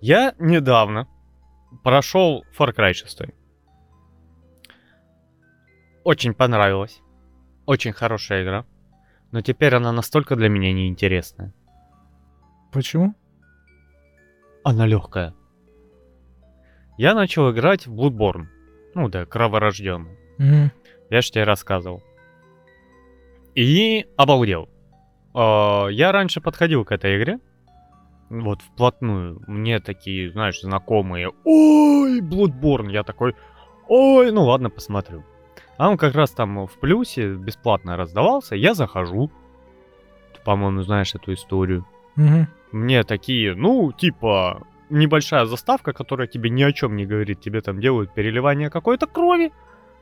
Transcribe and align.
Я 0.00 0.34
недавно 0.38 1.08
прошел 1.82 2.44
Far 2.56 2.74
Cry 2.74 2.92
6. 2.92 3.22
Очень 6.04 6.34
понравилось. 6.34 7.00
Очень 7.66 7.92
хорошая 7.92 8.44
игра. 8.44 8.64
Но 9.32 9.40
теперь 9.40 9.74
она 9.74 9.92
настолько 9.92 10.36
для 10.36 10.48
меня 10.48 10.72
неинтересная. 10.72 11.52
Почему? 12.72 13.14
Она 14.62 14.86
легкая. 14.86 15.34
Я 16.98 17.14
начал 17.14 17.50
играть 17.50 17.86
в 17.86 17.94
Bloodborne. 17.94 18.46
Ну 18.94 19.08
да, 19.08 19.26
кроворожденный. 19.26 20.16
Мгм. 20.38 20.70
Я 21.10 21.20
же 21.20 21.30
тебе 21.30 21.44
рассказывал. 21.44 22.02
И 23.54 24.06
обалдел. 24.16 24.68
А, 25.34 25.86
Я 25.88 26.12
раньше 26.12 26.40
подходил 26.40 26.84
к 26.84 26.92
этой 26.92 27.18
игре. 27.18 27.40
Вот 28.28 28.62
вплотную. 28.62 29.40
Мне 29.46 29.80
такие, 29.80 30.30
знаешь, 30.30 30.60
знакомые. 30.60 31.32
Ой, 31.44 32.20
Bloodborne. 32.20 32.90
Я 32.90 33.02
такой, 33.02 33.34
ой, 33.88 34.32
ну 34.32 34.44
ладно, 34.44 34.70
посмотрю. 34.70 35.24
А 35.76 35.88
он 35.88 35.96
как 35.96 36.14
раз 36.14 36.30
там 36.30 36.66
в 36.66 36.72
плюсе 36.78 37.34
бесплатно 37.34 37.96
раздавался. 37.96 38.56
Я 38.56 38.74
захожу. 38.74 39.30
Ты, 40.34 40.40
по-моему, 40.44 40.82
знаешь 40.82 41.14
эту 41.14 41.32
историю. 41.34 41.86
Мгм. 42.16 42.48
Мне 42.72 43.04
такие, 43.04 43.54
ну, 43.54 43.92
типа, 43.92 44.66
небольшая 44.90 45.46
заставка, 45.46 45.92
которая 45.92 46.26
тебе 46.26 46.50
ни 46.50 46.62
о 46.62 46.72
чем 46.72 46.96
не 46.96 47.06
говорит. 47.06 47.40
Тебе 47.40 47.60
там 47.60 47.80
делают 47.80 48.12
переливание 48.14 48.70
какой-то 48.70 49.06
крови. 49.06 49.52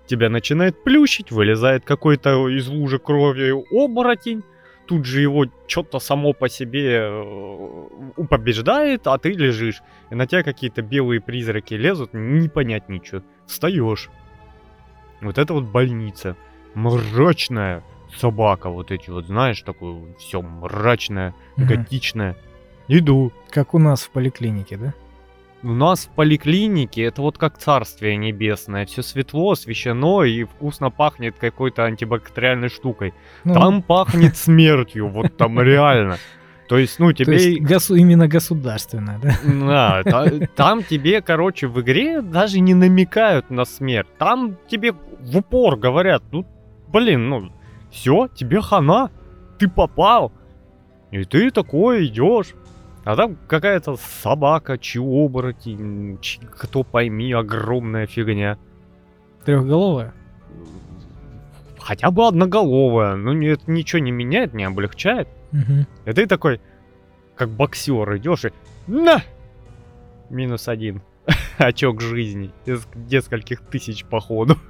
Тебя 0.06 0.28
начинает 0.28 0.82
плющить, 0.82 1.30
вылезает 1.30 1.84
какой-то 1.84 2.48
из 2.48 2.68
лужи 2.68 2.98
крови 2.98 3.52
оборотень. 3.70 4.44
Тут 4.86 5.06
же 5.06 5.22
его 5.22 5.46
что-то 5.66 5.98
само 5.98 6.32
по 6.34 6.48
себе 6.48 7.00
э, 7.00 8.24
побеждает, 8.28 9.06
а 9.06 9.16
ты 9.18 9.32
лежишь. 9.32 9.80
И 10.10 10.14
на 10.14 10.26
тебя 10.26 10.42
какие-то 10.42 10.82
белые 10.82 11.20
призраки 11.20 11.74
лезут, 11.74 12.10
не 12.12 12.48
понять 12.48 12.88
ничего. 12.88 13.22
Встаешь. 13.46 14.10
Вот 15.20 15.38
это 15.38 15.54
вот 15.54 15.64
больница. 15.64 16.36
Мрачная 16.74 17.82
собака, 18.16 18.68
вот 18.68 18.90
эти 18.90 19.10
вот, 19.10 19.26
знаешь, 19.26 19.62
такое 19.62 20.14
все 20.18 20.42
мрачное, 20.42 21.34
готичное. 21.56 22.36
Иду. 22.88 23.32
Как 23.50 23.74
у 23.74 23.78
нас 23.78 24.02
в 24.02 24.10
поликлинике, 24.10 24.76
да? 24.76 24.94
У 25.64 25.72
нас 25.72 26.04
в 26.04 26.10
поликлинике 26.10 27.04
это 27.04 27.22
вот 27.22 27.38
как 27.38 27.56
царствие 27.56 28.16
небесное. 28.16 28.84
Все 28.84 29.02
светло, 29.02 29.52
освещено 29.52 30.22
и 30.22 30.44
вкусно 30.44 30.90
пахнет 30.90 31.36
какой-то 31.38 31.84
антибактериальной 31.84 32.68
штукой. 32.68 33.14
Ну, 33.44 33.54
Там 33.54 33.82
пахнет 33.82 34.36
смертью, 34.36 35.08
вот 35.08 35.36
там 35.38 35.58
реально. 35.60 36.18
То 36.68 36.76
есть, 36.76 36.98
ну, 36.98 37.08
то 37.12 37.24
тебе... 37.24 37.34
есть 37.34 37.60
госу- 37.62 37.94
именно 37.96 38.28
государственное, 38.28 39.18
да? 39.18 39.34
Да, 39.44 40.02
та- 40.02 40.46
там 40.54 40.82
тебе, 40.82 41.22
короче, 41.22 41.66
в 41.66 41.80
игре 41.80 42.20
даже 42.20 42.60
не 42.60 42.74
намекают 42.74 43.48
на 43.50 43.64
смерть. 43.64 44.08
Там 44.18 44.56
тебе 44.68 44.92
в 44.92 45.36
упор 45.38 45.76
говорят, 45.76 46.22
ну, 46.30 46.46
блин, 46.88 47.28
ну, 47.30 47.52
все, 47.90 48.28
тебе 48.34 48.60
хана, 48.60 49.10
ты 49.58 49.68
попал. 49.68 50.30
И 51.10 51.24
ты 51.24 51.50
такой 51.50 52.06
идешь. 52.06 52.54
А 53.04 53.16
там 53.16 53.36
какая-то 53.48 53.96
собака, 53.96 54.78
чьи 54.78 55.00
оборотень, 55.00 56.18
чь- 56.22 56.40
кто 56.46 56.82
пойми, 56.82 57.32
огромная 57.32 58.06
фигня. 58.06 58.56
Трехголовая. 59.44 60.14
Хотя 61.78 62.10
бы 62.10 62.26
одноголовая, 62.26 63.14
ну 63.16 63.38
это 63.42 63.70
ничего 63.70 63.98
не 63.98 64.10
меняет, 64.10 64.54
не 64.54 64.64
облегчает. 64.64 65.28
Мгм. 65.52 65.86
И 66.06 66.12
ты 66.12 66.26
такой, 66.26 66.62
как 67.36 67.50
боксер, 67.50 68.16
идешь 68.16 68.46
и 68.46 68.52
на! 68.86 69.22
Минус 70.30 70.66
один. 70.68 71.02
Очок 71.58 72.00
жизни 72.00 72.50
из 72.64 72.86
нескольких 72.94 73.60
тысяч 73.60 74.06
походу. 74.06 74.56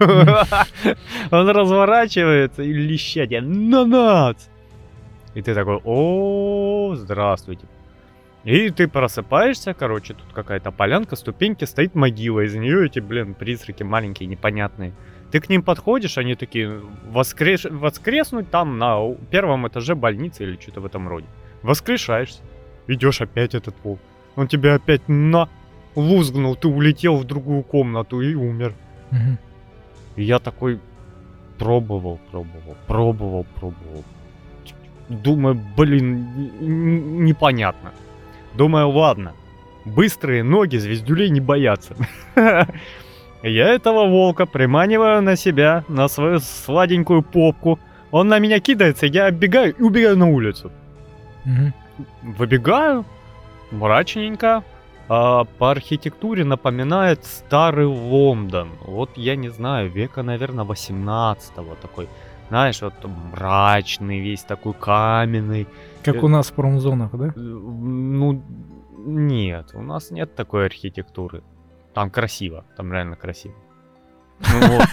Он 1.31 1.49
разворачивается 1.49 2.65
и 2.65 2.73
леща 2.73 3.27
тебя 3.27 3.43
на. 3.43 4.35
И 5.35 5.43
ты 5.43 5.55
такой, 5.55 5.81
о, 5.85 6.95
здравствуйте. 6.97 7.67
И 8.45 8.69
ты 8.71 8.89
просыпаешься, 8.89 9.73
короче, 9.73 10.13
тут 10.13 10.33
какая-то 10.35 10.71
полянка, 10.71 11.17
ступеньки, 11.17 11.65
стоит 11.65 11.95
могила, 11.95 12.41
из 12.41 12.55
нее 12.55 12.87
эти, 12.87 13.01
блин, 13.01 13.35
призраки 13.35 13.83
маленькие, 13.83 14.29
непонятные. 14.29 14.93
Ты 15.31 15.41
к 15.41 15.49
ним 15.49 15.63
подходишь, 15.63 16.19
они 16.19 16.35
такие, 16.35 16.81
воскреш... 17.07 17.65
воскреснуть 17.65 18.51
там 18.51 18.79
на 18.79 19.15
первом 19.31 19.67
этаже 19.67 19.95
больницы 19.95 20.45
или 20.45 20.59
что-то 20.61 20.83
в 20.83 20.87
этом 20.87 21.09
роде. 21.09 21.27
Воскрешаешься, 21.63 22.43
идешь 22.87 23.23
опять 23.23 23.55
этот 23.55 23.75
пол. 23.77 23.99
Он 24.37 24.47
тебя 24.47 24.75
опять 24.75 25.09
на 25.09 25.49
лузгнул, 25.95 26.55
ты 26.55 26.69
улетел 26.69 27.17
в 27.17 27.25
другую 27.25 27.63
комнату 27.63 28.21
и 28.21 28.35
умер. 28.35 28.75
Мгм. 29.11 29.39
И 30.17 30.23
я 30.23 30.39
такой 30.39 30.81
пробовал, 31.59 32.21
пробовал, 32.31 32.77
пробовал, 32.87 33.47
пробовал. 33.55 34.05
Думаю, 35.09 35.61
блин, 35.77 37.25
непонятно. 37.25 37.93
Думаю, 38.55 38.89
ладно, 38.91 39.33
быстрые 39.85 40.43
ноги 40.43 40.77
звездюлей 40.77 41.31
не 41.31 41.41
боятся. 41.41 41.95
Я 43.43 43.69
этого 43.69 44.07
волка 44.09 44.47
приманиваю 44.47 45.23
на 45.23 45.37
себя, 45.37 45.85
на 45.89 46.09
свою 46.09 46.41
сладенькую 46.41 47.23
попку. 47.23 47.79
Он 48.11 48.29
на 48.29 48.39
меня 48.39 48.61
кидается, 48.61 49.07
я 49.07 49.27
оббегаю 49.27 49.75
и 49.75 49.83
убегаю 49.83 50.17
на 50.17 50.27
улицу. 50.27 50.71
Выбегаю, 52.23 53.05
мрачненько. 53.71 54.63
а, 55.09 55.45
по 55.45 55.71
архитектуре 55.71 56.45
напоминает 56.45 57.25
старый 57.25 57.87
Лондон. 57.87 58.71
Вот 58.87 59.11
я 59.17 59.37
не 59.37 59.51
знаю, 59.51 59.91
века, 59.91 60.23
наверное, 60.23 60.65
18 60.65 61.53
такой. 61.83 62.09
Знаешь, 62.49 62.83
вот 62.83 62.95
мрачный 63.33 64.21
весь 64.21 64.43
такой 64.43 64.75
каменный. 64.75 65.67
Как 66.03 66.17
Э, 66.17 66.21
у 66.21 66.29
нас 66.29 66.51
в 66.51 66.53
промзонах, 66.55 67.11
да? 67.13 67.29
Э, 67.29 67.33
Ну, 67.37 68.43
нет, 69.07 69.71
у 69.75 69.83
нас 69.83 70.11
нет 70.11 70.35
такой 70.35 70.67
архитектуры. 70.67 71.43
Там 71.95 72.11
красиво, 72.11 72.65
там 72.77 72.93
реально 72.93 73.17
красиво. 73.17 73.55
Ну 74.41 74.79
вот. 74.79 74.89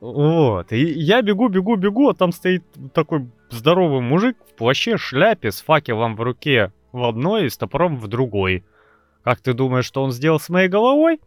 Вот. 0.00 0.72
И 0.72 0.78
я 0.84 1.22
бегу, 1.22 1.48
бегу, 1.48 1.76
бегу, 1.76 2.08
а 2.08 2.14
там 2.14 2.32
стоит 2.32 2.64
такой 2.92 3.28
здоровый 3.50 4.00
мужик 4.00 4.36
в 4.50 4.54
плаще, 4.56 4.96
шляпе, 4.96 5.50
с 5.52 5.62
факелом 5.62 6.16
в 6.16 6.20
руке 6.22 6.72
в 6.92 7.04
одной 7.04 7.46
и 7.46 7.48
с 7.50 7.56
топором 7.56 7.96
в 7.96 8.08
другой. 8.08 8.64
Как 9.22 9.40
ты 9.40 9.52
думаешь, 9.54 9.84
что 9.84 10.02
он 10.02 10.10
сделал 10.12 10.40
с 10.40 10.48
моей 10.48 10.68
головой? 10.68 11.20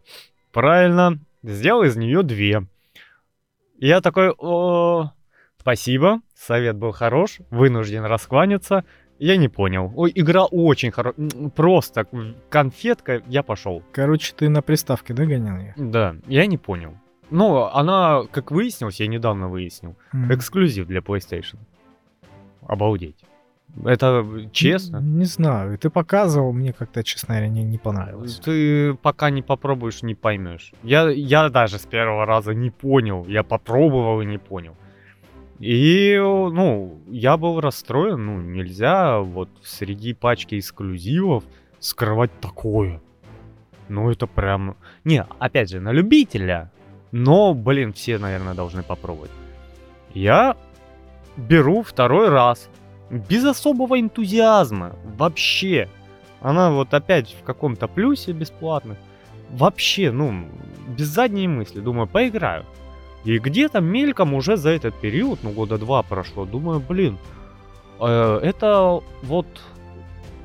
Правильно, 0.52 1.18
сделал 1.42 1.82
из 1.84 1.96
нее 1.96 2.22
две. 2.22 2.66
И 3.78 3.88
я 3.88 4.00
такой, 4.00 4.30
о, 4.38 5.10
спасибо, 5.60 6.20
совет 6.34 6.76
был 6.76 6.92
хорош, 6.92 7.38
вынужден 7.50 8.04
раскланяться. 8.04 8.84
Я 9.18 9.36
не 9.38 9.48
понял. 9.48 9.92
Ой, 9.96 10.12
игра 10.14 10.44
очень 10.44 10.90
хорошая. 10.90 11.28
Просто 11.54 12.06
конфетка, 12.50 13.22
я 13.28 13.42
пошел. 13.42 13.82
Короче, 13.92 14.34
ты 14.36 14.48
на 14.50 14.60
приставке, 14.62 15.14
да, 15.14 15.24
гонял 15.24 15.56
ее? 15.58 15.74
Да, 15.76 16.16
я 16.26 16.46
не 16.46 16.58
понял. 16.58 16.94
Ну, 17.30 17.64
она, 17.64 18.22
как 18.30 18.50
выяснилось, 18.50 19.00
я 19.00 19.06
недавно 19.08 19.48
выяснил, 19.48 19.96
Мгм. 20.12 20.32
эксклюзив 20.34 20.86
для 20.86 21.00
PlayStation. 21.00 21.56
Обалдеть. 22.66 23.24
Это 23.84 24.24
честно. 24.52 24.98
Не 24.98 25.24
знаю, 25.24 25.78
ты 25.78 25.90
показывал, 25.90 26.52
мне 26.52 26.72
как-то, 26.72 27.04
честно 27.04 27.34
говоря, 27.34 27.48
не, 27.48 27.62
не 27.62 27.78
понравилось. 27.78 28.40
Ты 28.42 28.94
пока 28.94 29.30
не 29.30 29.42
попробуешь, 29.42 30.02
не 30.02 30.14
поймешь. 30.14 30.72
Я, 30.82 31.10
я 31.10 31.48
даже 31.50 31.78
с 31.78 31.84
первого 31.86 32.24
раза 32.24 32.54
не 32.54 32.70
понял. 32.70 33.26
Я 33.26 33.42
попробовал 33.42 34.22
и 34.22 34.26
не 34.26 34.38
понял. 34.38 34.74
И, 35.58 36.16
ну, 36.18 37.00
я 37.08 37.36
был 37.36 37.60
расстроен. 37.60 38.24
Ну, 38.24 38.40
нельзя 38.40 39.20
вот 39.20 39.50
среди 39.62 40.14
пачки 40.14 40.58
эксклюзивов 40.58 41.44
скрывать 41.78 42.30
такое. 42.40 43.00
Ну, 43.88 44.10
это 44.10 44.26
прям... 44.26 44.76
Не, 45.04 45.24
опять 45.38 45.70
же, 45.70 45.80
на 45.80 45.92
любителя. 45.92 46.70
Но, 47.12 47.54
блин, 47.54 47.92
все, 47.92 48.18
наверное, 48.18 48.54
должны 48.54 48.82
попробовать. 48.82 49.30
Я 50.12 50.56
беру 51.36 51.82
второй 51.82 52.28
раз. 52.28 52.68
Без 53.10 53.44
особого 53.44 54.00
энтузиазма. 54.00 54.96
Вообще. 55.16 55.88
Она 56.40 56.70
вот 56.70 56.94
опять 56.94 57.34
в 57.40 57.44
каком-то 57.44 57.88
плюсе 57.88 58.32
бесплатно. 58.32 58.96
Вообще, 59.50 60.10
ну, 60.10 60.46
без 60.88 61.06
задней 61.06 61.48
мысли. 61.48 61.80
Думаю, 61.80 62.06
поиграю. 62.06 62.64
И 63.24 63.38
где-то 63.38 63.80
мельком 63.80 64.34
уже 64.34 64.56
за 64.56 64.70
этот 64.70 64.94
период, 65.00 65.40
ну, 65.42 65.50
года 65.50 65.78
два 65.78 66.02
прошло, 66.02 66.44
думаю, 66.44 66.80
блин, 66.80 67.18
э, 68.00 68.40
это 68.42 69.00
вот 69.22 69.46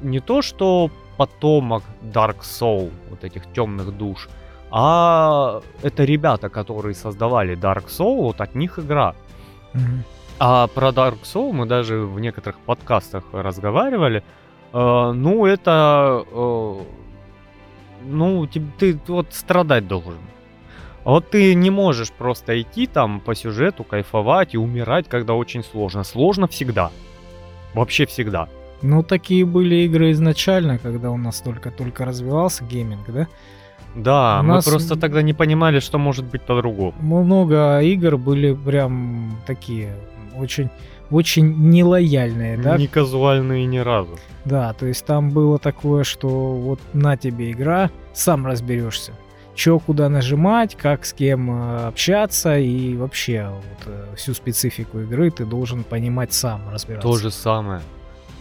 не 0.01 0.19
то, 0.19 0.41
что 0.41 0.89
потомок 1.15 1.83
Dark 2.01 2.39
Soul, 2.41 2.91
вот 3.11 3.23
этих 3.23 3.45
темных 3.53 3.95
душ, 3.95 4.29
а 4.71 5.61
это 5.83 6.05
ребята, 6.05 6.49
которые 6.49 6.95
создавали 6.95 7.55
Dark 7.55 7.85
Soul, 7.85 8.23
вот 8.23 8.41
от 8.41 8.55
них 8.55 8.79
игра. 8.79 9.13
Мгм. 9.73 10.03
А 10.43 10.65
про 10.65 10.89
Dark 10.89 11.21
Soul 11.21 11.51
мы 11.53 11.67
даже 11.67 11.99
в 11.99 12.19
некоторых 12.19 12.57
подкастах 12.61 13.23
разговаривали. 13.31 14.23
Э, 14.73 15.11
ну, 15.15 15.45
это... 15.45 16.23
э, 16.31 16.75
ну, 18.05 18.47
ты, 18.47 18.59
ты 18.79 18.99
вот 19.07 19.27
страдать 19.29 19.87
должен. 19.87 20.17
Вот 21.03 21.29
ты 21.29 21.53
не 21.53 21.69
можешь 21.69 22.11
просто 22.11 22.59
идти 22.59 22.87
там 22.87 23.19
по 23.19 23.35
сюжету, 23.35 23.83
кайфовать 23.83 24.55
и 24.55 24.57
умирать, 24.57 25.07
когда 25.07 25.35
очень 25.35 25.63
сложно. 25.63 26.03
Сложно 26.03 26.47
всегда. 26.47 26.89
Вообще 27.75 28.07
всегда. 28.07 28.47
Ну, 28.81 29.03
такие 29.03 29.45
были 29.45 29.75
игры 29.85 30.09
изначально, 30.09 30.79
когда 30.79 31.11
у 31.11 31.17
нас 31.17 31.41
только-только 31.41 32.03
развивался 32.03 32.63
гейминг, 32.65 33.07
да? 33.11 33.27
Да, 33.93 34.39
У 34.39 34.43
мы 34.43 34.53
нас- 34.55 34.67
просто 34.67 34.95
тогда 34.99 35.21
не 35.21 35.33
понимали, 35.35 35.79
что 35.79 35.99
может 35.99 36.25
быть 36.25 36.41
по-другому. 36.41 36.95
Много 36.99 37.79
игр 37.81 38.17
были 38.17 38.55
прям 38.55 39.37
такие 39.45 39.93
очень, 40.41 40.69
очень 41.09 41.69
нелояльные, 41.69 42.57
да? 42.57 42.77
Не 42.77 42.87
казуальные 42.87 43.65
ни 43.65 43.77
разу. 43.77 44.17
Да, 44.45 44.73
то 44.73 44.85
есть 44.85 45.05
там 45.05 45.29
было 45.29 45.59
такое, 45.59 46.03
что 46.03 46.27
вот 46.27 46.79
на 46.93 47.17
тебе 47.17 47.51
игра, 47.51 47.91
сам 48.13 48.45
разберешься. 48.45 49.13
Че 49.53 49.79
куда 49.79 50.09
нажимать, 50.09 50.75
как 50.75 51.05
с 51.05 51.13
кем 51.13 51.51
э, 51.51 51.87
общаться 51.87 52.57
и 52.57 52.95
вообще 52.95 53.49
вот, 53.49 53.87
э, 53.93 54.15
всю 54.15 54.33
специфику 54.33 54.99
игры 55.01 55.29
ты 55.29 55.45
должен 55.45 55.83
понимать 55.83 56.33
сам, 56.33 56.61
разбираться. 56.71 57.07
То 57.07 57.17
же 57.17 57.31
самое. 57.31 57.81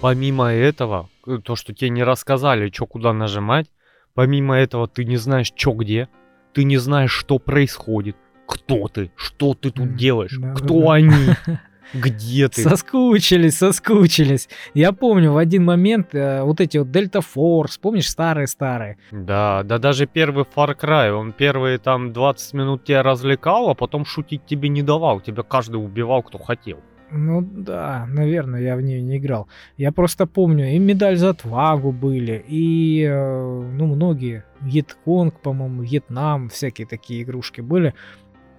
Помимо 0.00 0.46
этого, 0.46 1.08
э, 1.26 1.38
то, 1.44 1.56
что 1.56 1.75
тебе 1.75 1.91
не 1.91 2.05
рассказали, 2.05 2.70
что 2.70 2.87
куда 2.87 3.12
нажимать, 3.12 3.67
помимо 4.14 4.56
этого 4.56 4.87
ты 4.87 5.05
не 5.05 5.17
знаешь, 5.17 5.53
что 5.55 5.73
где, 5.73 6.08
ты 6.55 6.64
не 6.64 6.79
знаешь, 6.79 7.12
что 7.12 7.38
происходит, 7.38 8.17
кто 8.46 8.88
ты, 8.88 9.11
что 9.17 9.55
ты 9.55 9.70
тут 9.70 9.96
делаешь, 9.96 10.37
да, 10.38 10.49
да, 10.49 10.55
кто 10.55 10.81
да. 10.81 10.93
они, 10.94 11.35
где 11.95 12.49
ты. 12.49 12.63
Соскучились, 12.63 13.59
соскучились. 13.59 14.49
Я 14.75 14.93
помню 14.93 15.33
в 15.33 15.37
один 15.37 15.65
момент 15.65 16.15
э, 16.15 16.43
вот 16.43 16.61
эти 16.61 16.79
вот 16.79 16.89
Delta 16.89 17.23
Force, 17.23 17.79
помнишь, 17.81 18.09
старые-старые. 18.09 18.97
Да, 19.11 19.63
да 19.65 19.79
даже 19.79 20.07
первый 20.07 20.45
Far 20.45 20.77
Cry, 20.79 21.11
он 21.11 21.33
первые 21.33 21.79
там 21.79 22.13
20 22.13 22.55
минут 22.55 22.85
тебя 22.85 23.03
развлекал, 23.03 23.71
а 23.71 23.75
потом 23.75 24.05
шутить 24.05 24.47
тебе 24.47 24.69
не 24.69 24.83
давал, 24.83 25.21
тебя 25.21 25.43
каждый 25.43 25.77
убивал, 25.77 26.23
кто 26.23 26.39
хотел. 26.39 26.81
Ну 27.13 27.43
да, 27.43 28.07
наверное, 28.09 28.61
я 28.61 28.77
в 28.77 28.83
нее 28.83 29.03
не 29.03 29.19
играл. 29.19 29.49
Я 29.77 29.91
просто 29.91 30.27
помню, 30.27 30.71
и 30.71 30.79
медаль 30.79 31.17
за 31.17 31.31
отвагу 31.31 31.91
были, 31.91 32.45
и 32.47 33.03
э, 33.03 33.71
ну 33.73 33.87
многие, 33.87 34.45
Вьетконг, 34.61 35.41
по-моему, 35.41 35.83
Вьетнам, 35.83 36.49
всякие 36.49 36.87
такие 36.87 37.23
игрушки 37.23 37.61
были. 37.61 37.95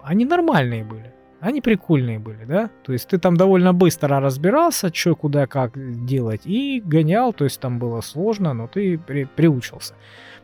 Они 0.03 0.25
нормальные 0.25 0.83
были. 0.83 1.13
Они 1.41 1.59
прикольные 1.59 2.19
были, 2.19 2.45
да? 2.45 2.69
То 2.83 2.93
есть 2.93 3.07
ты 3.09 3.17
там 3.17 3.35
довольно 3.35 3.73
быстро 3.73 4.19
разбирался, 4.19 4.93
что, 4.93 5.15
куда, 5.15 5.47
как 5.47 5.71
делать, 6.05 6.41
и 6.45 6.79
гонял, 6.85 7.33
то 7.33 7.45
есть 7.45 7.59
там 7.59 7.79
было 7.79 8.01
сложно, 8.01 8.53
но 8.53 8.67
ты 8.67 8.99
при- 8.99 9.25
приучился. 9.25 9.95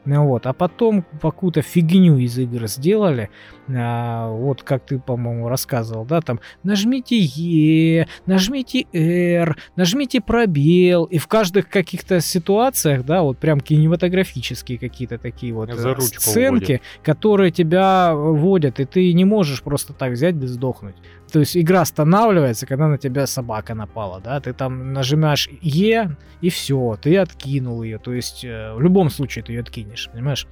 Ну 0.06 0.26
вот, 0.26 0.48
а 0.48 0.54
потом 0.54 1.06
какую-то 1.22 1.62
фигню 1.62 2.18
из 2.18 2.40
игр 2.40 2.66
сделали, 2.68 3.30
а, 3.70 4.30
вот 4.30 4.64
как 4.64 4.86
ты, 4.86 5.00
по-моему, 5.00 5.50
рассказывал, 5.50 6.06
да, 6.06 6.22
там 6.22 6.40
нажмите 6.64 7.18
Е, 7.18 8.08
нажмите 8.26 8.86
R, 8.94 9.58
нажмите 9.76 10.22
пробел, 10.22 11.06
и 11.06 11.18
в 11.18 11.28
каждых 11.28 11.70
каких-то 11.70 12.22
ситуациях, 12.22 13.06
да, 13.06 13.22
вот 13.22 13.38
прям 13.38 13.60
кинематографические 13.60 14.78
какие-то 14.78 15.18
такие 15.18 15.54
вот 15.54 15.70
э, 15.70 15.96
сценки, 16.00 16.82
которые 17.04 17.52
тебя 17.52 18.14
вводят, 18.16 18.80
и 18.80 18.86
ты 18.86 19.14
не 19.14 19.26
можешь 19.26 19.62
просто 19.62 19.94
так 19.94 20.14
взять 20.14 20.40
да 20.40 20.48
сдохнуть. 20.48 20.96
То 21.32 21.40
есть 21.40 21.58
игра 21.58 21.82
останавливается, 21.82 22.66
когда 22.66 22.88
на 22.88 22.98
тебя 22.98 23.28
собака 23.28 23.74
напала, 23.76 24.22
да, 24.22 24.40
ты 24.40 24.54
там 24.54 24.94
нажимаешь 24.94 25.50
Е, 25.62 26.16
и 26.42 26.50
все, 26.50 26.98
ты 27.02 27.18
откинул 27.18 27.84
ее, 27.84 27.98
то 27.98 28.14
есть 28.14 28.46
э, 28.46 28.74
в 28.74 28.82
любом 28.82 29.10
случае 29.10 29.44
ты 29.44 29.54
ее 29.54 29.62
откинешь, 29.62 30.10
понимаешь? 30.12 30.48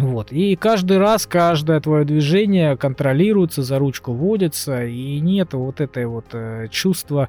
Вот. 0.00 0.32
И 0.32 0.56
каждый 0.56 0.98
раз, 0.98 1.26
каждое 1.26 1.80
твое 1.80 2.04
движение 2.04 2.76
контролируется, 2.76 3.62
за 3.62 3.78
ручку 3.78 4.12
водится, 4.12 4.84
и 4.84 5.20
нет 5.20 5.52
вот 5.54 5.80
этой 5.80 6.06
вот 6.06 6.26
э, 6.32 6.68
чувства 6.70 7.28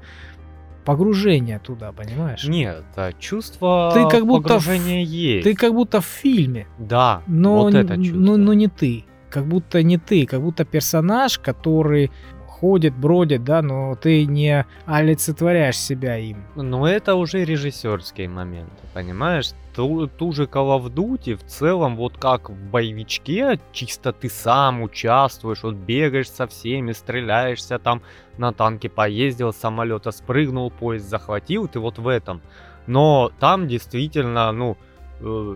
погружения 0.86 1.60
туда, 1.60 1.92
понимаешь? 1.92 2.44
Нет, 2.46 2.84
а 2.96 3.12
чувство 3.14 3.92
Ты 3.94 4.08
как 4.10 4.26
будто 4.26 4.60
в- 4.60 4.66
погружения 4.66 5.04
есть. 5.04 5.44
Ты 5.44 5.54
как 5.56 5.74
будто 5.74 6.02
в 6.02 6.06
фильме, 6.06 6.66
Да, 6.80 7.22
но, 7.28 7.62
вот 7.64 7.74
это 7.76 7.96
чувство. 7.98 8.16
но, 8.18 8.38
но 8.38 8.54
не 8.54 8.68
ты. 8.68 9.06
Как 9.30 9.46
будто 9.46 9.82
не 9.84 9.98
ты, 9.98 10.26
как 10.26 10.42
будто 10.42 10.66
персонаж, 10.66 11.38
который 11.40 12.12
ходит, 12.48 12.96
бродит, 12.96 13.44
да, 13.44 13.62
но 13.62 13.96
ты 13.96 14.26
не 14.26 14.66
олицетворяешь 14.86 15.78
себя 15.80 16.18
им. 16.18 16.38
Но 16.56 16.88
это 16.88 17.16
уже 17.16 17.44
режиссерские 17.46 18.28
моменты, 18.28 18.72
понимаешь? 18.94 19.52
Ту, 19.74 20.08
ту 20.08 20.34
же 20.34 20.44
Call 20.44 20.80
of 20.80 20.94
Duty 20.94 21.36
в 21.36 21.44
целом, 21.46 21.96
вот 21.96 22.18
как 22.18 22.50
в 22.50 22.70
боевичке, 22.70 23.58
чисто 23.72 24.12
ты 24.12 24.30
сам 24.30 24.82
участвуешь, 24.82 25.64
вот 25.64 25.76
бегаешь 25.76 26.30
со 26.30 26.46
всеми, 26.46 26.92
стреляешься 26.92 27.80
там, 27.80 28.02
на 28.38 28.52
танке 28.52 28.90
поездил, 28.90 29.54
с 29.54 29.58
самолета 29.58 30.12
спрыгнул, 30.12 30.72
поезд 30.72 31.08
захватил, 31.08 31.70
ты 31.70 31.80
вот 31.80 32.00
в 32.00 32.08
этом. 32.08 32.42
Но 32.86 33.32
там 33.40 33.68
действительно, 33.70 34.52
ну, 34.52 34.78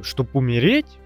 чтобы 0.04 0.30
умереть, 0.34 0.98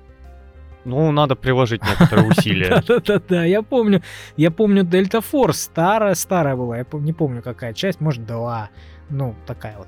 ну, 0.85 1.11
надо 1.11 1.35
приложить 1.35 1.81
некоторые 1.83 2.27
усилия. 2.37 2.83
Да-да-да, 2.87 3.43
я 3.43 3.61
помню, 3.61 4.01
я 4.37 4.51
помню 4.51 4.83
Delta 4.83 5.23
Force, 5.23 5.53
старая-старая 5.53 6.55
была, 6.55 6.77
я 6.77 6.85
не 6.93 7.13
помню 7.13 7.41
какая 7.41 7.73
часть, 7.73 8.01
может 8.01 8.25
два, 8.25 8.69
ну, 9.09 9.35
такая 9.47 9.77
вот. 9.77 9.87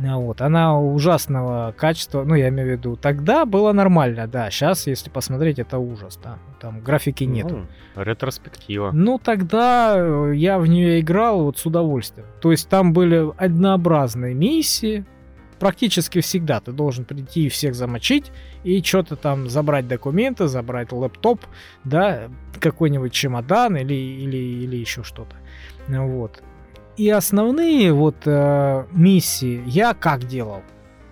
А 0.00 0.18
Вот, 0.18 0.40
она 0.40 0.78
ужасного 0.78 1.72
качества, 1.76 2.24
ну, 2.24 2.34
я 2.34 2.48
имею 2.48 2.68
в 2.68 2.72
виду, 2.72 2.96
тогда 2.96 3.44
было 3.44 3.72
нормально, 3.72 4.26
да, 4.26 4.50
сейчас, 4.50 4.86
если 4.88 5.08
посмотреть, 5.08 5.60
это 5.60 5.78
ужас, 5.78 6.18
да, 6.22 6.38
там 6.60 6.80
графики 6.80 7.24
нет. 7.24 7.46
Ну, 7.48 7.66
ретроспектива. 7.94 8.90
Ну, 8.92 9.18
тогда 9.18 9.94
э, 9.96 10.32
я 10.34 10.58
в 10.58 10.66
нее 10.66 11.00
играл 11.00 11.44
вот 11.44 11.58
с 11.58 11.66
удовольствием. 11.66 12.26
То 12.40 12.50
есть 12.50 12.68
там 12.68 12.92
были 12.92 13.30
однообразные 13.36 14.34
миссии. 14.34 15.04
Практически 15.60 16.20
всегда 16.20 16.60
ты 16.60 16.72
должен 16.72 17.04
прийти 17.04 17.46
и 17.46 17.48
всех 17.48 17.76
замочить 17.76 18.32
и 18.64 18.82
что-то 18.82 19.14
там 19.14 19.48
забрать 19.48 19.86
документы, 19.86 20.48
забрать 20.48 20.90
лэптоп, 20.90 21.40
да, 21.84 22.28
какой-нибудь 22.60 23.12
чемодан 23.12 23.76
или, 23.76 23.94
или, 23.94 24.36
или 24.36 24.76
еще 24.76 25.04
что-то. 25.04 25.36
Вот. 25.86 26.42
И 26.96 27.10
основные 27.10 27.92
вот 27.92 28.16
э, 28.24 28.86
миссии 28.92 29.62
я 29.66 29.94
как 29.94 30.24
делал? 30.24 30.62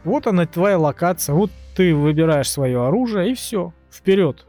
Вот 0.05 0.27
она 0.27 0.47
твоя 0.47 0.79
локация, 0.79 1.35
вот 1.35 1.51
ты 1.77 1.95
выбираешь 1.95 2.51
свое 2.51 2.87
оружие 2.87 3.33
и 3.33 3.35
все, 3.35 3.73
вперед. 3.91 4.47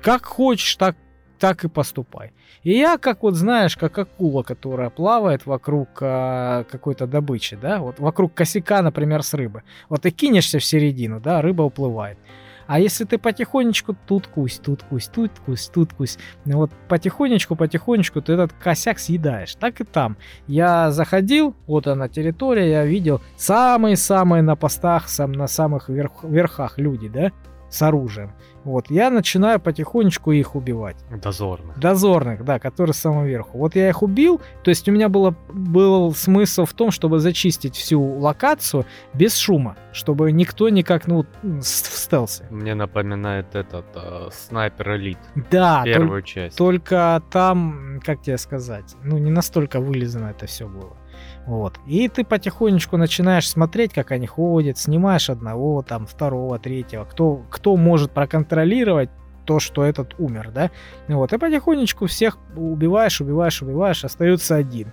Как 0.00 0.24
хочешь, 0.24 0.76
так 0.76 0.96
так 1.40 1.64
и 1.64 1.68
поступай. 1.68 2.32
И 2.62 2.72
я, 2.72 2.98
как 2.98 3.22
вот 3.22 3.34
знаешь, 3.34 3.76
как 3.76 3.96
акула, 3.96 4.42
которая 4.42 4.90
плавает 4.90 5.46
вокруг 5.46 5.88
а, 6.02 6.64
какой-то 6.64 7.06
добычи, 7.06 7.56
да, 7.56 7.78
вот 7.78 7.98
вокруг 7.98 8.34
косяка, 8.34 8.82
например, 8.82 9.22
с 9.22 9.32
рыбы. 9.32 9.62
Вот 9.88 10.02
ты 10.02 10.10
кинешься 10.10 10.58
в 10.58 10.64
середину, 10.64 11.18
да, 11.18 11.40
рыба 11.40 11.62
уплывает. 11.62 12.18
А 12.70 12.78
если 12.78 13.04
ты 13.04 13.18
потихонечку 13.18 13.96
тут 14.06 14.28
кусь, 14.28 14.60
тут 14.62 14.84
кусь, 14.84 15.08
тут 15.08 15.32
кусь, 15.44 15.68
тут 15.74 15.92
кусь, 15.92 16.18
ну 16.44 16.58
вот 16.58 16.70
потихонечку, 16.86 17.56
потихонечку 17.56 18.22
ты 18.22 18.34
этот 18.34 18.52
косяк 18.52 19.00
съедаешь. 19.00 19.56
Так 19.56 19.80
и 19.80 19.84
там. 19.84 20.16
Я 20.46 20.92
заходил, 20.92 21.56
вот 21.66 21.88
она 21.88 22.08
территория, 22.08 22.70
я 22.70 22.84
видел 22.86 23.20
самые-самые 23.36 24.42
на 24.42 24.54
постах, 24.54 25.08
сам, 25.08 25.32
на 25.32 25.48
самых 25.48 25.88
верх- 25.88 26.22
верхах 26.22 26.78
люди, 26.78 27.08
да, 27.08 27.32
с 27.70 27.80
оружием. 27.82 28.32
Вот, 28.64 28.90
я 28.90 29.08
начинаю 29.10 29.58
потихонечку 29.58 30.32
их 30.32 30.54
убивать. 30.54 30.96
Дозорных. 31.22 31.78
Дозорных, 31.78 32.44
да, 32.44 32.58
которые 32.58 32.92
с 32.92 32.98
самого 32.98 33.24
верху. 33.24 33.56
Вот 33.56 33.74
я 33.74 33.88
их 33.88 34.02
убил, 34.02 34.40
то 34.62 34.68
есть 34.68 34.86
у 34.88 34.92
меня 34.92 35.08
было, 35.08 35.34
был 35.52 36.12
смысл 36.14 36.66
в 36.66 36.74
том, 36.74 36.90
чтобы 36.90 37.20
зачистить 37.20 37.74
всю 37.74 38.02
локацию 38.02 38.84
без 39.14 39.36
шума, 39.36 39.76
чтобы 39.92 40.30
никто 40.32 40.68
никак, 40.68 41.06
ну, 41.06 41.24
в 41.42 41.62
стелсе. 41.62 42.44
Мне 42.50 42.74
напоминает 42.74 43.54
этот 43.54 43.86
э, 43.94 44.28
снайпер 44.32 44.96
элит. 44.96 45.18
Да, 45.50 45.82
тол- 45.82 45.84
Первую 45.84 46.22
часть. 46.22 46.58
только 46.58 47.22
там, 47.30 48.00
как 48.04 48.20
тебе 48.20 48.36
сказать, 48.36 48.94
ну, 49.02 49.16
не 49.16 49.30
настолько 49.30 49.80
вылизано 49.80 50.26
это 50.26 50.46
все 50.46 50.66
было. 50.66 50.96
Вот. 51.46 51.78
И 51.86 52.08
ты 52.08 52.24
потихонечку 52.24 52.96
начинаешь 52.96 53.48
смотреть, 53.48 53.92
как 53.92 54.12
они 54.12 54.26
ходят, 54.26 54.78
снимаешь 54.78 55.30
одного, 55.30 55.82
там, 55.82 56.06
второго, 56.06 56.58
третьего, 56.58 57.04
кто, 57.04 57.42
кто 57.50 57.76
может 57.76 58.12
проконтролировать 58.12 59.10
то, 59.44 59.58
что 59.58 59.84
этот 59.84 60.14
умер, 60.18 60.50
да? 60.54 60.70
Вот. 61.08 61.32
И 61.32 61.38
потихонечку 61.38 62.06
всех 62.06 62.38
убиваешь, 62.54 63.20
убиваешь, 63.20 63.62
убиваешь, 63.62 64.04
остается 64.04 64.56
один. 64.56 64.92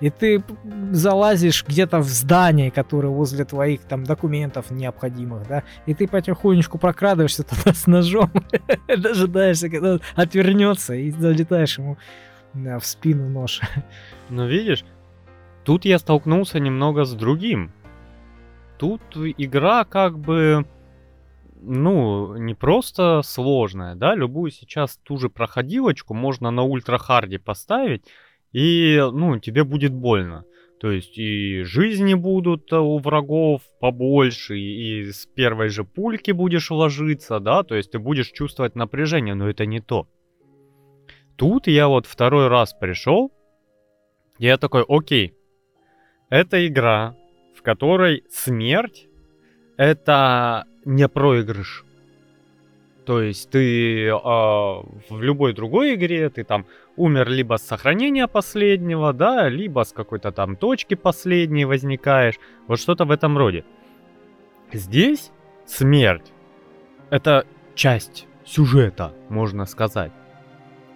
И 0.00 0.10
ты 0.10 0.42
залазишь 0.90 1.64
где-то 1.64 1.98
в 1.98 2.08
здание, 2.08 2.72
которое 2.72 3.10
возле 3.10 3.44
твоих 3.44 3.82
там 3.82 4.02
документов 4.02 4.72
необходимых, 4.72 5.46
да, 5.46 5.62
и 5.86 5.94
ты 5.94 6.08
потихонечку 6.08 6.76
прокрадываешься 6.76 7.44
туда 7.44 7.72
с 7.72 7.86
ножом, 7.86 8.32
дожидаешься, 8.88 9.68
когда 9.68 9.92
он 9.92 10.00
отвернется, 10.16 10.94
и 10.94 11.12
залетаешь 11.12 11.78
ему 11.78 11.98
в 12.52 12.84
спину 12.84 13.28
нож. 13.28 13.60
Но 14.28 14.46
видишь, 14.46 14.84
тут 15.64 15.84
я 15.84 15.98
столкнулся 15.98 16.60
немного 16.60 17.04
с 17.04 17.14
другим. 17.14 17.72
тут 18.78 19.02
игра 19.16 19.84
как 19.84 20.18
бы, 20.18 20.64
ну, 21.60 22.36
не 22.36 22.54
просто 22.54 23.22
сложная, 23.22 23.94
да, 23.94 24.14
любую 24.16 24.50
сейчас 24.50 24.96
ту 24.96 25.18
же 25.18 25.28
проходилочку 25.28 26.14
можно 26.14 26.50
на 26.50 26.62
ультрахарде 26.62 27.38
поставить, 27.38 28.04
и, 28.52 29.00
ну, 29.12 29.38
тебе 29.38 29.64
будет 29.64 29.92
больно. 29.92 30.44
То 30.82 30.90
есть 30.90 31.16
и 31.16 31.62
жизни 31.62 32.14
будут 32.14 32.72
э, 32.72 32.76
у 32.76 32.98
врагов 32.98 33.62
побольше, 33.78 34.58
и 34.58 35.12
с 35.12 35.26
первой 35.26 35.68
же 35.68 35.84
пульки 35.84 36.32
будешь 36.32 36.72
ложиться, 36.72 37.38
да, 37.38 37.62
то 37.62 37.76
есть 37.76 37.92
ты 37.92 38.00
будешь 38.00 38.32
чувствовать 38.32 38.74
напряжение, 38.74 39.34
но 39.34 39.48
это 39.48 39.64
не 39.64 39.78
то. 39.78 40.08
Тут 41.36 41.68
я 41.68 41.86
вот 41.86 42.06
второй 42.06 42.48
раз 42.48 42.74
пришел, 42.74 43.30
я 44.40 44.56
такой, 44.56 44.84
окей, 44.88 45.36
это 46.32 46.66
игра, 46.66 47.14
в 47.54 47.60
которой 47.60 48.24
смерть 48.30 49.06
это 49.76 50.64
не 50.86 51.06
проигрыш. 51.06 51.84
То 53.04 53.20
есть 53.20 53.50
ты 53.50 54.06
э, 54.06 54.12
в 54.12 55.20
любой 55.20 55.52
другой 55.52 55.94
игре 55.94 56.30
ты 56.30 56.42
там 56.44 56.64
умер 56.96 57.28
либо 57.28 57.58
с 57.58 57.62
сохранения 57.62 58.28
последнего, 58.28 59.12
да, 59.12 59.50
либо 59.50 59.84
с 59.84 59.92
какой-то 59.92 60.32
там 60.32 60.56
точки 60.56 60.94
последней 60.94 61.66
возникаешь, 61.66 62.36
вот 62.66 62.80
что-то 62.80 63.04
в 63.04 63.10
этом 63.10 63.36
роде. 63.36 63.66
Здесь 64.72 65.32
смерть 65.66 66.32
это 67.10 67.44
часть 67.74 68.26
сюжета, 68.46 69.12
можно 69.28 69.66
сказать. 69.66 70.12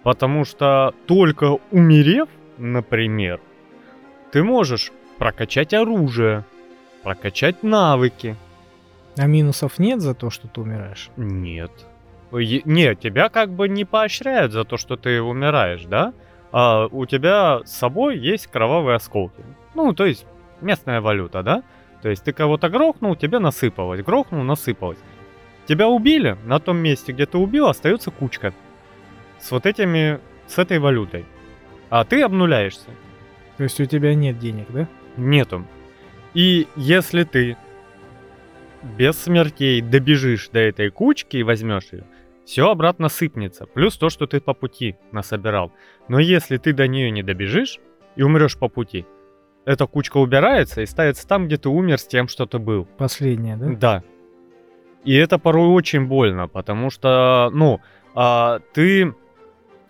Потому 0.01 0.45
что 0.45 0.95
только 1.05 1.59
умерев, 1.69 2.27
например, 2.57 3.39
ты 4.31 4.43
можешь 4.43 4.91
прокачать 5.17 5.73
оружие, 5.73 6.43
прокачать 7.03 7.63
навыки. 7.63 8.35
А 9.17 9.25
минусов 9.25 9.79
нет 9.79 10.01
за 10.01 10.13
то, 10.13 10.29
что 10.29 10.47
ты 10.47 10.61
умираешь? 10.61 11.09
Нет. 11.17 11.71
Нет, 12.31 12.99
тебя 12.99 13.29
как 13.29 13.51
бы 13.51 13.69
не 13.69 13.85
поощряют 13.85 14.51
за 14.51 14.63
то, 14.63 14.77
что 14.77 14.95
ты 14.95 15.21
умираешь, 15.21 15.85
да? 15.85 16.13
А 16.51 16.87
у 16.87 17.05
тебя 17.05 17.61
с 17.65 17.71
собой 17.71 18.17
есть 18.17 18.47
кровавые 18.47 18.95
осколки. 18.95 19.43
Ну, 19.75 19.93
то 19.93 20.05
есть 20.05 20.25
местная 20.61 21.01
валюта, 21.01 21.43
да? 21.43 21.63
То 22.01 22.09
есть 22.09 22.23
ты 22.23 22.33
кого-то 22.33 22.69
грохнул, 22.69 23.15
тебе 23.15 23.39
насыпалось, 23.39 24.03
грохнул, 24.03 24.43
насыпалось. 24.43 24.99
Тебя 25.65 25.87
убили, 25.87 26.37
на 26.45 26.59
том 26.59 26.77
месте, 26.77 27.11
где 27.11 27.25
ты 27.25 27.37
убил, 27.37 27.67
остается 27.67 28.11
кучка. 28.11 28.53
С 29.39 29.51
вот 29.51 29.65
этими, 29.65 30.19
с 30.47 30.57
этой 30.57 30.79
валютой. 30.79 31.25
А 31.89 32.03
ты 32.05 32.21
обнуляешься. 32.21 32.89
То 33.57 33.63
есть 33.63 33.79
у 33.79 33.85
тебя 33.85 34.13
нет 34.13 34.37
денег, 34.37 34.67
да? 34.69 34.87
Нету. 35.17 35.65
И 36.33 36.67
если 36.75 37.23
ты 37.23 37.57
без 38.97 39.17
смертей 39.17 39.81
добежишь 39.81 40.49
до 40.49 40.59
этой 40.59 40.89
кучки 40.89 41.37
и 41.37 41.43
возьмешь 41.43 41.87
ее, 41.91 42.05
все 42.45 42.69
обратно 42.69 43.09
сыпнется. 43.09 43.65
Плюс 43.65 43.97
то, 43.97 44.09
что 44.09 44.25
ты 44.27 44.39
по 44.39 44.53
пути 44.53 44.95
насобирал. 45.11 45.73
Но 46.07 46.19
если 46.19 46.57
ты 46.57 46.71
до 46.73 46.87
нее 46.87 47.11
не 47.11 47.23
добежишь 47.23 47.79
и 48.15 48.23
умрешь 48.23 48.57
по 48.57 48.69
пути, 48.69 49.05
эта 49.65 49.85
кучка 49.85 50.17
убирается 50.17 50.81
и 50.81 50.85
ставится 50.85 51.27
там, 51.27 51.47
где 51.47 51.57
ты 51.57 51.67
умер 51.67 51.97
с 51.97 52.07
тем, 52.07 52.29
что 52.29 52.45
ты 52.45 52.57
был. 52.57 52.85
Последняя, 52.97 53.57
да? 53.57 53.67
Да. 53.67 54.03
И 55.03 55.13
это 55.13 55.37
порой 55.39 55.67
очень 55.67 56.05
больно, 56.05 56.47
потому 56.47 56.89
что, 56.89 57.49
ну, 57.53 57.81
а, 58.15 58.59
ты 58.73 59.13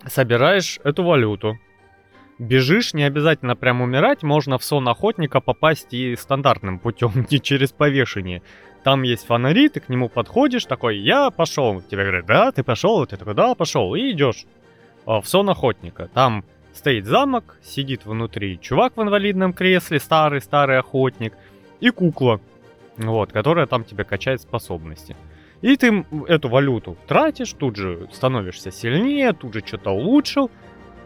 собираешь 0.08 0.80
эту 0.84 1.04
валюту, 1.04 1.60
бежишь, 2.40 2.94
не 2.94 3.04
обязательно 3.04 3.56
прям 3.56 3.82
умирать, 3.82 4.24
можно 4.24 4.58
в 4.58 4.64
сон 4.64 4.88
охотника 4.88 5.42
попасть 5.42 5.94
и 5.94 6.16
стандартным 6.16 6.80
путем, 6.80 7.12
не 7.30 7.40
через 7.40 7.72
повешение. 7.72 8.42
Там 8.84 9.04
есть 9.04 9.26
фонари, 9.26 9.70
ты 9.70 9.80
к 9.80 9.90
нему 9.90 10.08
подходишь, 10.08 10.66
такой, 10.66 10.98
я 10.98 11.30
пошел. 11.30 11.82
Тебе 11.82 12.04
говорят, 12.04 12.26
да, 12.26 12.52
ты 12.52 12.64
пошел, 12.64 13.06
ты 13.06 13.18
такой, 13.18 13.34
да, 13.34 13.54
пошел, 13.54 13.96
и 13.96 14.12
идешь 14.12 14.46
в 15.06 15.24
сон 15.26 15.50
охотника. 15.50 16.10
Там 16.14 16.46
стоит 16.74 17.06
замок, 17.06 17.58
сидит 17.64 18.06
внутри 18.06 18.60
чувак 18.62 18.96
в 18.96 19.02
инвалидном 19.02 19.54
кресле, 19.54 20.00
старый-старый 20.00 20.80
охотник, 20.80 21.34
и 21.80 21.90
кукла, 21.90 22.40
вот, 22.98 23.32
которая 23.32 23.66
там 23.66 23.84
тебе 23.84 24.04
качает 24.04 24.42
способности. 24.42 25.16
И 25.62 25.76
ты 25.76 26.06
эту 26.28 26.50
валюту 26.50 26.98
тратишь, 27.08 27.54
тут 27.54 27.76
же 27.76 28.08
становишься 28.12 28.72
сильнее, 28.72 29.34
тут 29.34 29.54
же 29.54 29.64
что-то 29.66 29.92
улучшил. 29.92 30.52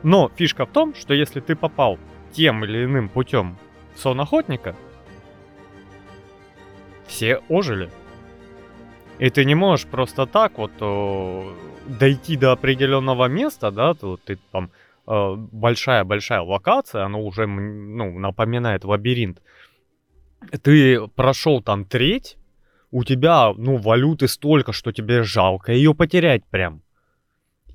Но 0.04 0.32
фишка 0.36 0.66
в 0.66 0.72
том, 0.72 0.96
что 0.96 1.14
если 1.14 1.40
ты 1.40 1.56
попал 1.56 2.00
тем 2.34 2.66
или 2.66 2.86
иным 2.86 3.10
путем 3.10 3.58
в 3.96 4.00
сон 4.00 4.20
охотника, 4.22 4.76
все 7.06 7.42
ожили. 7.50 7.90
И 9.20 9.30
ты 9.30 9.46
не 9.46 9.54
можешь 9.54 9.86
просто 9.86 10.26
так 10.26 10.58
вот 10.58 10.72
о, 10.82 11.54
дойти 11.86 12.38
до 12.38 12.54
определенного 12.54 13.26
места, 13.26 13.70
да, 13.70 13.94
то 13.94 14.18
ты 14.18 14.40
там 14.52 14.72
большая-большая 15.06 16.42
локация, 16.42 17.04
она 17.04 17.18
уже, 17.18 17.46
ну, 17.46 18.18
напоминает 18.18 18.86
лабиринт. 18.86 19.42
Ты 20.64 21.08
прошел 21.08 21.62
там 21.62 21.86
треть, 21.86 22.38
у 22.92 23.04
тебя, 23.04 23.54
ну, 23.58 23.78
валюты 23.78 24.28
столько, 24.28 24.72
что 24.72 24.92
тебе 24.92 25.24
жалко 25.24 25.74
ее 25.74 25.94
потерять 25.94 26.46
прям. 26.46 26.82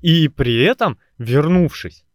И 0.01 0.29
при 0.29 0.63
этом, 0.63 0.97
вернувшись 1.17 2.06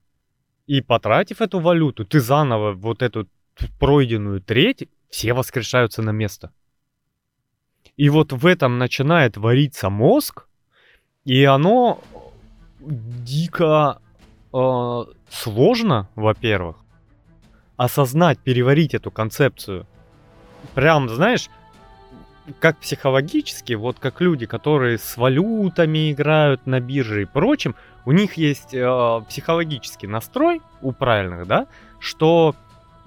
и 0.72 0.80
потратив 0.80 1.42
эту 1.42 1.60
валюту, 1.60 2.04
ты 2.06 2.18
заново 2.18 2.72
вот 2.72 3.02
эту 3.02 3.26
пройденную 3.78 4.40
треть, 4.40 4.88
все 5.10 5.34
воскрешаются 5.34 6.00
на 6.00 6.12
место. 6.12 6.50
И 7.98 8.08
вот 8.08 8.32
в 8.32 8.46
этом 8.46 8.78
начинает 8.78 9.36
вариться 9.36 9.90
мозг, 9.90 10.46
и 11.26 11.44
оно 11.44 12.00
дико 12.80 14.00
э, 14.54 15.04
сложно, 15.28 16.08
во-первых, 16.14 16.76
осознать, 17.76 18.38
переварить 18.38 18.94
эту 18.94 19.10
концепцию. 19.10 19.86
Прям, 20.74 21.10
знаешь, 21.10 21.50
как 22.60 22.78
психологически, 22.78 23.74
вот 23.74 23.98
как 23.98 24.22
люди, 24.22 24.46
которые 24.46 24.96
с 24.96 25.18
валютами 25.18 26.12
играют 26.12 26.66
на 26.66 26.80
бирже 26.80 27.22
и 27.22 27.26
прочим, 27.26 27.74
у 28.04 28.12
них 28.12 28.34
есть 28.34 28.74
э, 28.74 29.20
психологический 29.28 30.06
настрой 30.06 30.60
у 30.80 30.92
правильных, 30.92 31.46
да, 31.46 31.66
что 31.98 32.54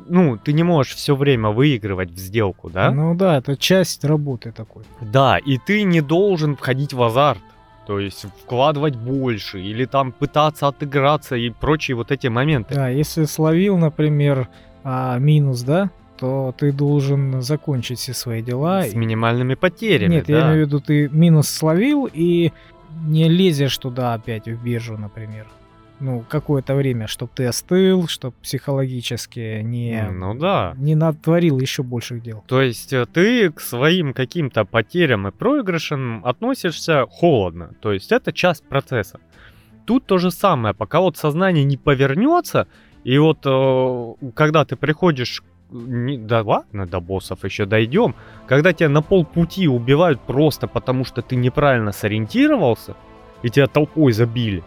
ну, 0.07 0.37
ты 0.37 0.53
не 0.53 0.63
можешь 0.63 0.95
все 0.95 1.15
время 1.15 1.49
выигрывать 1.49 2.11
в 2.11 2.17
сделку, 2.17 2.69
да? 2.69 2.91
Ну 2.91 3.15
да, 3.15 3.37
это 3.37 3.55
часть 3.55 4.03
работы 4.03 4.51
такой. 4.51 4.83
Да, 5.01 5.37
и 5.37 5.57
ты 5.57 5.83
не 5.83 6.01
должен 6.01 6.55
входить 6.55 6.93
в 6.93 7.01
азарт. 7.01 7.41
То 7.87 7.99
есть 7.99 8.25
вкладывать 8.43 8.95
больше 8.95 9.61
или 9.61 9.85
там 9.85 10.11
пытаться 10.11 10.67
отыграться 10.67 11.35
и 11.35 11.51
прочие 11.51 11.95
вот 11.95 12.11
эти 12.11 12.27
моменты. 12.27 12.73
Да, 12.73 12.89
если 12.89 13.25
словил, 13.25 13.77
например, 13.77 14.47
а, 14.83 15.19
минус, 15.19 15.61
да, 15.61 15.91
то 16.17 16.53
ты 16.57 16.71
должен 16.71 17.41
закончить 17.41 17.99
все 17.99 18.13
свои 18.13 18.41
дела. 18.41 18.83
С 18.83 18.95
минимальными 18.95 19.53
потерями. 19.53 20.15
Нет, 20.15 20.25
да. 20.27 20.33
я 20.33 20.45
имею 20.47 20.65
в 20.65 20.67
виду, 20.67 20.79
ты 20.79 21.09
минус 21.09 21.47
словил 21.47 22.09
и 22.11 22.51
не 23.03 23.29
лезешь 23.29 23.77
туда 23.77 24.13
опять 24.13 24.47
в 24.47 24.63
биржу, 24.63 24.97
например 24.97 25.47
ну, 25.99 26.25
какое-то 26.27 26.75
время, 26.75 27.07
чтобы 27.07 27.31
ты 27.33 27.45
остыл, 27.45 28.07
чтобы 28.07 28.35
психологически 28.41 29.61
не, 29.63 30.09
ну, 30.11 30.33
да. 30.33 30.73
не 30.77 30.95
натворил 30.95 31.59
еще 31.59 31.83
больших 31.83 32.21
дел. 32.21 32.43
То 32.47 32.61
есть 32.61 32.91
э, 32.93 33.05
ты 33.05 33.51
к 33.51 33.61
своим 33.61 34.13
каким-то 34.13 34.65
потерям 34.65 35.27
и 35.27 35.31
проигрышам 35.31 36.25
относишься 36.25 37.05
холодно. 37.09 37.71
То 37.79 37.93
есть 37.93 38.11
это 38.11 38.33
часть 38.33 38.67
процесса. 38.67 39.19
Тут 39.85 40.05
то 40.05 40.17
же 40.17 40.31
самое, 40.31 40.73
пока 40.73 40.99
вот 40.99 41.17
сознание 41.17 41.63
не 41.63 41.77
повернется, 41.77 42.67
и 43.03 43.17
вот 43.17 43.39
э, 43.45 44.31
когда 44.33 44.65
ты 44.65 44.75
приходишь 44.75 45.43
не, 45.71 46.17
да 46.17 46.41
ладно, 46.41 46.85
до 46.85 46.99
боссов 46.99 47.43
еще 47.43 47.65
дойдем. 47.65 48.15
Когда 48.47 48.73
тебя 48.73 48.89
на 48.89 49.01
полпути 49.01 49.67
убивают 49.67 50.21
просто 50.21 50.67
потому, 50.67 51.05
что 51.05 51.21
ты 51.21 51.35
неправильно 51.35 51.91
сориентировался, 51.91 52.95
и 53.41 53.49
тебя 53.49 53.67
толпой 53.67 54.11
забили, 54.11 54.63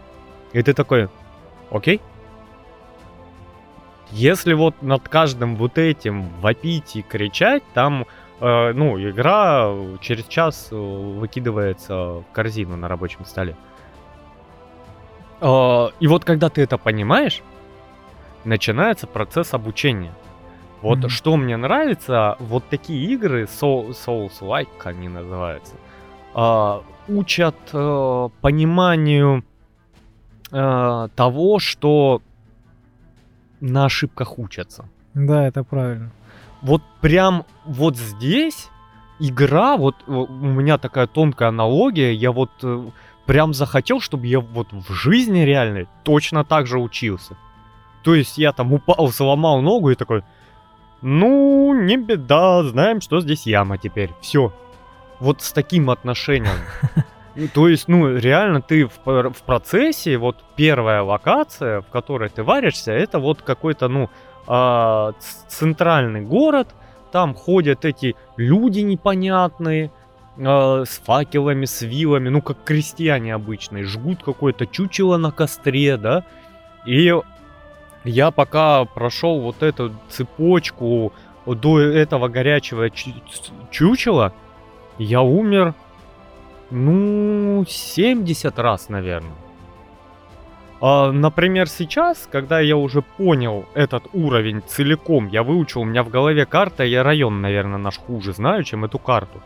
и 0.53 0.61
ты 0.61 0.73
такой, 0.73 1.09
окей? 1.71 2.01
Если 4.11 4.53
вот 4.53 4.81
над 4.81 5.07
каждым 5.07 5.55
вот 5.55 5.77
этим 5.77 6.29
вопить 6.41 6.95
и 6.95 7.01
кричать, 7.03 7.63
там, 7.73 8.07
э, 8.39 8.73
ну, 8.73 8.99
игра 8.99 9.71
через 10.01 10.25
час 10.25 10.69
э, 10.71 10.75
выкидывается 10.75 11.95
в 11.95 12.25
корзину 12.33 12.75
на 12.75 12.87
рабочем 12.87 13.25
столе. 13.25 13.55
Э, 15.41 15.89
и 15.99 16.07
вот 16.07 16.25
когда 16.25 16.49
ты 16.49 16.63
это 16.63 16.79
понимаешь, 16.79 17.43
начинается 18.45 19.05
процесс 19.05 19.53
обучения. 19.53 20.13
Вот 20.81 20.99
mm-hmm. 20.99 21.09
что 21.09 21.35
мне 21.37 21.57
нравится, 21.57 22.37
вот 22.39 22.63
такие 22.69 23.13
игры, 23.13 23.43
Soul, 23.43 23.89
Souls-like 23.89 24.67
они 24.85 25.09
называются, 25.09 25.75
э, 26.35 26.79
учат 27.09 27.55
э, 27.73 28.29
пониманию 28.41 29.43
э, 30.51 31.07
того, 31.15 31.59
что 31.59 32.21
на 33.59 33.85
ошибках 33.85 34.39
учатся. 34.39 34.85
Да, 35.13 35.45
это 35.45 35.63
правильно. 35.63 36.11
Вот 36.61 36.81
прям 37.01 37.45
вот 37.65 37.97
здесь 37.97 38.69
игра, 39.19 39.77
вот 39.77 39.95
э, 40.07 40.11
у 40.11 40.27
меня 40.27 40.77
такая 40.77 41.07
тонкая 41.07 41.49
аналогия, 41.49 42.13
я 42.13 42.31
вот 42.31 42.51
э, 42.63 42.89
прям 43.25 43.53
захотел, 43.53 43.99
чтобы 43.99 44.27
я 44.27 44.39
вот 44.39 44.71
в 44.71 44.93
жизни 44.93 45.39
реальной 45.39 45.87
точно 46.03 46.43
так 46.43 46.67
же 46.67 46.79
учился. 46.79 47.35
То 48.03 48.15
есть 48.15 48.37
я 48.37 48.53
там 48.53 48.73
упал, 48.73 49.09
сломал 49.09 49.61
ногу 49.61 49.89
и 49.89 49.95
такой, 49.95 50.23
ну, 51.01 51.73
не 51.73 51.97
беда, 51.97 52.63
знаем, 52.63 53.01
что 53.01 53.21
здесь 53.21 53.45
яма 53.45 53.77
теперь. 53.77 54.11
Все. 54.21 54.53
Вот 55.19 55.41
с 55.41 55.51
таким 55.51 55.89
отношением. 55.89 56.57
То 57.53 57.67
есть, 57.67 57.87
ну, 57.87 58.15
реально 58.17 58.61
ты 58.61 58.85
в, 58.85 59.31
в 59.31 59.41
процессе, 59.45 60.17
вот 60.17 60.37
первая 60.55 61.01
локация, 61.01 61.81
в 61.81 61.87
которой 61.87 62.29
ты 62.29 62.43
варишься, 62.43 62.91
это 62.91 63.19
вот 63.19 63.41
какой-то, 63.41 63.87
ну, 63.87 64.09
ц- 64.45 65.13
центральный 65.47 66.21
город, 66.21 66.69
там 67.11 67.33
ходят 67.33 67.85
эти 67.85 68.15
люди 68.35 68.79
непонятные, 68.79 69.91
а, 70.37 70.83
с 70.85 70.99
факелами, 70.99 71.65
с 71.65 71.81
вилами, 71.81 72.29
ну, 72.29 72.41
как 72.41 72.63
крестьяне 72.63 73.33
обычные, 73.33 73.83
жгут 73.85 74.23
какое-то 74.23 74.65
чучело 74.65 75.17
на 75.17 75.31
костре, 75.31 75.97
да, 75.97 76.23
и 76.85 77.13
я 78.03 78.31
пока 78.31 78.85
прошел 78.85 79.41
вот 79.41 79.63
эту 79.63 79.93
цепочку 80.09 81.13
до 81.45 81.79
этого 81.79 82.27
горячего 82.27 82.89
чучела, 83.71 84.33
я 84.97 85.21
умер, 85.21 85.73
ну, 86.69 87.65
70 87.67 88.59
раз, 88.59 88.89
наверное. 88.89 89.31
А, 90.81 91.11
например, 91.11 91.67
сейчас, 91.67 92.27
когда 92.31 92.59
я 92.61 92.77
уже 92.77 93.01
понял 93.01 93.65
этот 93.73 94.03
уровень 94.13 94.61
целиком, 94.65 95.27
я 95.27 95.43
выучил, 95.43 95.81
у 95.81 95.85
меня 95.85 96.03
в 96.03 96.09
голове 96.09 96.45
карта, 96.45 96.83
я 96.83 97.03
район, 97.03 97.41
наверное, 97.41 97.77
наш 97.77 97.97
хуже 97.97 98.33
знаю, 98.33 98.63
чем 98.63 98.85
эту 98.85 98.97
карту. 98.97 99.41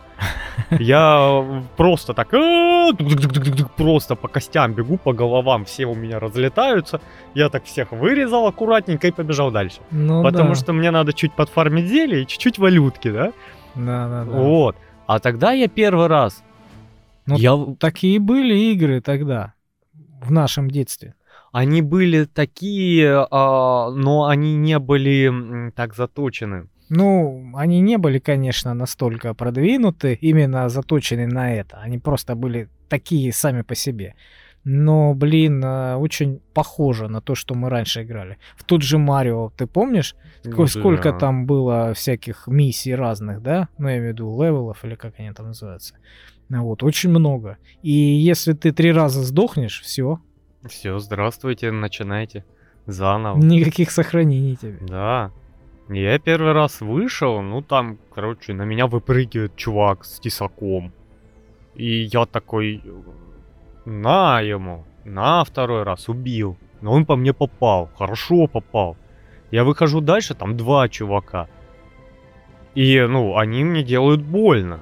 Я 0.71 1.63
просто 1.77 2.13
так, 2.13 2.33
«А, 2.33 2.91
дук-дук-дук-дук-дук», 2.91 3.71
просто 3.71 4.15
по 4.15 4.27
костям 4.27 4.73
бегу, 4.73 4.97
по 4.97 5.13
головам, 5.13 5.65
все 5.65 5.85
у 5.85 5.95
меня 5.95 6.19
разлетаются. 6.19 7.01
Я 7.33 7.49
так 7.49 7.65
всех 7.65 7.91
вырезал 7.91 8.47
аккуратненько 8.47 9.07
и 9.07 9.11
побежал 9.11 9.51
дальше. 9.51 9.79
Ну 9.91 10.23
Потому 10.23 10.49
да. 10.49 10.55
что 10.55 10.73
мне 10.73 10.91
надо 10.91 11.13
чуть 11.13 11.33
подфармить 11.33 11.87
зелье 11.87 12.23
и 12.23 12.27
чуть-чуть 12.27 12.59
валютки, 12.59 13.11
да? 13.11 13.33
Да, 13.75 14.07
да, 14.07 14.25
да. 14.25 14.31
Вот. 14.31 14.75
А 15.07 15.19
тогда 15.19 15.51
я 15.51 15.67
первый 15.67 16.07
раз. 16.07 16.43
Ну, 17.25 17.37
я... 17.37 17.57
Такие 17.79 18.19
были 18.19 18.55
игры 18.73 19.01
тогда, 19.01 19.53
в 19.93 20.31
нашем 20.31 20.69
детстве. 20.69 21.15
Они 21.51 21.81
были 21.81 22.25
такие, 22.25 23.27
а, 23.29 23.91
но 23.91 24.25
они 24.25 24.55
не 24.55 24.79
были 24.79 25.71
так 25.75 25.93
заточены. 25.95 26.67
Ну, 26.95 27.51
они 27.55 27.81
не 27.81 27.97
были, 27.97 28.19
конечно, 28.19 28.73
настолько 28.73 29.33
продвинуты, 29.33 30.17
именно 30.21 30.69
заточены 30.69 31.27
на 31.27 31.53
это. 31.53 31.77
Они 31.77 31.97
просто 31.97 32.35
были 32.35 32.67
такие 32.89 33.33
сами 33.33 33.61
по 33.63 33.75
себе. 33.75 34.13
Но, 34.65 35.13
блин, 35.13 35.61
э, 35.63 35.95
очень 35.95 36.39
похоже 36.53 37.07
на 37.09 37.19
то, 37.21 37.35
что 37.35 37.55
мы 37.55 37.69
раньше 37.69 38.03
играли. 38.03 38.37
В 38.55 38.63
тот 38.63 38.81
же 38.81 38.97
Марио, 38.97 39.49
ты 39.57 39.67
помнишь, 39.67 40.15
Ну 40.45 40.67
сколько 40.67 41.11
да. 41.11 41.17
там 41.19 41.45
было 41.45 41.93
всяких 41.93 42.47
миссий 42.47 42.95
разных, 42.95 43.41
да? 43.41 43.67
Ну, 43.77 43.89
я 43.89 43.97
имею 43.97 44.11
в 44.11 44.13
виду 44.13 44.41
левелов, 44.43 44.85
или 44.85 44.95
как 44.95 45.19
они 45.19 45.31
там 45.33 45.47
называются. 45.47 45.95
Ну 46.49 46.63
Вот, 46.63 46.83
очень 46.83 47.09
много. 47.09 47.57
И 47.81 47.91
если 47.91 48.53
ты 48.53 48.71
три 48.71 48.93
раза 48.93 49.21
сдохнешь, 49.23 49.81
все, 49.81 50.19
Все, 50.65 50.97
здравствуйте, 50.99 51.71
начинайте 51.71 52.45
заново. 52.85 53.37
никаких 53.39 53.91
сохранений 53.91 54.55
тебе. 54.55 54.77
Да. 54.87 55.31
Я 55.89 56.17
первый 56.17 56.53
раз 56.53 56.81
вышел, 56.81 57.41
ну 57.41 57.61
там, 57.61 57.97
короче, 58.13 58.53
на 58.53 58.63
меня 58.63 58.87
выпрыгивает 58.87 59.55
чувак 59.55 60.05
с 60.05 60.19
тесаком. 60.19 60.93
И 61.75 62.03
я 62.03 62.25
такой, 62.25 62.81
на 63.85 64.39
ему, 64.41 64.85
на 65.03 65.43
второй 65.43 65.83
раз 65.83 66.07
убил. 66.07 66.57
Но 66.81 66.93
он 66.93 67.05
по 67.05 67.15
мне 67.15 67.33
попал, 67.33 67.89
хорошо 67.97 68.47
попал. 68.47 68.97
Я 69.51 69.63
выхожу 69.63 70.01
дальше, 70.01 70.35
там 70.35 70.55
два 70.57 70.87
чувака. 70.87 71.47
И, 72.75 72.99
ну, 73.01 73.37
они 73.37 73.63
мне 73.63 73.83
делают 73.83 74.21
больно. 74.21 74.79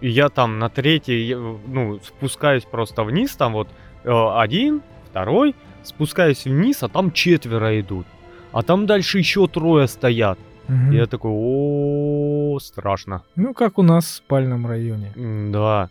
И 0.00 0.08
я 0.08 0.28
там 0.28 0.58
на 0.58 0.68
третий, 0.68 1.34
ну, 1.34 1.98
спускаюсь 2.04 2.64
просто 2.64 3.02
вниз, 3.02 3.36
там 3.36 3.52
вот 3.52 3.68
э, 4.04 4.10
один, 4.10 4.82
второй, 5.10 5.56
спускаюсь 5.82 6.44
вниз, 6.44 6.82
а 6.82 6.88
там 6.88 7.10
четверо 7.10 7.78
идут. 7.80 8.06
А 8.52 8.62
там 8.62 8.86
дальше 8.86 9.18
еще 9.18 9.46
трое 9.46 9.86
стоят. 9.88 10.38
Мгм. 10.68 10.90
Я 10.92 11.06
такой, 11.06 11.30
о, 11.34 12.58
страшно. 12.60 13.22
Ну, 13.36 13.54
как 13.54 13.78
у 13.78 13.82
нас 13.82 14.04
в 14.04 14.14
спальном 14.16 14.66
районе. 14.66 15.12
М, 15.16 15.52
Да. 15.52 15.88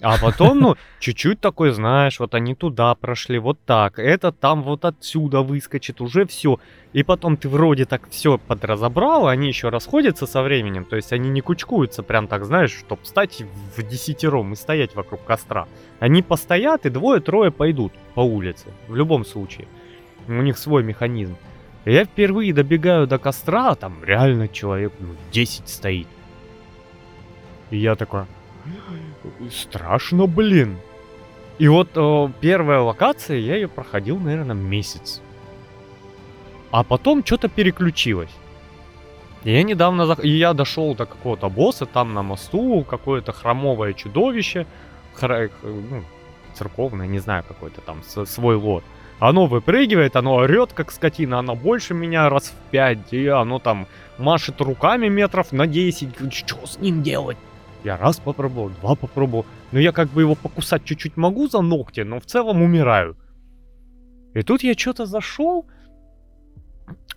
А 0.00 0.18
потом, 0.20 0.58
ну, 0.58 0.74
чуть-чуть 1.00 1.40
такой, 1.40 1.70
знаешь, 1.70 2.20
вот 2.20 2.34
они 2.34 2.54
туда 2.54 2.94
прошли, 2.94 3.38
вот 3.38 3.58
так. 3.64 3.98
Это 3.98 4.32
там 4.32 4.62
вот 4.62 4.84
отсюда 4.84 5.40
выскочит, 5.40 6.00
уже 6.02 6.26
все. 6.26 6.58
И 6.92 7.02
потом 7.02 7.36
ты 7.38 7.48
вроде 7.48 7.84
так 7.86 8.08
все 8.10 8.36
подразобрал, 8.36 9.28
они 9.28 9.48
еще 9.48 9.70
расходятся 9.70 10.26
со 10.26 10.42
временем. 10.42 10.84
То 10.84 10.96
есть 10.96 11.12
они 11.14 11.30
не 11.30 11.40
кучкуются 11.40 12.02
прям 12.02 12.26
так, 12.26 12.44
знаешь, 12.44 12.72
чтобы 12.72 13.04
стать 13.04 13.42
в 13.76 13.82
десятером 13.82 14.52
и 14.52 14.56
стоять 14.56 14.94
вокруг 14.94 15.24
костра. 15.24 15.66
Они 16.00 16.22
постоят, 16.22 16.84
и 16.86 16.90
двое-трое 16.90 17.50
пойдут 17.50 17.92
по 18.14 18.20
улице. 18.20 18.66
В 18.88 18.96
любом 18.96 19.24
случае. 19.24 19.66
У 20.28 20.32
них 20.42 20.58
свой 20.58 20.82
механизм. 20.82 21.36
Я 21.84 22.04
впервые 22.04 22.54
добегаю 22.54 23.06
до 23.06 23.18
костра, 23.18 23.70
а 23.70 23.74
там 23.74 24.02
реально 24.04 24.48
человек 24.48 24.92
ну, 25.00 25.14
10 25.32 25.68
стоит. 25.68 26.08
И 27.70 27.76
я 27.78 27.94
такой, 27.94 28.24
страшно, 29.50 30.26
блин. 30.26 30.78
И 31.58 31.68
вот 31.68 31.90
э, 31.94 32.28
первая 32.40 32.80
локация, 32.80 33.36
я 33.38 33.56
ее 33.56 33.68
проходил, 33.68 34.18
наверное, 34.18 34.56
месяц. 34.56 35.20
А 36.70 36.82
потом 36.82 37.24
что-то 37.24 37.48
переключилось. 37.48 38.30
Я 39.44 39.62
недавно, 39.62 40.02
зах- 40.02 40.22
и 40.22 40.28
я 40.28 40.54
дошел 40.54 40.94
до 40.94 41.04
какого-то 41.06 41.48
босса, 41.50 41.84
там 41.86 42.14
на 42.14 42.22
мосту 42.22 42.82
какое-то 42.88 43.32
хромовое 43.32 43.92
чудовище, 43.92 44.66
хра- 45.14 45.50
ну, 45.62 46.02
церковное, 46.54 47.06
не 47.06 47.18
знаю, 47.18 47.44
какой-то 47.46 47.80
там 47.82 48.02
свой 48.02 48.56
лот. 48.56 48.82
Оно 49.20 49.46
выпрыгивает, 49.46 50.16
оно 50.16 50.34
орет, 50.34 50.72
как 50.72 50.90
скотина, 50.90 51.38
оно 51.38 51.54
больше 51.54 51.94
меня 51.94 52.28
раз 52.28 52.48
в 52.48 52.70
пять, 52.70 53.12
и 53.12 53.26
оно 53.26 53.58
там 53.58 53.86
машет 54.18 54.60
руками 54.60 55.08
метров 55.08 55.52
на 55.52 55.66
10. 55.66 56.32
Что 56.32 56.66
с 56.66 56.78
ним 56.78 57.02
делать? 57.02 57.36
Я 57.84 57.96
раз 57.96 58.18
попробовал, 58.18 58.70
два 58.70 58.94
попробовал. 58.94 59.46
Но 59.72 59.78
я 59.78 59.92
как 59.92 60.08
бы 60.08 60.22
его 60.22 60.34
покусать 60.34 60.84
чуть-чуть 60.84 61.16
могу 61.16 61.48
за 61.48 61.60
ногти, 61.60 62.00
но 62.00 62.18
в 62.18 62.26
целом 62.26 62.62
умираю. 62.62 63.16
И 64.34 64.42
тут 64.42 64.62
я 64.62 64.74
что-то 64.74 65.06
зашел, 65.06 65.66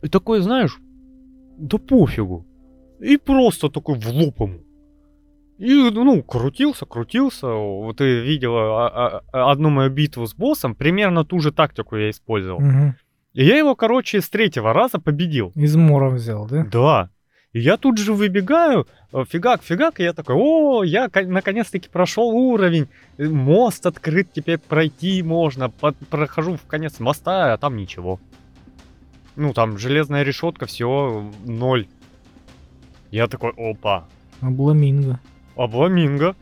и 0.01 0.07
такой, 0.07 0.41
знаешь, 0.41 0.79
да 1.57 1.77
пофигу. 1.77 2.45
И 2.99 3.17
просто 3.17 3.69
такой 3.69 3.99
в 3.99 4.07
лоб 4.07 4.39
ему. 4.39 4.59
И, 5.57 5.73
ну, 5.91 6.21
крутился, 6.21 6.85
крутился. 6.85 7.47
Вот 7.47 7.97
ты 7.97 8.21
видела 8.21 8.87
а- 8.87 9.23
а- 9.31 9.51
одну 9.51 9.69
мою 9.69 9.89
битву 9.89 10.27
с 10.27 10.35
боссом, 10.35 10.75
примерно 10.75 11.25
ту 11.25 11.39
же 11.39 11.51
тактику 11.51 11.95
я 11.97 12.09
использовал. 12.11 12.59
Мгм. 12.59 12.95
И 13.33 13.43
я 13.45 13.57
его, 13.57 13.75
короче, 13.75 14.21
с 14.21 14.29
третьего 14.29 14.73
раза 14.73 14.99
победил. 14.99 15.51
Измором 15.55 16.15
взял, 16.15 16.47
да? 16.47 16.65
Да. 16.71 17.09
И 17.53 17.59
я 17.59 17.77
тут 17.77 17.97
же 17.97 18.13
выбегаю, 18.13 18.87
э, 19.13 19.23
фигак, 19.27 19.63
фигак, 19.63 19.99
и 19.99 20.03
я 20.03 20.13
такой, 20.13 20.35
о, 20.37 20.83
я 20.83 21.09
ко- 21.09 21.25
наконец-таки 21.25 21.89
прошел 21.89 22.29
уровень, 22.29 22.87
мост 23.17 23.85
открыт, 23.85 24.27
теперь 24.33 24.59
пройти 24.59 25.23
можно, 25.23 25.69
Под- 25.69 25.97
прохожу 26.09 26.55
в 26.57 26.67
конец 26.67 26.99
моста, 26.99 27.53
а 27.53 27.57
там 27.57 27.77
ничего. 27.77 28.19
Ну, 29.35 29.53
там 29.53 29.77
железная 29.77 30.23
решетка, 30.23 30.65
все, 30.65 31.31
ноль. 31.45 31.87
Я 33.11 33.27
такой, 33.27 33.51
опа, 33.57 34.05
Обламинго. 34.41 35.19
Обламинго. 35.57 36.35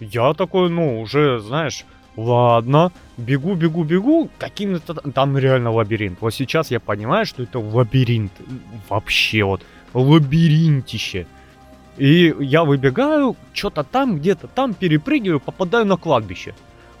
Я 0.00 0.34
такой, 0.34 0.68
ну, 0.68 1.00
уже, 1.00 1.40
знаешь, 1.40 1.84
ладно, 2.16 2.92
бегу, 3.16 3.54
бегу, 3.54 3.84
бегу, 3.84 4.30
каким-то... 4.38 4.94
Там 4.94 5.38
реально 5.38 5.70
лабиринт. 5.70 6.20
Вот 6.20 6.34
сейчас 6.34 6.70
я 6.70 6.80
понимаю, 6.80 7.26
что 7.26 7.42
это 7.42 7.58
лабиринт. 7.58 8.32
Вообще 8.88 9.44
вот, 9.44 9.62
лабиринтище. 9.94 11.26
И 11.96 12.34
я 12.40 12.64
выбегаю, 12.64 13.36
что-то 13.54 13.82
там, 13.84 14.18
где-то 14.18 14.48
там 14.48 14.74
перепрыгиваю, 14.74 15.40
попадаю 15.40 15.86
на 15.86 15.96
кладбище. 15.96 16.54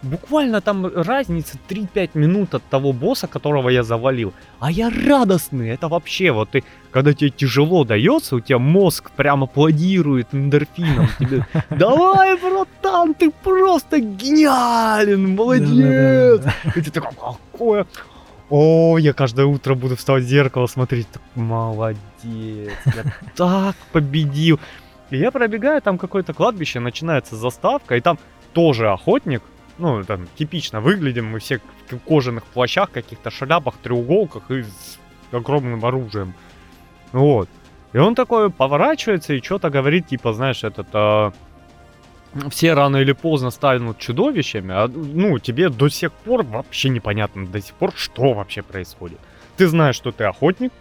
Буквально 0.06 0.60
там 0.60 0.86
разница 0.86 1.58
3-5 1.68 2.10
минут 2.14 2.54
от 2.54 2.62
того 2.62 2.92
босса, 2.92 3.26
которого 3.26 3.70
я 3.70 3.82
завалил. 3.82 4.32
А 4.60 4.70
я 4.70 4.90
радостный, 4.90 5.70
это 5.70 5.88
вообще 5.88 6.30
вот 6.30 6.50
ты, 6.50 6.62
когда 6.92 7.12
тебе 7.12 7.30
тяжело 7.30 7.84
дается, 7.84 8.36
у 8.36 8.40
тебя 8.40 8.58
мозг 8.58 9.10
прям 9.10 9.42
аплодирует 9.42 10.28
эндорфином. 10.32 11.08
Тебе, 11.18 11.46
давай, 11.70 12.36
братан, 12.36 13.14
ты 13.14 13.30
просто 13.30 13.98
гениален, 13.98 15.34
молодец. 15.34 16.42
И 16.76 16.80
ты 16.80 16.90
такой, 16.90 17.10
какое... 17.52 17.86
О, 18.48 18.96
я 18.98 19.12
каждое 19.12 19.46
утро 19.46 19.74
буду 19.74 19.96
вставать 19.96 20.22
в 20.22 20.28
зеркало 20.28 20.68
смотреть. 20.68 21.08
Так, 21.10 21.22
молодец, 21.34 21.98
я 22.22 23.12
так 23.34 23.74
победил. 23.90 24.60
И 25.10 25.16
я 25.18 25.32
пробегаю, 25.32 25.82
там 25.82 25.98
какое-то 25.98 26.32
кладбище, 26.32 26.78
начинается 26.78 27.34
заставка, 27.34 27.96
и 27.96 28.00
там 28.00 28.18
тоже 28.52 28.88
охотник, 28.88 29.42
ну, 29.78 30.04
там, 30.04 30.26
типично 30.36 30.80
выглядим, 30.80 31.26
мы 31.26 31.38
все 31.38 31.60
в 31.90 31.98
кожаных 31.98 32.44
плащах, 32.44 32.90
каких-то 32.90 33.30
шляпах, 33.30 33.76
треуголках 33.82 34.50
и 34.50 34.62
с 34.62 34.98
огромным 35.32 35.84
оружием. 35.84 36.34
Вот. 37.12 37.48
И 37.92 37.98
он 37.98 38.14
такой 38.14 38.50
поворачивается 38.50 39.34
и 39.34 39.42
что-то 39.42 39.70
говорит, 39.70 40.08
типа, 40.08 40.32
знаешь, 40.32 40.64
этот... 40.64 40.88
А, 40.92 41.32
все 42.50 42.74
рано 42.74 42.98
или 42.98 43.12
поздно 43.12 43.50
станут 43.50 43.98
чудовищами, 43.98 44.74
а, 44.74 44.88
ну, 44.88 45.38
тебе 45.38 45.68
до 45.68 45.88
сих 45.88 46.12
пор 46.12 46.42
вообще 46.42 46.90
непонятно 46.90 47.46
до 47.46 47.60
сих 47.60 47.74
пор, 47.74 47.92
что 47.94 48.34
вообще 48.34 48.62
происходит. 48.62 49.18
Ты 49.56 49.68
знаешь, 49.68 49.96
что 49.96 50.12
ты 50.12 50.24
охотник, 50.24 50.72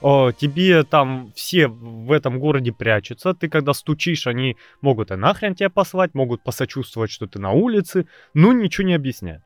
тебе 0.00 0.84
там 0.84 1.32
все 1.34 1.68
в 1.68 2.12
этом 2.12 2.38
городе 2.38 2.72
прячутся, 2.72 3.34
ты 3.34 3.48
когда 3.48 3.72
стучишь, 3.72 4.26
они 4.26 4.56
могут 4.80 5.10
и 5.10 5.16
нахрен 5.16 5.54
тебя 5.54 5.70
послать, 5.70 6.14
могут 6.14 6.42
посочувствовать, 6.42 7.10
что 7.10 7.26
ты 7.26 7.38
на 7.38 7.52
улице, 7.52 8.06
но 8.34 8.52
ничего 8.52 8.86
не 8.86 8.94
объясняют. 8.94 9.42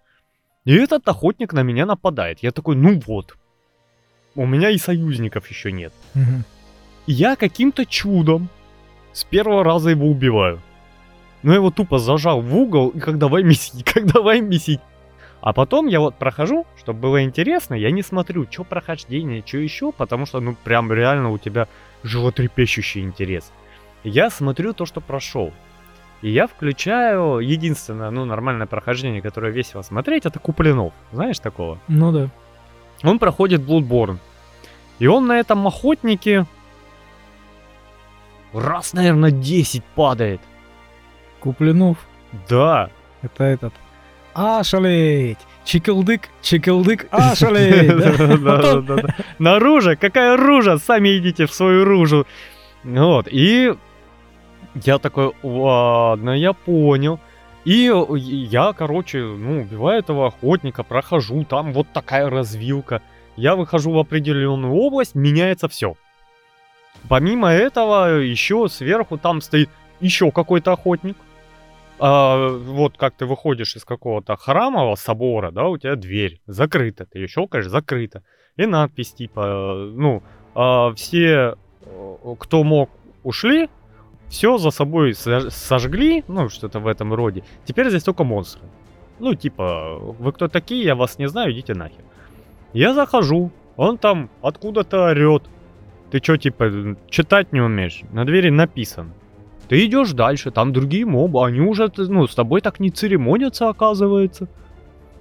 И 0.64 0.74
этот 0.74 1.08
охотник 1.08 1.52
на 1.52 1.62
меня 1.62 1.86
нападает. 1.86 2.42
Я 2.42 2.50
такой, 2.50 2.76
ну 2.76 3.00
вот, 3.06 3.36
у 4.34 4.46
меня 4.46 4.70
и 4.70 4.78
союзников 4.78 5.48
еще 5.48 5.72
нет. 5.72 5.92
И 7.06 7.12
я 7.12 7.36
каким-то 7.36 7.86
чудом 7.86 8.48
с 9.12 9.24
первого 9.24 9.64
раза 9.64 9.90
его 9.90 10.06
убиваю. 10.06 10.60
Но 11.42 11.52
я 11.52 11.56
его 11.56 11.70
тупо 11.70 11.98
зажал 11.98 12.42
в 12.42 12.54
угол 12.54 12.90
и 12.90 13.00
как 13.00 13.18
давай 13.18 13.42
месить, 13.42 13.84
как 13.92 14.06
давай 14.06 14.40
месить. 14.40 14.80
А 15.40 15.52
потом 15.52 15.86
я 15.86 16.00
вот 16.00 16.16
прохожу, 16.16 16.66
чтобы 16.78 17.00
было 17.00 17.24
интересно, 17.24 17.74
я 17.74 17.90
не 17.90 18.02
смотрю, 18.02 18.46
что 18.50 18.64
прохождение, 18.64 19.42
что 19.46 19.56
еще, 19.58 19.90
потому 19.90 20.26
что, 20.26 20.40
ну, 20.40 20.54
прям 20.64 20.92
реально 20.92 21.30
у 21.30 21.38
тебя 21.38 21.66
животрепещущий 22.02 23.00
интерес. 23.00 23.50
Я 24.04 24.30
смотрю 24.30 24.74
то, 24.74 24.84
что 24.84 25.00
прошел. 25.00 25.52
И 26.20 26.30
я 26.30 26.46
включаю 26.46 27.38
единственное, 27.38 28.10
ну, 28.10 28.26
нормальное 28.26 28.66
прохождение, 28.66 29.22
которое 29.22 29.50
весело 29.50 29.80
смотреть, 29.80 30.26
это 30.26 30.38
Куплинов. 30.38 30.92
Знаешь 31.12 31.38
такого? 31.38 31.78
Ну 31.88 32.12
да. 32.12 32.28
Он 33.02 33.18
проходит 33.18 33.62
Bloodborne. 33.62 34.18
И 34.98 35.06
он 35.06 35.26
на 35.26 35.40
этом 35.40 35.66
охотнике 35.66 36.44
раз, 38.52 38.92
наверное, 38.92 39.30
10 39.30 39.82
падает. 39.82 40.42
Куплинов. 41.40 41.96
Да. 42.48 42.90
Это 43.22 43.44
этот. 43.44 43.72
А, 47.10 47.32
а, 47.32 47.34
Да, 48.38 48.76
он. 48.76 48.86
да, 48.86 48.96
да. 48.96 49.14
На 49.38 49.58
ружа? 49.58 49.96
Какая 49.96 50.36
ружа? 50.36 50.78
Сами 50.78 51.18
идите 51.18 51.46
в 51.46 51.52
свою 51.54 51.84
ружу. 51.84 52.26
Вот, 52.84 53.28
и 53.30 53.74
я 54.74 54.98
такой, 54.98 55.32
ладно, 55.42 56.30
я 56.30 56.52
понял. 56.52 57.20
И 57.64 57.92
я, 58.16 58.72
короче, 58.72 59.18
ну, 59.20 59.60
убиваю 59.60 59.98
этого 59.98 60.28
охотника, 60.28 60.82
прохожу, 60.82 61.44
там 61.44 61.72
вот 61.72 61.88
такая 61.92 62.30
развилка. 62.30 63.02
Я 63.36 63.54
выхожу 63.54 63.92
в 63.92 63.98
определенную 63.98 64.72
область, 64.72 65.14
меняется 65.14 65.68
все. 65.68 65.94
Помимо 67.08 67.48
этого, 67.50 68.18
еще 68.20 68.68
сверху 68.68 69.18
там 69.18 69.40
стоит 69.40 69.70
еще 70.00 70.30
какой-то 70.30 70.72
охотник. 70.72 71.16
А, 72.02 72.48
вот 72.48 72.96
как 72.96 73.14
ты 73.14 73.26
выходишь 73.26 73.76
из 73.76 73.84
какого-то 73.84 74.36
храмового 74.36 74.94
собора, 74.94 75.50
да, 75.50 75.68
у 75.68 75.76
тебя 75.76 75.96
дверь 75.96 76.40
закрыта, 76.46 77.04
ты 77.04 77.18
ее 77.18 77.28
щелкаешь, 77.28 77.66
закрыта. 77.66 78.22
И 78.56 78.64
надпись 78.64 79.12
типа, 79.12 79.90
ну, 79.92 80.22
а, 80.54 80.94
все, 80.94 81.56
э, 81.82 82.34
кто 82.38 82.64
мог, 82.64 82.88
ушли, 83.22 83.68
все 84.30 84.56
за 84.56 84.70
собой 84.70 85.12
сож- 85.12 85.50
сожгли, 85.50 86.24
ну, 86.26 86.48
что-то 86.48 86.80
в 86.80 86.86
этом 86.86 87.12
роде. 87.12 87.44
Теперь 87.66 87.90
здесь 87.90 88.04
только 88.04 88.24
монстры. 88.24 88.62
Ну, 89.18 89.34
типа, 89.34 89.98
вы 89.98 90.32
кто 90.32 90.48
такие, 90.48 90.82
я 90.82 90.94
вас 90.94 91.18
не 91.18 91.28
знаю, 91.28 91.52
идите 91.52 91.74
нахер. 91.74 92.04
Я 92.72 92.94
захожу, 92.94 93.50
он 93.76 93.98
там 93.98 94.30
откуда-то 94.40 95.10
орет. 95.10 95.42
Ты 96.10 96.18
что, 96.22 96.38
типа, 96.38 96.96
читать 97.10 97.52
не 97.52 97.60
умеешь? 97.60 98.02
На 98.10 98.24
двери 98.24 98.48
написано. 98.48 99.12
Ты 99.70 99.86
идешь 99.86 100.10
дальше, 100.14 100.50
там 100.50 100.72
другие 100.72 101.06
мобы, 101.06 101.46
они 101.46 101.60
уже, 101.60 101.88
ну, 101.96 102.26
с 102.26 102.34
тобой 102.34 102.60
так 102.60 102.80
не 102.80 102.90
церемонятся, 102.90 103.68
оказывается. 103.68 104.48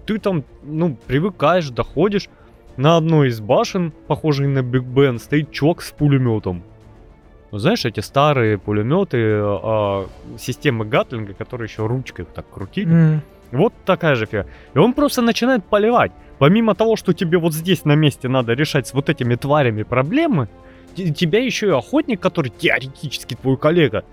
Ты 0.07 0.17
там, 0.17 0.43
ну, 0.63 0.97
привыкаешь, 1.05 1.69
доходишь. 1.69 2.29
На 2.75 2.97
одной 2.97 3.27
из 3.27 3.41
башен, 3.41 3.91
похожей 4.07 4.47
на 4.47 4.63
Биг 4.63 4.83
Бен, 4.85 5.19
стоит 5.19 5.51
чувак 5.51 5.83
с 5.83 5.91
пулеметом. 5.91 6.63
Ну, 7.51 7.59
знаешь, 7.59 7.85
эти 7.85 7.99
старые 7.99 8.57
пулеметы 8.57 9.17
а, 9.21 10.07
системы 10.39 10.83
Гатлинга, 10.85 11.35
которые 11.35 11.67
еще 11.67 11.85
ручкой 11.85 12.25
так 12.25 12.49
крутили. 12.49 12.91
М, 12.91 13.21
Вот 13.51 13.73
такая 13.85 14.15
же 14.15 14.25
фига. 14.25 14.47
И 14.73 14.79
он 14.79 14.93
просто 14.93 15.21
начинает 15.21 15.63
поливать. 15.63 16.11
Помимо 16.39 16.73
того, 16.73 16.95
что 16.95 17.13
тебе 17.13 17.37
вот 17.37 17.53
здесь 17.53 17.85
на 17.85 17.93
месте 17.95 18.27
надо 18.29 18.53
решать 18.53 18.87
с 18.87 18.95
вот 18.95 19.09
этими 19.09 19.35
тварями 19.35 19.83
проблемы, 19.83 20.47
тебя 20.95 21.39
еще 21.39 21.67
и 21.67 21.71
охотник, 21.71 22.19
который 22.19 22.49
теоретически 22.49 23.35
твой 23.35 23.57
коллега, 23.57 24.03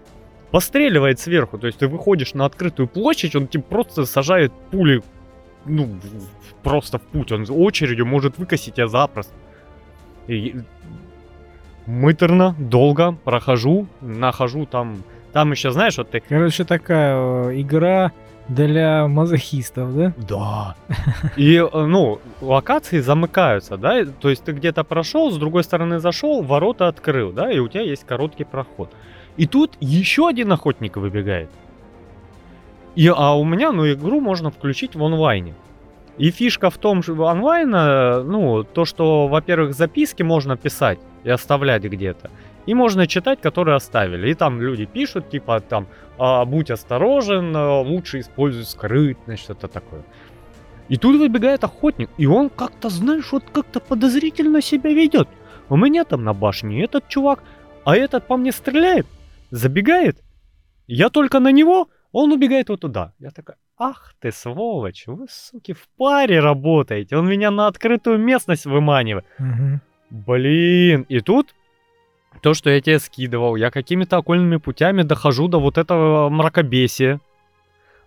постреливает 0.51 1.21
сверху. 1.21 1.59
То 1.59 1.67
есть 1.67 1.79
ты 1.79 1.89
выходишь 1.89 2.35
на 2.35 2.45
открытую 2.45 2.89
площадь, 2.89 3.37
он 3.37 3.47
тебе 3.47 3.63
просто 3.63 4.05
сажает 4.07 4.53
пули, 4.71 5.03
ну, 5.65 5.89
просто 6.63 6.99
в 6.99 7.03
путь. 7.03 7.33
Он 7.33 7.47
очередью 7.49 8.07
может 8.07 8.39
выкосить 8.39 8.75
тебя 8.75 8.89
запросто. 8.89 9.35
И 10.27 10.57
мыторно, 11.87 12.55
долго 12.59 13.13
прохожу, 13.25 13.87
нахожу 14.01 14.67
там... 14.67 15.03
Там 15.33 15.53
еще, 15.53 15.71
знаешь, 15.71 15.99
вот 15.99 16.11
ты 16.11 16.23
Короче, 16.27 16.65
такая 16.65 17.15
э, 17.51 17.61
игра 17.61 18.13
для 18.49 19.07
мазохистов, 19.07 19.95
да? 19.95 20.15
Да. 20.17 20.77
И, 21.37 21.57
э, 21.57 21.69
ну, 21.73 22.21
локации 22.41 23.01
замыкаются, 23.01 23.77
да, 23.77 24.05
то 24.05 24.31
есть 24.31 24.45
ты 24.45 24.53
где-то 24.53 24.83
прошел, 24.85 25.31
с 25.31 25.37
другой 25.37 25.65
стороны 25.65 25.99
зашел, 25.99 26.43
ворота 26.43 26.89
открыл, 26.89 27.33
да, 27.33 27.51
и 27.51 27.59
у 27.59 27.69
тебя 27.69 27.83
есть 27.83 28.07
короткий 28.07 28.45
проход. 28.45 28.91
И 29.37 29.47
тут 29.47 29.77
еще 29.81 30.29
один 30.29 30.53
охотник 30.53 30.97
выбегает. 30.97 31.51
И, 32.95 33.13
а 33.15 33.35
у 33.35 33.45
меня, 33.45 33.73
ну, 33.73 33.87
игру 33.93 34.21
можно 34.21 34.51
включить 34.51 34.97
в 34.97 35.05
онлайне. 35.05 35.55
И 36.19 36.31
фишка 36.31 36.71
в 36.71 36.79
том, 36.79 37.03
что 37.03 37.27
онлайна, 37.27 38.23
ну, 38.23 38.65
то, 38.65 38.87
что, 38.87 39.29
во-первых, 39.29 39.75
записки 39.75 40.23
можно 40.23 40.57
писать 40.57 40.99
и 41.25 41.31
оставлять 41.31 41.83
где-то. 41.83 42.31
И 42.65 42.75
можно 42.75 43.07
читать, 43.07 43.41
которые 43.43 43.77
оставили. 43.77 44.31
И 44.31 44.35
там 44.35 44.61
люди 44.63 44.87
пишут, 44.87 45.29
типа, 45.31 45.61
там, 45.61 45.87
а, 46.19 46.45
будь 46.45 46.71
осторожен, 46.71 47.55
а, 47.55 47.81
лучше 47.81 48.21
используй 48.21 48.65
скрытность, 48.65 49.43
что-то 49.43 49.69
такое. 49.69 50.03
И 50.89 50.97
тут 50.97 51.17
выбегает 51.17 51.65
охотник, 51.65 52.09
и 52.17 52.27
он 52.27 52.49
как-то, 52.49 52.89
знаешь, 52.89 53.33
вот 53.33 53.45
как-то 53.53 53.81
подозрительно 53.81 54.63
себя 54.63 54.91
ведет. 54.91 55.29
У 55.69 55.77
меня 55.77 56.05
там 56.05 56.25
на 56.25 56.33
башне 56.33 56.85
этот 56.85 57.09
чувак, 57.09 57.43
а 57.85 57.97
этот 57.97 58.27
по 58.27 58.37
мне 58.37 58.53
стреляет, 58.53 59.07
забегает. 59.51 60.23
Я 60.87 61.09
только 61.09 61.41
на 61.41 61.53
него, 61.53 61.89
он 62.13 62.33
убегает 62.33 62.69
вот 62.69 62.81
туда. 62.81 63.13
Я 63.19 63.31
такой, 63.31 63.55
ах 63.79 64.15
ты 64.21 64.33
сволочь, 64.33 65.07
вы, 65.07 65.27
суки, 65.29 65.73
в 65.73 65.89
паре 65.97 66.41
работаете. 66.41 67.17
Он 67.17 67.29
меня 67.29 67.51
на 67.51 67.67
открытую 67.67 68.19
местность 68.19 68.67
выманивает. 68.67 69.25
Мгм. 69.39 69.81
Блин, 70.11 71.05
и 71.09 71.21
тут 71.21 71.55
то, 72.43 72.55
что 72.55 72.71
я 72.71 72.81
тебе 72.81 72.99
скидывал, 72.99 73.57
я 73.57 73.71
какими-то 73.71 74.19
окольными 74.19 74.57
путями 74.59 75.03
дохожу 75.03 75.49
до 75.49 75.59
вот 75.61 75.79
этого 75.79 76.29
мракобесия. 76.29 77.21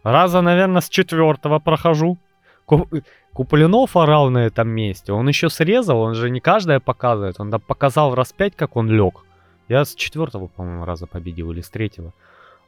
Раза, 0.04 0.42
наверное, 0.42 0.82
с 0.82 0.90
четвертого 0.90 1.60
прохожу. 1.60 2.18
Ку- 2.66 2.88
Куплинов 3.34 3.96
орал 3.98 4.30
на 4.30 4.46
этом 4.46 4.70
месте. 4.70 5.12
Он 5.12 5.28
еще 5.28 5.50
срезал, 5.50 6.00
он 6.02 6.14
же 6.14 6.30
не 6.30 6.40
каждое 6.40 6.80
показывает. 6.80 7.40
Он 7.40 7.50
да 7.50 7.60
показал 7.60 8.16
раз 8.16 8.32
пять, 8.34 8.56
как 8.56 8.76
он 8.76 8.90
лег. 8.90 9.26
Я 9.70 9.86
с 9.86 9.96
четвертого, 9.96 10.48
по-моему, 10.48 10.84
раза 10.84 11.06
победил 11.06 11.52
или 11.52 11.62
с 11.62 11.70
третьего. 11.70 12.12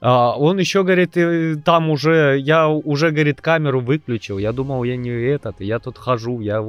А, 0.01 0.35
он 0.37 0.59
еще 0.59 0.83
говорит, 0.83 1.17
э, 1.17 1.55
там 1.63 1.89
уже, 1.89 2.37
я 2.39 2.67
уже, 2.69 3.11
говорит, 3.11 3.41
камеру 3.41 3.81
выключил. 3.81 4.37
Я 4.39 4.51
думал, 4.51 4.83
я 4.83 4.95
не 4.97 5.09
этот, 5.09 5.61
я 5.61 5.79
тут 5.79 5.97
хожу, 5.97 6.39
я 6.41 6.61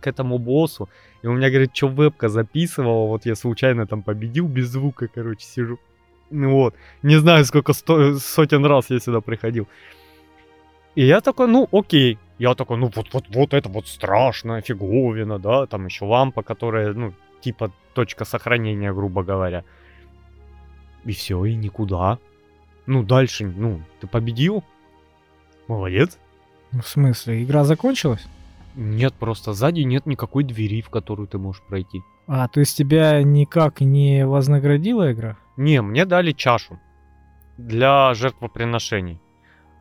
к 0.00 0.06
этому 0.06 0.38
боссу. 0.38 0.88
И 1.22 1.26
у 1.26 1.32
меня, 1.32 1.48
говорит, 1.48 1.70
что 1.74 1.88
вебка 1.88 2.28
записывала, 2.28 3.06
вот 3.06 3.26
я 3.26 3.34
случайно 3.34 3.86
там 3.86 4.02
победил 4.02 4.48
без 4.48 4.68
звука, 4.68 5.08
короче, 5.08 5.44
сижу. 5.46 5.78
Ну 6.30 6.52
вот, 6.52 6.74
не 7.02 7.16
знаю, 7.16 7.44
сколько 7.44 7.72
сто- 7.72 8.14
сотен 8.18 8.64
раз 8.64 8.90
я 8.90 9.00
сюда 9.00 9.20
приходил. 9.20 9.66
И 10.94 11.04
я 11.06 11.20
такой, 11.20 11.48
ну 11.48 11.68
окей. 11.72 12.18
Я 12.38 12.54
такой, 12.54 12.78
ну 12.78 12.90
вот, 12.94 13.08
вот, 13.12 13.24
вот 13.28 13.54
это 13.54 13.68
вот 13.68 13.86
страшная 13.86 14.62
фиговина, 14.62 15.38
да, 15.38 15.66
там 15.66 15.86
еще 15.86 16.06
лампа, 16.06 16.42
которая, 16.42 16.94
ну, 16.94 17.12
типа 17.40 17.72
точка 17.94 18.24
сохранения, 18.24 18.92
грубо 18.92 19.22
говоря. 19.22 19.64
И 21.04 21.12
все, 21.12 21.44
и 21.44 21.54
никуда. 21.54 22.18
Ну, 22.86 23.02
дальше, 23.02 23.46
ну, 23.46 23.80
ты 24.00 24.06
победил? 24.06 24.64
Молодец. 25.68 26.18
В 26.72 26.82
смысле, 26.82 27.42
игра 27.42 27.64
закончилась? 27.64 28.26
Нет, 28.76 29.14
просто 29.14 29.52
сзади 29.52 29.80
нет 29.80 30.06
никакой 30.06 30.44
двери, 30.44 30.80
в 30.80 30.90
которую 30.90 31.26
ты 31.26 31.38
можешь 31.38 31.62
пройти. 31.62 32.02
А, 32.26 32.48
то 32.48 32.60
есть 32.60 32.76
тебя 32.76 33.22
никак 33.22 33.80
не 33.80 34.26
вознаградила 34.26 35.12
игра? 35.12 35.36
Не, 35.56 35.82
мне 35.82 36.04
дали 36.04 36.32
чашу 36.32 36.78
для 37.58 38.14
жертвоприношений. 38.14 39.20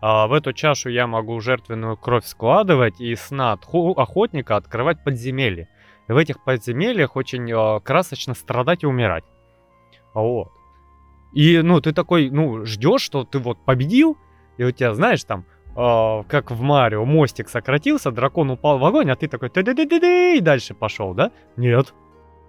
А 0.01 0.27
в 0.27 0.33
эту 0.33 0.53
чашу 0.53 0.89
я 0.89 1.07
могу 1.07 1.39
жертвенную 1.41 1.97
кровь 1.97 2.25
складывать 2.25 3.01
и 3.01 3.15
сна 3.15 3.53
охотника 3.53 4.55
открывать 4.55 5.03
подземелья. 5.03 5.67
В 6.09 6.17
этих 6.17 6.43
подземельях 6.43 7.15
очень 7.15 7.51
э, 7.51 7.79
красочно 7.81 8.33
страдать 8.33 8.81
и 8.83 8.87
умирать. 8.87 9.23
Вот. 10.15 10.51
И, 11.33 11.61
ну, 11.61 11.79
ты 11.81 11.93
такой, 11.93 12.31
ну, 12.31 12.65
ждешь, 12.65 13.01
что 13.01 13.23
ты 13.23 13.37
вот 13.37 13.59
победил, 13.63 14.17
и 14.57 14.63
у 14.63 14.71
тебя, 14.71 14.95
знаешь, 14.95 15.23
там, 15.23 15.45
э, 15.75 16.23
как 16.27 16.49
в 16.49 16.61
Марио, 16.61 17.05
мостик 17.05 17.47
сократился, 17.47 18.09
дракон 18.11 18.49
упал 18.49 18.79
в 18.79 18.85
огонь, 18.85 19.11
а 19.11 19.15
ты 19.15 19.27
такой 19.27 19.49
ты 19.49 19.61
ды 19.61 19.75
ды 19.75 19.85
ды 19.85 19.99
ды 19.99 20.37
и 20.37 20.41
дальше 20.41 20.73
пошел, 20.73 21.13
да? 21.13 21.31
Нет. 21.57 21.93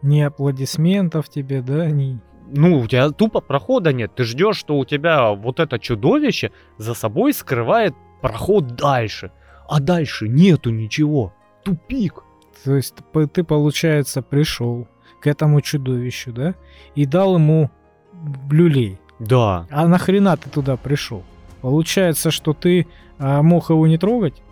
Ни 0.01 0.21
аплодисментов 0.21 1.29
тебе, 1.29 1.61
да, 1.61 1.91
ни... 1.91 2.19
Ну, 2.47 2.79
у 2.79 2.87
тебя 2.87 3.11
тупо 3.11 3.43
прохода 3.43 3.93
нет. 3.93 4.15
Ты 4.15 4.25
ждешь, 4.25 4.57
что 4.57 4.79
у 4.79 4.87
тебя 4.87 5.33
вот 5.33 5.61
это 5.61 5.79
чудовище 5.79 6.51
за 6.79 6.95
собой 6.95 7.35
скрывает 7.35 7.95
проход 8.23 8.69
дальше. 8.69 9.33
А 9.69 9.81
дальше 9.81 10.29
нету 10.29 10.71
ничего. 10.71 11.35
Тупик. 11.63 12.25
То 12.65 12.77
есть 12.77 12.95
ты, 13.33 13.45
получается, 13.45 14.23
пришел 14.23 14.87
к 15.21 15.27
этому 15.27 15.61
чудовищу, 15.61 16.33
да, 16.33 16.55
и 16.95 17.07
дал 17.07 17.37
ему 17.37 17.71
блюлей. 18.13 18.99
Да. 19.19 19.67
А 19.71 19.87
нахрена 19.87 20.37
ты 20.37 20.49
туда 20.51 20.77
пришел? 20.77 21.23
Получается, 21.61 22.31
что 22.31 22.55
ты 22.55 22.87
а, 23.19 23.43
мог 23.43 23.71
его 23.71 23.87
не 23.87 23.99
трогать? 23.99 24.43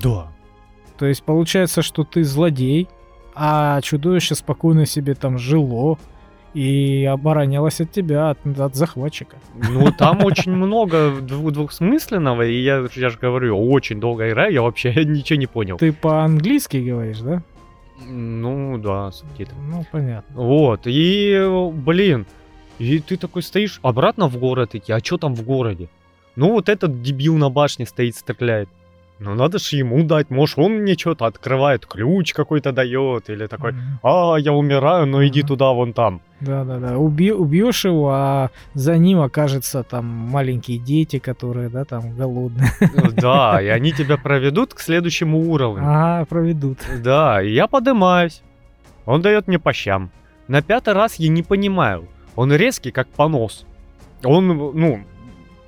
Да. 0.00 0.28
То 0.98 1.06
есть 1.06 1.22
получается, 1.22 1.82
что 1.82 2.04
ты 2.04 2.24
злодей, 2.24 2.88
а 3.34 3.80
чудовище 3.80 4.34
спокойно 4.34 4.84
себе 4.84 5.14
там 5.14 5.38
жило 5.38 5.98
и 6.54 7.04
оборонялось 7.04 7.80
от 7.80 7.92
тебя, 7.92 8.30
от, 8.30 8.38
от 8.58 8.74
захватчика. 8.74 9.36
Ну, 9.54 9.92
там 9.92 10.24
очень 10.24 10.52
много 10.52 11.12
дву- 11.20 11.50
двухсмысленного, 11.50 12.42
и 12.42 12.60
я, 12.60 12.86
я 12.94 13.10
же 13.10 13.18
говорю, 13.18 13.56
очень 13.70 14.00
долго 14.00 14.28
играю, 14.28 14.52
я 14.52 14.62
вообще 14.62 14.92
ничего 15.04 15.38
не 15.38 15.46
понял. 15.46 15.76
Ты 15.78 15.92
по-английски 15.92 16.78
говоришь, 16.78 17.20
да? 17.20 17.42
Ну, 18.06 18.78
да, 18.78 19.10
субтитры. 19.12 19.56
Ну, 19.68 19.84
понятно. 19.90 20.40
Вот, 20.40 20.82
и, 20.84 21.70
блин, 21.72 22.26
и 22.78 23.00
ты 23.00 23.16
такой 23.16 23.42
стоишь, 23.42 23.80
обратно 23.82 24.28
в 24.28 24.38
город 24.38 24.74
идти, 24.74 24.92
а 24.92 25.00
что 25.00 25.18
там 25.18 25.34
в 25.34 25.42
городе? 25.42 25.88
Ну, 26.36 26.52
вот 26.52 26.68
этот 26.68 27.02
дебил 27.02 27.36
на 27.36 27.50
башне 27.50 27.86
стоит, 27.86 28.14
стреляет. 28.16 28.68
Ну, 29.20 29.34
надо 29.34 29.58
же 29.58 29.76
ему 29.76 30.04
дать, 30.04 30.30
может, 30.30 30.58
он 30.58 30.74
мне 30.74 30.94
что-то 30.94 31.26
открывает, 31.26 31.86
ключ 31.86 32.32
какой-то 32.32 32.70
дает, 32.72 33.28
или 33.30 33.46
такой, 33.46 33.74
а, 34.02 34.36
я 34.36 34.52
умираю, 34.52 35.06
но 35.06 35.26
иди 35.26 35.40
Ага. 35.40 35.48
туда, 35.48 35.72
вон 35.72 35.92
там. 35.92 36.20
Да-да-да. 36.40 36.94
Уби- 36.98 37.32
убьешь 37.32 37.84
его, 37.84 38.10
а 38.12 38.50
за 38.74 38.96
ним 38.96 39.18
окажется 39.20 39.82
там 39.82 40.06
маленькие 40.06 40.78
дети, 40.78 41.18
которые, 41.18 41.68
да, 41.68 41.84
там 41.84 42.16
голодные. 42.16 42.70
Да, 43.16 43.60
и 43.60 43.66
они 43.76 43.90
тебя 43.92 44.18
проведут 44.18 44.72
к 44.74 44.78
следующему 44.80 45.50
уровню. 45.50 45.82
Ага, 45.84 46.24
проведут. 46.26 46.78
Да, 47.02 47.42
и 47.42 47.50
я 47.52 47.66
подымаюсь. 47.66 48.42
Он 49.04 49.20
дает 49.20 49.48
мне 49.48 49.58
по 49.58 49.72
щам. 49.72 50.10
На 50.46 50.62
пятый 50.62 50.94
раз 50.94 51.16
я 51.16 51.28
не 51.28 51.42
понимаю. 51.42 52.06
Он 52.36 52.52
резкий, 52.52 52.92
как 52.92 53.08
понос. 53.08 53.66
Он, 54.22 54.46
ну, 54.46 55.00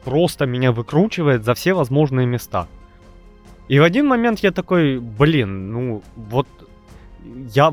просто 0.04 0.46
меня 0.46 0.70
выкручивает 0.70 1.44
за 1.44 1.54
все 1.54 1.74
возможные 1.74 2.26
места. 2.26 2.68
И 3.70 3.78
в 3.78 3.84
один 3.84 4.08
момент 4.08 4.40
я 4.40 4.50
такой, 4.50 4.98
блин, 4.98 5.70
ну, 5.70 6.02
вот 6.16 6.48
я 7.54 7.72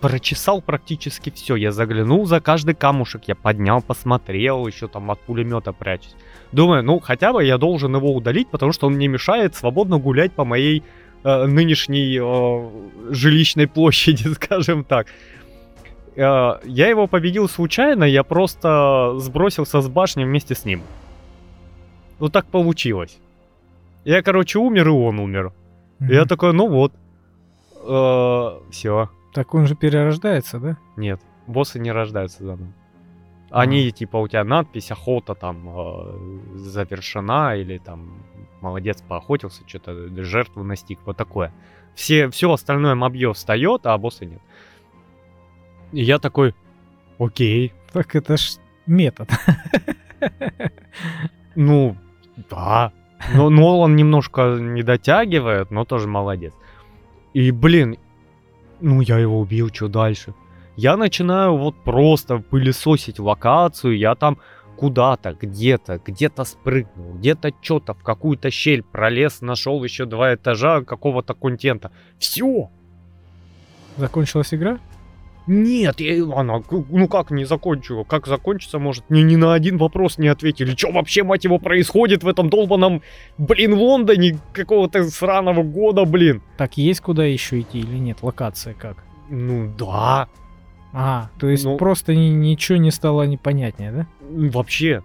прочесал 0.00 0.62
практически 0.62 1.28
все. 1.28 1.54
Я 1.56 1.70
заглянул 1.70 2.24
за 2.24 2.40
каждый 2.40 2.74
камушек, 2.74 3.24
я 3.26 3.34
поднял, 3.34 3.82
посмотрел, 3.82 4.66
еще 4.66 4.88
там 4.88 5.10
от 5.10 5.20
пулемета 5.20 5.72
прячусь. 5.72 6.14
Думаю, 6.52 6.82
ну, 6.82 6.98
хотя 6.98 7.34
бы 7.34 7.44
я 7.44 7.58
должен 7.58 7.94
его 7.94 8.14
удалить, 8.14 8.48
потому 8.48 8.72
что 8.72 8.86
он 8.86 8.94
мне 8.94 9.06
мешает 9.06 9.54
свободно 9.54 9.98
гулять 9.98 10.32
по 10.32 10.46
моей 10.46 10.82
э, 11.24 11.44
нынешней 11.44 12.18
э, 12.18 13.12
жилищной 13.12 13.66
площади, 13.66 14.26
скажем 14.34 14.82
так. 14.82 15.08
Э, 16.16 16.54
я 16.64 16.88
его 16.88 17.06
победил 17.06 17.50
случайно, 17.50 18.04
я 18.04 18.22
просто 18.22 19.16
сбросился 19.18 19.82
с 19.82 19.88
башни 19.88 20.24
вместе 20.24 20.54
с 20.54 20.64
ним. 20.64 20.80
Вот 22.18 22.32
так 22.32 22.46
получилось. 22.46 23.18
Я, 24.04 24.22
короче, 24.22 24.58
умер, 24.58 24.88
и 24.88 24.90
он 24.90 25.18
умер. 25.18 25.52
И 26.00 26.12
Я 26.12 26.24
такой, 26.24 26.52
ну 26.52 26.68
вот. 26.68 26.92
Все. 28.70 29.10
Так 29.32 29.54
он 29.54 29.66
же 29.66 29.74
перерождается, 29.74 30.58
да? 30.58 30.76
Нет, 30.96 31.20
боссы 31.46 31.78
не 31.78 31.92
рождаются 31.92 32.44
заново. 32.44 32.72
Они, 33.50 33.90
типа, 33.92 34.16
у 34.16 34.26
тебя 34.26 34.42
надпись 34.42 34.90
охота 34.90 35.34
там 35.34 35.68
э, 35.68 36.56
завершена, 36.56 37.56
или 37.56 37.78
там 37.78 38.24
молодец 38.60 39.00
поохотился, 39.02 39.62
что-то 39.66 40.08
жертву 40.24 40.64
настиг, 40.64 40.98
вот 41.04 41.16
такое. 41.16 41.52
Все, 41.94 42.28
все 42.30 42.52
остальное 42.52 42.96
мобье 42.96 43.32
встает, 43.32 43.86
а 43.86 43.96
босса 43.96 44.24
нет. 44.24 44.40
И 45.92 46.02
я 46.02 46.18
такой, 46.18 46.54
окей, 47.18 47.72
Так 47.92 48.16
это 48.16 48.36
ж 48.36 48.56
метод. 48.86 49.30
ну, 51.54 51.96
да. 52.50 52.92
Но 53.32 53.48
Нолан 53.50 53.96
немножко 53.96 54.58
не 54.60 54.82
дотягивает, 54.82 55.70
но 55.70 55.84
тоже 55.84 56.08
молодец. 56.08 56.52
И, 57.32 57.50
блин, 57.50 57.96
ну 58.80 59.00
я 59.00 59.18
его 59.18 59.40
убил, 59.40 59.70
что 59.72 59.88
дальше? 59.88 60.34
Я 60.76 60.96
начинаю 60.96 61.56
вот 61.56 61.76
просто 61.84 62.38
пылесосить 62.38 63.18
локацию, 63.18 63.96
я 63.96 64.14
там 64.14 64.38
куда-то, 64.76 65.34
где-то, 65.40 66.00
где-то 66.04 66.44
спрыгнул, 66.44 67.14
где-то 67.14 67.52
что-то 67.60 67.94
в 67.94 68.02
какую-то 68.02 68.50
щель 68.50 68.82
пролез, 68.82 69.40
нашел 69.40 69.82
еще 69.84 70.04
два 70.04 70.34
этажа 70.34 70.82
какого-то 70.82 71.34
контента. 71.34 71.92
Все! 72.18 72.70
Закончилась 73.96 74.52
игра? 74.52 74.78
Нет, 75.46 76.00
я, 76.00 76.24
она, 76.24 76.62
ну 76.70 77.06
как 77.06 77.30
не 77.30 77.44
закончила? 77.44 78.04
Как 78.04 78.26
закончится, 78.26 78.78
может, 78.78 79.04
мне 79.10 79.22
ни 79.22 79.36
на 79.36 79.52
один 79.52 79.76
вопрос 79.76 80.16
не 80.16 80.28
ответили. 80.28 80.74
Что 80.74 80.90
вообще, 80.90 81.22
мать 81.22 81.44
его, 81.44 81.58
происходит 81.58 82.22
в 82.22 82.28
этом 82.28 82.48
долбаном, 82.48 83.02
блин, 83.36 83.74
Лондоне 83.74 84.38
какого-то 84.54 85.04
сраного 85.10 85.62
года, 85.62 86.06
блин? 86.06 86.42
Так, 86.56 86.78
есть 86.78 87.00
куда 87.00 87.24
еще 87.24 87.60
идти 87.60 87.80
или 87.80 87.98
нет? 87.98 88.18
Локация 88.22 88.72
как? 88.74 89.04
Ну 89.28 89.70
да, 89.78 90.28
А, 90.96 91.28
то 91.40 91.48
есть 91.48 91.64
Ну- 91.64 91.76
просто 91.76 92.14
ни- 92.14 92.28
ничего 92.28 92.78
не 92.78 92.92
стало 92.92 93.24
непонятнее, 93.24 93.90
да? 93.90 94.06
вообще. 94.22 95.02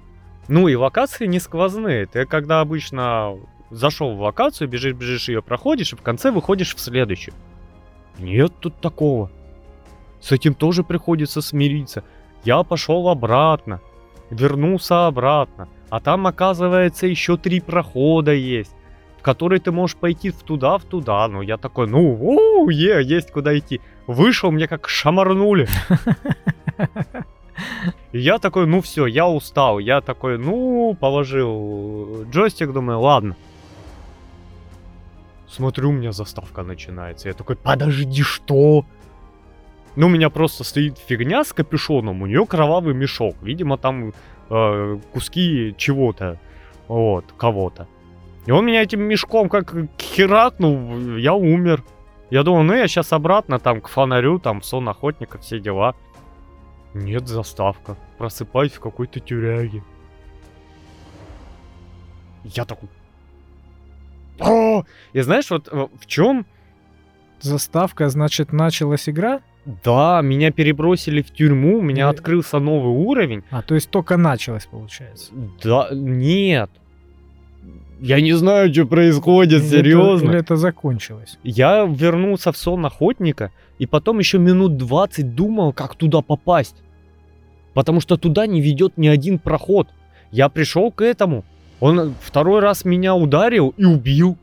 Ну 0.47 0.67
и 0.67 0.75
локации 0.75 1.25
не 1.25 1.39
сквозные. 1.39 2.05
Ты 2.05 2.25
когда 2.25 2.61
обычно 2.61 3.35
зашел 3.71 4.15
в 4.15 4.21
локацию, 4.21 4.67
бежишь, 4.67 4.93
бежишь, 4.93 5.29
ее 5.29 5.41
проходишь, 5.41 5.93
и 5.93 5.95
в 5.95 6.01
конце 6.03 6.29
выходишь 6.31 6.75
в 6.75 6.79
следующую. 6.79 7.33
Нет 8.19 8.53
тут 8.59 8.79
такого. 8.81 9.31
С 10.21 10.31
этим 10.31 10.53
тоже 10.53 10.83
приходится 10.83 11.41
смириться. 11.41 12.03
Я 12.43 12.63
пошел 12.63 13.09
обратно, 13.09 13.81
вернулся 14.29 15.07
обратно, 15.07 15.67
а 15.89 15.99
там, 15.99 16.27
оказывается, 16.27 17.07
еще 17.07 17.37
три 17.37 17.59
прохода 17.59 18.33
есть, 18.33 18.75
в 19.19 19.21
которые 19.21 19.59
ты 19.59 19.71
можешь 19.71 19.97
пойти 19.97 20.29
в 20.29 20.43
туда, 20.43 20.77
в 20.77 20.83
туда. 20.83 21.27
Ну, 21.27 21.41
я 21.41 21.57
такой, 21.57 21.87
ну, 21.87 22.17
у, 22.19 22.69
е, 22.69 23.03
есть 23.03 23.31
куда 23.31 23.57
идти. 23.57 23.81
Вышел, 24.07 24.51
мне 24.51 24.67
как 24.67 24.87
шамарнули. 24.89 25.67
Я 28.13 28.39
такой, 28.39 28.65
ну 28.65 28.81
все, 28.81 29.05
я 29.05 29.27
устал. 29.27 29.79
Я 29.79 30.01
такой, 30.01 30.37
ну, 30.37 30.95
положил 30.99 32.25
джойстик, 32.31 32.71
думаю, 32.71 32.99
ладно. 33.01 33.35
Смотрю, 35.47 35.89
у 35.89 35.91
меня 35.91 36.11
заставка 36.11 36.63
начинается. 36.63 37.27
Я 37.27 37.33
такой, 37.33 37.55
подожди, 37.55 38.23
что? 38.23 38.85
Ну, 39.99 40.05
у 40.05 40.09
меня 40.09 40.29
просто 40.29 40.63
стоит 40.63 40.97
фигня 40.97 41.43
с 41.43 41.51
капюшоном, 41.51 42.21
у 42.21 42.25
нее 42.25 42.45
кровавый 42.45 42.93
мешок. 42.93 43.35
Видимо, 43.41 43.77
там 43.77 44.13
э, 44.49 44.99
куски 45.11 45.75
чего-то, 45.77 46.39
вот, 46.87 47.25
кого-то. 47.37 47.85
И 48.45 48.51
он 48.51 48.65
меня 48.65 48.81
этим 48.81 49.01
мешком 49.01 49.49
как 49.49 49.75
херакнул, 49.99 51.17
я 51.17 51.33
умер. 51.33 51.83
Я 52.29 52.43
думал, 52.43 52.63
ну 52.63 52.75
я 52.75 52.87
сейчас 52.87 53.11
обратно 53.11 53.59
там 53.59 53.81
к 53.81 53.89
фонарю, 53.89 54.39
там 54.39 54.61
сон 54.61 54.87
охотника, 54.87 55.37
все 55.37 55.59
дела. 55.59 55.95
Нет, 56.93 57.27
заставка. 57.27 57.97
Просыпаюсь 58.17 58.71
в 58.71 58.79
какой-то 58.79 59.19
тюряге. 59.19 59.83
Я 62.45 62.63
такой... 62.63 62.87
«О!» 64.39 64.85
И 65.11 65.19
знаешь, 65.19 65.51
вот 65.51 65.67
э, 65.69 65.87
в 65.99 66.05
чем 66.05 66.45
Заставка, 67.41 68.09
значит, 68.09 68.51
началась 68.53 69.07
игра? 69.07 69.41
Да, 69.83 70.21
меня 70.21 70.51
перебросили 70.51 71.21
в 71.21 71.31
тюрьму, 71.31 71.79
у 71.79 71.81
меня 71.81 72.05
Э. 72.05 72.09
открылся 72.09 72.59
новый 72.59 72.91
уровень. 72.93 73.43
А, 73.51 73.61
то 73.61 73.75
есть 73.75 73.89
только 73.89 74.17
началась, 74.17 74.65
получается. 74.65 75.31
Да, 75.63 75.89
нет. 75.91 76.69
Я 78.01 78.21
не 78.21 78.33
знаю, 78.33 78.73
что 78.73 78.85
происходит, 78.85 79.59
Или 79.61 79.67
это- 79.67 79.77
серьезно. 79.77 80.29
Или 80.29 80.39
это 80.39 80.55
закончилось? 80.55 81.37
Я 81.43 81.85
вернулся 81.85 82.51
в 82.51 82.57
сон 82.57 82.85
охотника, 82.85 83.51
и 83.77 83.85
потом 83.85 84.19
еще 84.19 84.37
минут 84.39 84.77
20 84.77 85.35
думал, 85.35 85.73
как 85.73 85.95
туда 85.95 86.21
попасть. 86.21 86.75
Потому 87.73 87.99
что 88.01 88.17
туда 88.17 88.47
не 88.47 88.61
ведет 88.61 88.97
ни 88.97 89.07
один 89.07 89.37
проход. 89.37 89.87
Я 90.31 90.49
пришел 90.49 90.91
к 90.91 91.01
этому. 91.03 91.43
Он 91.81 92.13
второй 92.21 92.61
раз 92.61 92.85
меня 92.85 93.15
ударил 93.15 93.73
и 93.77 93.85
убил. 93.85 94.37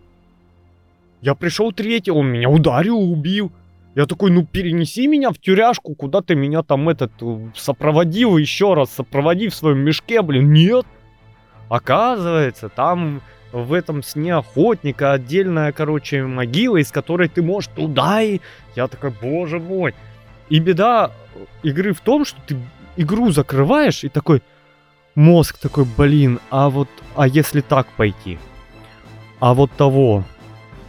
Я 1.23 1.35
пришел 1.35 1.73
третий, 1.73 2.11
он 2.13 2.27
меня 2.29 2.49
ударил 2.51 3.01
и 3.01 3.05
убил. 3.05 3.51
Я 3.97 4.05
такой, 4.05 4.31
ну 4.31 4.45
перенеси 4.45 5.07
меня 5.07 5.31
в 5.31 5.39
тюряшку, 5.39 5.95
куда 5.95 6.21
ты 6.21 6.35
меня 6.35 6.63
там 6.63 6.91
этот 6.91 7.13
э, 7.23 7.49
сопроводил 7.55 8.37
еще 8.37 8.75
раз, 8.75 8.91
сопроводи 8.91 9.49
в 9.49 9.55
своем 9.55 9.79
мешке, 9.79 10.21
блин. 10.21 10.53
Нет. 10.53 10.85
Оказывается, 11.71 12.69
там 12.69 13.23
в 13.53 13.73
этом 13.73 14.03
сне 14.03 14.35
охотника 14.35 15.13
отдельная, 15.13 15.73
короче, 15.73 16.23
могила, 16.25 16.77
из 16.77 16.93
которой 16.93 17.29
ты 17.29 17.41
можешь 17.41 17.71
туда 17.75 18.21
и... 18.21 18.41
Я 18.75 18.87
такой, 18.87 19.15
боже 19.19 19.61
мой. 19.61 19.95
И 20.51 20.59
беда 20.59 21.11
игры 21.63 21.95
в 21.95 22.01
том, 22.01 22.27
что 22.27 22.39
ты 22.47 22.59
игру 22.99 23.31
закрываешь 23.31 24.05
и 24.05 24.11
такой... 24.11 24.43
Мозг 25.15 25.57
такой, 25.57 25.87
блин, 25.97 26.39
а 26.51 26.69
вот... 26.69 26.91
А 27.15 27.27
если 27.27 27.63
так 27.63 27.87
пойти? 27.97 28.39
А 29.41 29.55
вот 29.55 29.73
того. 29.73 30.23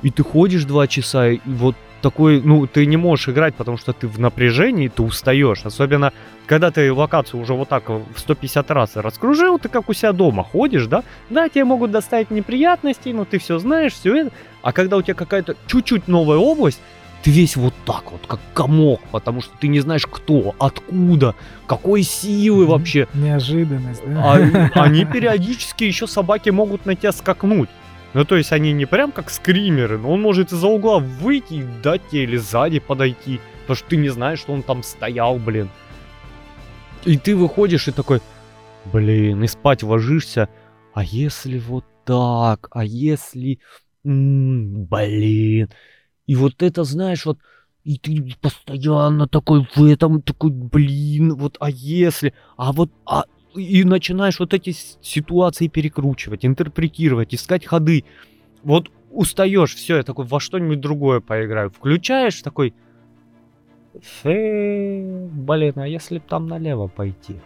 И 0.02 0.12
ты 0.12 0.24
ходишь 0.24 0.66
два 0.66 0.88
часа, 0.88 1.30
и 1.30 1.40
вот 1.46 1.78
такой, 2.02 2.42
ну, 2.42 2.68
ты 2.68 2.86
не 2.86 2.98
можешь 2.98 3.30
играть, 3.30 3.56
потому 3.56 3.78
что 3.78 3.94
ты 3.94 4.08
в 4.08 4.20
напряжении, 4.20 4.88
ты 4.88 5.04
устаешь. 5.04 5.62
Особенно, 5.64 6.14
когда 6.46 6.72
ты 6.72 6.92
локацию 6.92 7.42
уже 7.42 7.54
вот 7.54 7.70
так 7.70 7.90
в 7.90 8.18
150 8.18 8.72
раз 8.72 8.96
раскружил, 8.96 9.60
ты 9.60 9.70
как 9.70 9.90
у 9.90 9.94
себя 9.94 10.14
дома 10.14 10.44
ходишь, 10.44 10.88
да? 10.88 11.04
Да, 11.30 11.50
тебе 11.50 11.66
могут 11.66 11.92
доставить 11.92 12.32
неприятности, 12.32 13.10
но 13.10 13.26
ты 13.26 13.40
все 13.40 13.60
знаешь, 13.60 13.94
все 13.94 14.16
это. 14.16 14.32
А 14.62 14.72
когда 14.72 14.98
у 14.98 15.02
тебя 15.02 15.14
какая-то 15.14 15.56
чуть-чуть 15.68 16.08
новая 16.08 16.38
область, 16.38 16.80
ты 17.24 17.32
весь 17.32 17.56
вот 17.56 17.74
так 17.86 18.12
вот, 18.12 18.22
как 18.28 18.40
комок, 18.54 19.02
потому 19.12 19.42
что 19.42 19.52
ты 19.60 19.68
не 19.68 19.80
знаешь 19.80 20.06
кто, 20.06 20.56
откуда, 20.60 21.36
какой 21.66 22.04
силы 22.04 22.66
вообще. 22.66 23.08
Неожиданность, 23.14 24.02
да? 24.06 24.34
А, 24.34 24.70
они 24.82 25.06
периодически 25.06 25.84
еще 25.84 26.08
собаки 26.08 26.50
могут 26.52 26.86
на 26.86 26.96
тебя 26.96 27.12
скакнуть. 27.12 27.70
Ну, 28.18 28.26
то 28.26 28.36
есть 28.36 28.52
они 28.52 28.74
не 28.74 28.88
прям 28.88 29.12
как 29.12 29.30
скримеры, 29.30 30.00
но 30.00 30.14
он 30.14 30.24
может 30.24 30.52
из-за 30.52 30.66
угла 30.66 30.98
выйти 30.98 31.54
и 31.54 31.66
дать 31.84 32.02
тебе 32.10 32.24
или 32.24 32.38
сзади 32.38 32.80
подойти. 32.80 33.40
Потому 33.62 33.76
что 33.76 33.90
ты 33.90 33.98
не 33.98 34.10
знаешь, 34.10 34.40
что 34.40 34.54
он 34.54 34.64
там 34.64 34.82
стоял, 34.82 35.38
блин. 35.38 35.70
И 37.06 37.16
ты 37.20 37.36
выходишь 37.36 37.88
и 37.88 37.92
такой, 37.92 38.22
блин, 38.92 39.44
и 39.44 39.48
спать 39.48 39.84
ложишься. 39.84 40.50
А 40.96 41.04
если 41.04 41.60
вот 41.60 41.86
так? 42.06 42.70
А 42.72 42.84
если... 42.84 43.60
М-м, 44.04 44.86
блин. 44.86 45.70
И 46.26 46.36
вот 46.36 46.64
это, 46.64 46.86
знаешь, 46.86 47.24
вот... 47.24 47.38
И 47.84 48.00
ты 48.00 48.36
постоянно 48.42 49.28
такой 49.28 49.68
в 49.76 49.84
этом, 49.84 50.24
такой, 50.24 50.50
блин, 50.50 51.36
вот, 51.36 51.56
а 51.60 51.70
если, 51.70 52.34
а 52.58 52.74
вот, 52.74 52.92
а, 53.06 53.26
и 53.58 53.84
начинаешь 53.84 54.40
вот 54.40 54.54
эти 54.54 54.74
ситуации 55.02 55.68
перекручивать, 55.68 56.46
интерпретировать, 56.46 57.34
искать 57.34 57.66
ходы. 57.66 58.06
Вот 58.64 58.90
устаешь, 59.12 59.76
все, 59.76 59.98
я 59.98 60.04
такой 60.04 60.26
во 60.26 60.40
что-нибудь 60.40 60.80
другое 60.80 61.20
поиграю. 61.20 61.70
Включаешь 61.70 62.42
такой, 62.42 62.74
Фе, 64.02 65.28
блин, 65.32 65.74
а 65.76 65.88
если 65.88 66.20
там 66.20 66.48
налево 66.48 66.88
пойти? 66.88 67.38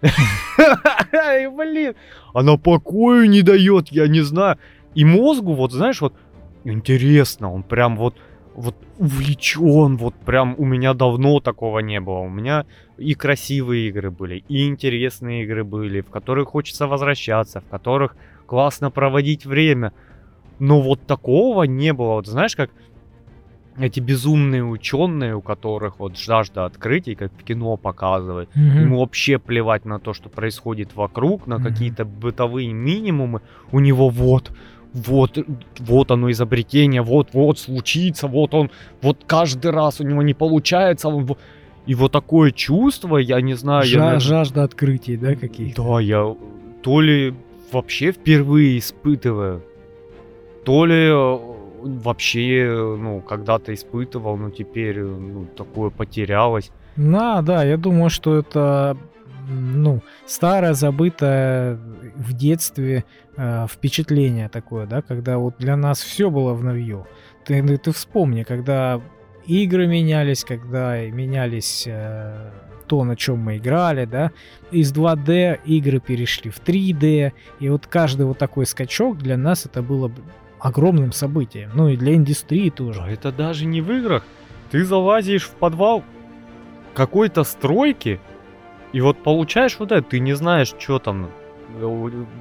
Блин, 1.56 1.94
она 2.32 2.56
покою 2.56 3.28
не 3.28 3.42
дает, 3.42 3.88
я 3.88 4.06
не 4.06 4.20
знаю. 4.20 4.58
И 4.94 5.04
мозгу, 5.04 5.54
вот 5.54 5.72
знаешь, 5.72 6.00
вот 6.00 6.14
интересно, 6.64 7.52
он 7.52 7.62
прям 7.62 7.96
вот 7.96 8.14
вот 8.58 8.74
увлечен, 8.98 9.96
вот 9.96 10.14
прям 10.14 10.54
у 10.58 10.64
меня 10.64 10.92
давно 10.92 11.40
такого 11.40 11.78
не 11.78 12.00
было. 12.00 12.18
У 12.18 12.28
меня 12.28 12.66
и 12.96 13.14
красивые 13.14 13.88
игры 13.88 14.10
были, 14.10 14.44
и 14.48 14.66
интересные 14.66 15.44
игры 15.44 15.64
были, 15.64 16.00
в 16.00 16.10
которых 16.10 16.48
хочется 16.48 16.86
возвращаться, 16.86 17.60
в 17.60 17.68
которых 17.68 18.16
классно 18.46 18.90
проводить 18.90 19.46
время. 19.46 19.92
Но 20.58 20.80
вот 20.80 21.06
такого 21.06 21.62
не 21.62 21.92
было. 21.92 22.14
Вот 22.14 22.26
знаешь, 22.26 22.56
как 22.56 22.70
эти 23.78 24.00
безумные 24.00 24.64
ученые, 24.64 25.36
у 25.36 25.40
которых 25.40 26.00
вот 26.00 26.18
жажда 26.18 26.64
открытий, 26.64 27.14
как 27.14 27.32
в 27.32 27.44
кино 27.44 27.76
показывает, 27.76 28.48
mm-hmm. 28.56 28.80
ему 28.80 28.98
вообще 28.98 29.38
плевать 29.38 29.84
на 29.84 30.00
то, 30.00 30.12
что 30.12 30.28
происходит 30.28 30.96
вокруг, 30.96 31.46
на 31.46 31.54
mm-hmm. 31.54 31.62
какие-то 31.62 32.04
бытовые 32.04 32.72
минимумы. 32.72 33.40
У 33.70 33.78
него 33.78 34.08
вот 34.08 34.50
вот, 34.92 35.38
вот 35.78 36.10
оно 36.10 36.30
изобретение, 36.30 37.02
вот-вот 37.02 37.58
случится, 37.58 38.26
вот 38.26 38.54
он, 38.54 38.70
вот 39.02 39.18
каждый 39.26 39.70
раз 39.70 40.00
у 40.00 40.04
него 40.04 40.22
не 40.22 40.34
получается, 40.34 41.08
он, 41.08 41.28
и 41.86 41.94
вот 41.94 42.12
такое 42.12 42.50
чувство, 42.50 43.16
я 43.16 43.40
не 43.40 43.54
знаю... 43.54 43.84
Жа- 43.84 43.88
я, 43.88 43.98
наверное... 43.98 44.20
Жажда 44.20 44.62
открытий, 44.64 45.16
да, 45.16 45.34
каких 45.34 45.74
Да, 45.74 46.00
я 46.00 46.34
то 46.82 47.00
ли 47.00 47.34
вообще 47.72 48.12
впервые 48.12 48.78
испытываю, 48.78 49.62
то 50.64 50.86
ли 50.86 51.08
э, 51.08 51.38
вообще, 51.82 52.96
ну, 52.98 53.20
когда-то 53.20 53.72
испытывал, 53.72 54.36
но 54.36 54.50
теперь, 54.50 55.00
ну, 55.00 55.46
такое 55.56 55.90
потерялось. 55.90 56.70
Да, 56.96 57.42
да, 57.42 57.64
я 57.64 57.76
думаю, 57.76 58.10
что 58.10 58.36
это 58.36 58.96
ну, 59.48 60.02
старое, 60.26 60.74
забытое 60.74 61.76
в 62.16 62.32
детстве 62.32 63.04
э, 63.36 63.66
впечатление 63.68 64.48
такое, 64.48 64.86
да, 64.86 65.02
когда 65.02 65.38
вот 65.38 65.56
для 65.58 65.76
нас 65.76 66.00
все 66.00 66.30
было 66.30 66.54
в 66.54 66.62
новье. 66.62 67.06
Ты, 67.44 67.62
ну, 67.62 67.76
ты 67.78 67.92
вспомни, 67.92 68.42
когда 68.42 69.00
игры 69.46 69.86
менялись, 69.86 70.44
когда 70.44 71.00
менялись 71.06 71.84
э, 71.86 72.50
то, 72.86 73.04
на 73.04 73.16
чем 73.16 73.38
мы 73.38 73.56
играли, 73.58 74.04
да, 74.04 74.32
из 74.70 74.92
2D 74.92 75.60
игры 75.64 76.00
перешли 76.00 76.50
в 76.50 76.60
3D, 76.60 77.32
и 77.60 77.68
вот 77.68 77.86
каждый 77.86 78.26
вот 78.26 78.38
такой 78.38 78.66
скачок 78.66 79.18
для 79.18 79.36
нас 79.36 79.66
это 79.66 79.82
было 79.82 80.10
огромным 80.60 81.12
событием, 81.12 81.70
ну 81.74 81.88
и 81.88 81.96
для 81.96 82.14
индустрии 82.14 82.70
тоже. 82.70 83.02
А 83.02 83.10
это 83.10 83.32
даже 83.32 83.64
не 83.64 83.80
в 83.80 83.92
играх. 83.92 84.24
Ты 84.70 84.84
залазишь 84.84 85.44
в 85.44 85.52
подвал 85.52 86.04
какой-то 86.94 87.44
стройки, 87.44 88.20
и 88.92 89.00
вот 89.00 89.22
получаешь 89.22 89.76
вот 89.78 89.92
это, 89.92 90.02
ты 90.02 90.20
не 90.20 90.34
знаешь, 90.34 90.74
что 90.78 90.98
там, 90.98 91.30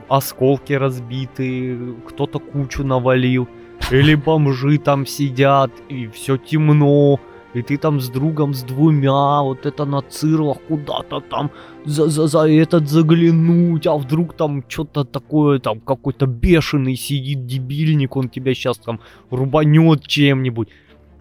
осколки 0.08 0.74
разбиты, 0.74 1.78
кто-то 2.08 2.40
кучу 2.40 2.84
навалил, 2.84 3.48
или 3.92 4.16
бомжи 4.16 4.78
там 4.78 5.06
сидят, 5.06 5.72
и 5.90 6.08
все 6.08 6.38
темно, 6.38 7.20
и 7.54 7.62
ты 7.62 7.78
там 7.78 8.00
с 8.00 8.10
другом, 8.10 8.54
с 8.54 8.64
двумя, 8.64 9.42
вот 9.42 9.66
это 9.66 9.86
на 9.86 10.02
цирлах 10.02 10.58
куда-то 10.68 11.22
там 11.22 11.52
за, 11.86 12.08
за, 12.08 12.28
за 12.28 12.48
этот 12.50 12.88
заглянуть, 12.88 13.88
а 13.88 13.98
вдруг 13.98 14.34
там 14.34 14.64
что-то 14.68 15.04
такое, 15.04 15.60
там 15.60 15.80
какой-то 15.80 16.26
бешеный 16.26 16.96
сидит 16.96 17.46
дебильник, 17.46 18.16
он 18.16 18.30
тебя 18.30 18.54
сейчас 18.54 18.78
там 18.78 19.00
рубанет 19.32 20.06
чем-нибудь. 20.08 20.70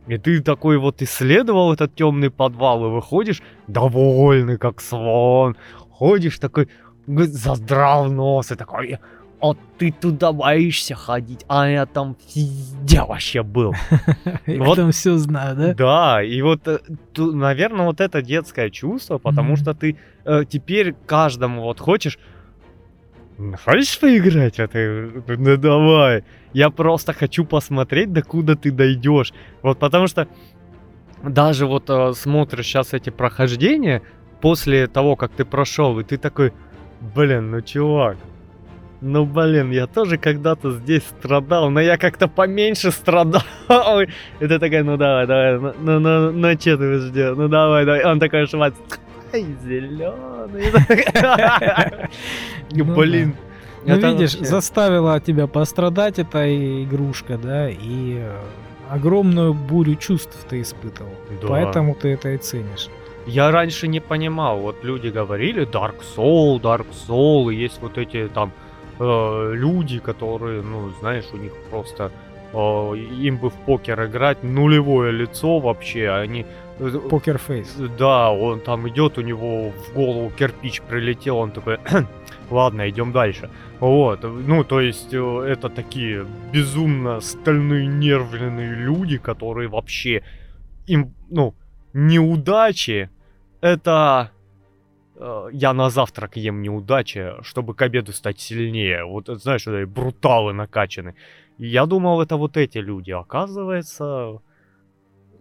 И 0.06 0.18
ты 0.18 0.40
такой 0.40 0.78
вот 0.78 1.02
исследовал 1.02 1.72
этот 1.72 1.94
темный 1.94 2.30
подвал 2.30 2.86
и 2.86 2.90
выходишь 2.90 3.42
довольный, 3.66 4.56
как 4.56 4.80
слон. 4.80 5.56
Ходишь 5.90 6.38
такой, 6.38 6.68
задрал 7.06 8.10
нос 8.10 8.52
и 8.52 8.54
такой, 8.54 8.98
вот 9.40 9.58
ты 9.78 9.92
туда 9.92 10.32
боишься 10.32 10.94
ходить, 10.94 11.44
а 11.48 11.68
я 11.68 11.86
там 11.86 12.16
везде 12.34 13.02
вообще 13.02 13.42
был. 13.42 13.74
И 14.46 14.58
вот 14.58 14.76
там 14.76 14.92
все 14.92 15.16
знаю, 15.16 15.56
да? 15.56 15.74
Да, 15.74 16.22
и 16.22 16.40
вот, 16.42 16.66
э, 16.66 16.78
наверное, 17.16 17.86
вот 17.86 18.00
это 18.00 18.22
детское 18.22 18.70
чувство, 18.70 19.18
потому 19.18 19.56
что 19.56 19.74
ты 19.74 19.98
э, 20.24 20.44
теперь 20.48 20.94
каждому 21.06 21.62
вот 21.62 21.80
хочешь 21.80 22.18
Хочешь 23.64 23.98
поиграть 24.00 24.56
в 24.56 24.60
это? 24.60 25.22
Ну 25.36 25.56
давай. 25.56 26.24
Я 26.52 26.70
просто 26.70 27.12
хочу 27.12 27.44
посмотреть, 27.44 28.12
докуда 28.12 28.56
ты 28.56 28.70
дойдешь. 28.70 29.32
Вот 29.62 29.78
потому 29.78 30.06
что 30.06 30.26
даже 31.22 31.66
вот 31.66 31.90
э, 31.90 32.12
смотришь 32.14 32.66
сейчас 32.66 32.94
эти 32.94 33.10
прохождения 33.10 34.02
после 34.40 34.86
того, 34.86 35.16
как 35.16 35.32
ты 35.32 35.44
прошел, 35.44 35.98
и 35.98 36.04
ты 36.04 36.16
такой, 36.16 36.52
блин, 37.14 37.50
ну 37.50 37.60
чувак, 37.60 38.16
ну 39.00 39.26
блин, 39.26 39.70
я 39.70 39.86
тоже 39.86 40.16
когда-то 40.18 40.72
здесь 40.72 41.02
страдал, 41.02 41.70
но 41.70 41.80
я 41.80 41.98
как-то 41.98 42.28
поменьше 42.28 42.90
страдал. 42.90 43.42
И 44.40 44.46
ты 44.46 44.58
такая, 44.58 44.82
ну 44.84 44.96
давай, 44.96 45.26
давай, 45.26 45.58
ну, 45.58 45.74
ну, 45.78 46.00
ну, 46.00 46.32
ну 46.32 46.52
что 46.58 46.76
ты 46.76 46.98
ждешь, 46.98 47.36
ну 47.36 47.48
давай, 47.48 47.84
давай. 47.84 48.04
Он 48.04 48.18
такой 48.18 48.46
шмат, 48.46 48.74
зеленый. 49.32 50.72
Ну 52.72 52.84
блин. 52.84 53.34
Ну, 53.84 53.96
видишь, 53.96 54.32
заставила 54.32 55.20
тебя 55.20 55.46
пострадать 55.46 56.18
эта 56.18 56.44
игрушка, 56.82 57.38
да, 57.38 57.70
и 57.70 58.18
э, 58.18 58.40
огромную 58.90 59.54
бурю 59.54 59.94
чувств 59.94 60.36
ты 60.48 60.60
испытывал. 60.62 61.12
Поэтому 61.46 61.94
ты 61.94 62.08
это 62.08 62.30
и 62.30 62.38
ценишь. 62.38 62.88
Я 63.26 63.50
раньше 63.50 63.88
не 63.88 64.00
понимал, 64.00 64.58
вот 64.58 64.84
люди 64.84 65.08
говорили 65.08 65.66
Dark 65.66 65.96
Soul, 66.16 66.60
Dark 66.60 66.86
Soul, 67.08 67.52
и 67.52 67.56
есть 67.56 67.80
вот 67.80 67.98
эти 67.98 68.28
там 68.28 68.52
э, 68.98 69.52
люди, 69.54 69.98
которые, 69.98 70.62
ну, 70.62 70.90
знаешь, 71.00 71.26
у 71.32 71.36
них 71.36 71.52
просто 71.70 72.10
О, 72.52 72.94
им 72.94 73.38
бы 73.38 73.50
в 73.50 73.54
покер 73.54 74.04
играть, 74.04 74.42
нулевое 74.42 75.12
лицо 75.12 75.58
вообще, 75.58 76.10
они... 76.10 76.46
Покерфейс. 76.78 77.74
Да, 77.98 78.30
он 78.30 78.60
там 78.60 78.86
идет, 78.88 79.18
у 79.18 79.22
него 79.22 79.70
в 79.70 79.94
голову 79.94 80.30
кирпич 80.30 80.82
прилетел, 80.82 81.38
он 81.38 81.50
такой, 81.50 81.78
ладно, 82.50 82.88
идем 82.88 83.12
дальше. 83.12 83.48
Вот, 83.80 84.22
ну, 84.22 84.64
то 84.64 84.80
есть, 84.80 85.12
э, 85.14 85.46
это 85.48 85.68
такие 85.68 86.26
безумно 86.52 87.20
стальные 87.20 87.86
нервные 87.86 88.74
люди, 88.74 89.16
которые 89.16 89.68
вообще, 89.68 90.22
им, 90.86 91.14
ну, 91.30 91.54
неудачи, 91.94 93.10
это 93.62 94.30
э, 95.16 95.48
я 95.52 95.72
на 95.72 95.90
завтрак 95.90 96.36
ем 96.36 96.62
неудачи, 96.62 97.32
чтобы 97.42 97.74
к 97.74 97.82
обеду 97.82 98.12
стать 98.12 98.38
сильнее. 98.38 99.04
Вот, 99.04 99.28
знаешь, 99.28 99.66
бруталы 99.86 100.52
накачаны. 100.52 101.14
Я 101.58 101.86
думал, 101.86 102.20
это 102.20 102.36
вот 102.36 102.56
эти 102.56 102.78
люди. 102.78 103.12
Оказывается, 103.12 104.40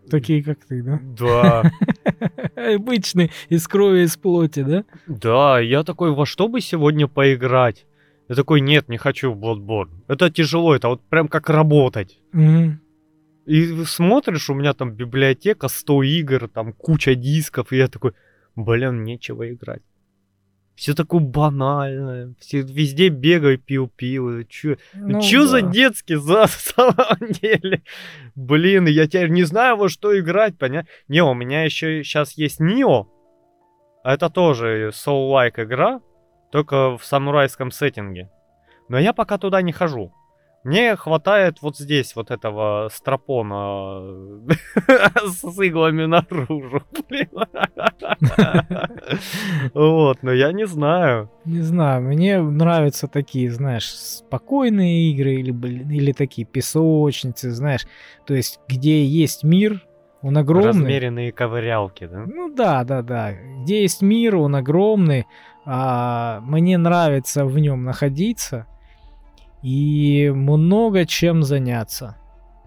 Такие, 0.10 0.44
как 0.44 0.66
ты, 0.66 0.84
да? 0.84 1.00
да. 1.20 1.72
Обычные, 2.76 3.30
из 3.50 3.68
крови, 3.68 4.04
из 4.04 4.18
плоти, 4.18 4.64
да? 4.64 4.84
Да, 5.08 5.60
я 5.60 5.84
такой, 5.84 6.12
во 6.12 6.26
что 6.26 6.48
бы 6.48 6.62
сегодня 6.62 7.08
поиграть? 7.08 7.86
Я 8.30 8.36
такой, 8.36 8.62
нет, 8.62 8.90
не 8.90 8.98
хочу 8.98 9.32
в 9.32 9.38
Bloodborne. 9.38 9.90
Это 10.08 10.30
тяжело, 10.30 10.76
это 10.76 10.90
вот 10.90 11.02
прям 11.10 11.28
как 11.28 11.50
работать. 11.50 12.20
Мгм. 12.32 12.80
И 13.46 13.86
смотришь, 13.86 14.50
у 14.50 14.56
меня 14.56 14.74
там 14.74 14.92
библиотека, 14.92 15.68
100 15.68 16.04
игр, 16.04 16.48
там 16.48 16.74
куча 16.74 17.16
дисков, 17.16 17.72
и 17.72 17.78
я 17.78 17.88
такой, 17.88 18.14
блин, 18.56 19.04
нечего 19.04 19.52
играть. 19.52 19.84
Все 20.76 20.94
такое 20.94 21.22
банальное, 21.22 22.34
все 22.40 22.62
везде 22.62 23.08
бегай, 23.08 23.56
пил-пил, 23.56 24.44
чё, 24.50 24.76
Ну 24.94 25.22
чё 25.22 25.46
за 25.46 25.62
да. 25.62 25.70
детский 25.70 26.16
за 26.16 26.48
самом 26.50 27.32
деле? 27.42 27.82
Блин, 28.36 28.86
я 28.88 29.08
теперь 29.08 29.30
не 29.30 29.44
знаю, 29.44 29.78
во 29.78 29.88
что 29.88 30.18
играть, 30.20 30.58
понятно? 30.58 30.90
Не, 31.08 31.24
у 31.24 31.34
меня 31.34 31.64
еще 31.64 32.04
сейчас 32.04 32.34
есть 32.34 32.60
Нио, 32.60 33.08
а 34.04 34.14
это 34.14 34.30
тоже 34.30 34.92
Soul-like 34.94 35.64
игра, 35.64 36.02
только 36.52 36.98
в 36.98 37.06
самурайском 37.06 37.72
сеттинге. 37.72 38.30
Но 38.90 39.00
я 39.00 39.14
пока 39.14 39.38
туда 39.38 39.62
не 39.62 39.72
хожу. 39.72 40.14
Мне 40.66 40.96
хватает 40.96 41.62
вот 41.62 41.78
здесь 41.78 42.16
вот 42.16 42.32
этого 42.32 42.90
стропона 42.92 44.02
с 45.28 45.44
иглами 45.62 46.06
наружу. 46.06 46.82
Блин. 47.10 47.30
Вот, 49.76 50.24
но 50.24 50.32
я 50.32 50.52
не 50.52 50.66
знаю. 50.66 51.30
Не 51.46 51.62
знаю, 51.62 52.02
мне 52.02 52.42
нравятся 52.42 53.08
такие, 53.08 53.52
знаешь, 53.52 53.88
спокойные 53.94 55.12
игры 55.12 55.36
или, 55.36 55.52
или 55.52 56.12
такие 56.12 56.48
песочницы, 56.48 57.52
знаешь, 57.52 57.86
то 58.26 58.34
есть 58.34 58.60
где 58.68 59.06
есть 59.06 59.44
мир, 59.44 59.86
он 60.24 60.36
огромный. 60.40 60.70
Размеренные 60.70 61.32
ковырялки, 61.32 62.08
да? 62.08 62.26
Ну 62.26 62.52
да, 62.52 62.84
да, 62.84 63.04
да. 63.04 63.34
Где 63.62 63.84
есть 63.84 64.02
мир, 64.02 64.38
он 64.38 64.56
огромный. 64.56 65.28
а, 65.64 66.40
мне 66.42 66.80
нравится 66.80 67.46
в 67.46 67.60
нем 67.60 67.84
находиться 67.84 68.66
и 69.66 70.30
много 70.30 71.08
чем 71.08 71.42
заняться. 71.42 72.18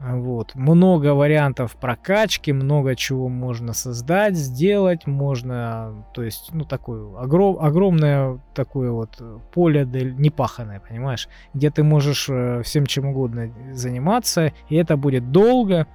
Вот. 0.01 0.57
Много 0.57 1.14
вариантов 1.14 1.76
прокачки, 1.76 2.53
много 2.53 2.96
чего 2.96 3.28
можно 3.28 3.72
создать, 3.72 4.34
сделать, 4.36 5.07
можно, 5.07 6.05
то 6.12 6.24
есть, 6.24 6.51
ну, 6.53 6.64
такое 6.64 7.16
огром, 7.16 7.57
огромное 7.61 8.40
такое 8.53 8.90
вот 8.90 9.22
поле 9.53 9.84
дель- 9.84 10.14
непаханное, 10.18 10.80
понимаешь, 10.80 11.28
где 11.55 11.70
ты 11.70 11.84
можешь 11.84 12.28
э, 12.28 12.62
всем 12.64 12.84
чем 12.84 13.07
угодно 13.07 13.53
заниматься, 13.72 14.53
и 14.68 14.74
это 14.74 14.96
будет 14.96 15.30
долго, 15.30 15.86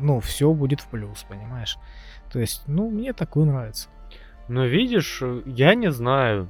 ну, 0.00 0.20
все 0.20 0.52
будет 0.52 0.80
в 0.80 0.86
плюс, 0.86 1.24
понимаешь. 1.28 1.78
То 2.32 2.38
есть, 2.38 2.62
ну, 2.68 2.88
мне 2.90 3.12
такое 3.12 3.44
нравится. 3.44 3.88
Но 4.46 4.66
видишь, 4.66 5.18
э, 5.20 5.42
я 5.46 5.74
не 5.74 5.90
знаю. 5.90 6.48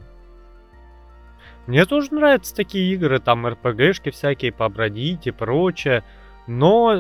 Мне 1.69 1.85
тоже 1.85 2.15
нравятся 2.15 2.57
такие 2.57 2.95
игры, 2.95 3.19
там 3.21 3.47
РПГшки 3.47 4.09
всякие, 4.09 4.53
побродить 4.53 5.27
и 5.27 5.31
прочее. 5.31 6.03
Но 6.47 6.99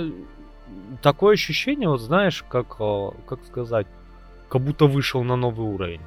такое 1.00 1.34
ощущение, 1.34 1.88
вот 1.88 2.02
знаешь, 2.02 2.44
как, 2.46 2.76
э, 2.78 3.08
как 3.26 3.42
сказать, 3.46 3.86
как 4.50 4.60
будто 4.60 4.84
вышел 4.84 5.24
на 5.24 5.36
новый 5.36 5.66
уровень. 5.66 6.02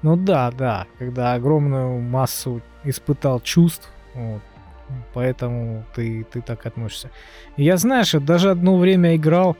Ну 0.00 0.16
да, 0.16 0.50
да, 0.50 0.86
когда 0.98 1.34
огромную 1.34 2.00
массу 2.00 2.62
испытал 2.84 3.38
чувств, 3.40 3.92
вот, 4.14 4.40
поэтому 5.12 5.84
ты, 5.94 6.24
ты 6.24 6.40
так 6.40 6.64
относишься. 6.64 7.10
Я, 7.58 7.76
знаешь, 7.76 8.12
даже 8.12 8.48
одно 8.48 8.78
время 8.78 9.14
играл 9.14 9.58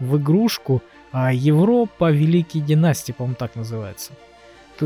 в 0.00 0.16
игрушку 0.16 0.82
а, 1.12 1.32
Европа 1.32 2.10
Великие 2.10 2.64
Династии, 2.64 3.12
по-моему, 3.12 3.36
так 3.36 3.54
называется. 3.54 4.12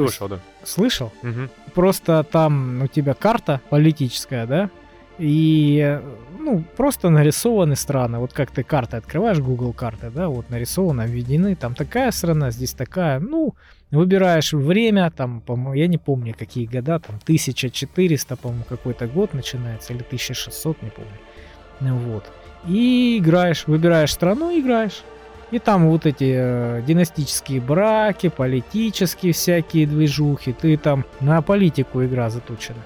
Слышал, 0.01 0.29
да. 0.29 0.39
слышал? 0.65 1.13
Мгм. 1.23 1.51
Просто 1.75 2.25
там 2.25 2.83
у 2.83 2.87
тебя 2.87 3.15
карта 3.15 3.61
политическая, 3.71 4.47
да? 4.47 4.71
И, 5.19 6.01
ну, 6.39 6.63
просто 6.77 7.09
нарисованы 7.09 7.75
страны. 7.75 8.19
Вот 8.19 8.33
как 8.33 8.51
ты 8.51 8.63
карты 8.63 8.99
открываешь, 8.99 9.39
Google 9.39 9.73
карты, 9.73 10.11
да, 10.11 10.29
вот 10.29 10.51
нарисованы, 10.51 11.03
обведены, 11.03 11.55
там 11.57 11.75
такая 11.75 12.11
страна, 12.11 12.51
здесь 12.51 12.73
такая. 12.73 13.19
Ну, 13.19 13.55
выбираешь 13.91 14.53
время, 14.53 15.11
там, 15.11 15.41
по-моему, 15.41 15.75
я 15.75 15.87
не 15.87 15.99
помню, 15.99 16.35
какие 16.39 16.67
года, 16.67 16.99
там, 16.99 17.17
1400, 17.23 18.37
по-моему, 18.37 18.65
какой-то 18.69 19.07
год 19.07 19.33
начинается, 19.33 19.95
или 19.95 20.03
1600, 20.03 20.83
не 20.83 20.91
помню. 20.91 21.13
Вот. 21.81 22.25
И 22.67 23.19
играешь, 23.19 23.67
выбираешь 23.67 24.13
страну, 24.13 24.51
играешь. 24.59 25.03
И 25.53 25.59
там 25.61 25.89
вот 25.89 26.07
эти 26.07 26.35
э, 26.37 26.83
династические 26.87 27.61
браки, 27.61 28.29
политические 28.29 29.33
всякие 29.33 29.87
движухи. 29.87 30.53
Ты 30.53 30.77
там 30.77 31.05
на 31.21 31.41
политику 31.41 32.05
игра 32.05 32.31
заточена. 32.31 32.83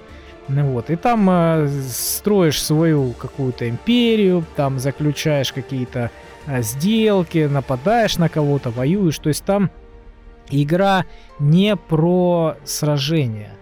Ну 0.47 0.71
вот. 0.71 0.89
И 0.89 0.95
там 0.95 1.27
э, 1.29 1.67
строишь 1.89 2.61
свою 2.61 3.13
какую-то 3.13 3.67
империю, 3.67 4.45
там 4.55 4.79
заключаешь 4.79 5.51
какие-то 5.51 6.11
э, 6.45 6.61
сделки, 6.61 7.47
нападаешь 7.51 8.17
на 8.17 8.29
кого-то, 8.29 8.69
воюешь. 8.69 9.17
То 9.17 9.29
есть 9.29 9.43
там 9.43 9.71
игра 10.51 11.05
не 11.39 11.75
про 11.75 12.57
сражения, 12.63 13.53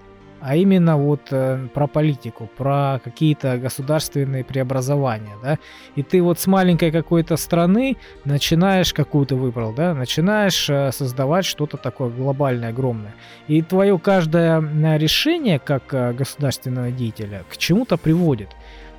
а 0.41 0.55
именно 0.55 0.97
вот 0.97 1.21
э, 1.31 1.67
про 1.73 1.87
политику, 1.87 2.49
про 2.57 2.99
какие-то 3.03 3.57
государственные 3.57 4.43
преобразования, 4.43 5.35
да. 5.43 5.57
И 5.95 6.03
ты 6.03 6.21
вот 6.21 6.39
с 6.39 6.47
маленькой 6.47 6.91
какой-то 6.91 7.37
страны 7.37 7.97
начинаешь, 8.25 8.93
какую 8.93 9.25
то 9.25 9.35
выбрал, 9.35 9.73
да, 9.73 9.93
начинаешь 9.93 10.69
э, 10.69 10.91
создавать 10.91 11.45
что-то 11.45 11.77
такое 11.77 12.09
глобальное, 12.09 12.69
огромное. 12.69 13.15
И 13.47 13.61
твое 13.61 13.97
каждое 13.99 14.61
э, 14.61 14.97
решение 14.97 15.59
как 15.59 15.93
э, 15.93 16.13
государственного 16.13 16.91
деятеля 16.91 17.43
к 17.49 17.57
чему-то 17.57 17.97
приводит. 17.97 18.49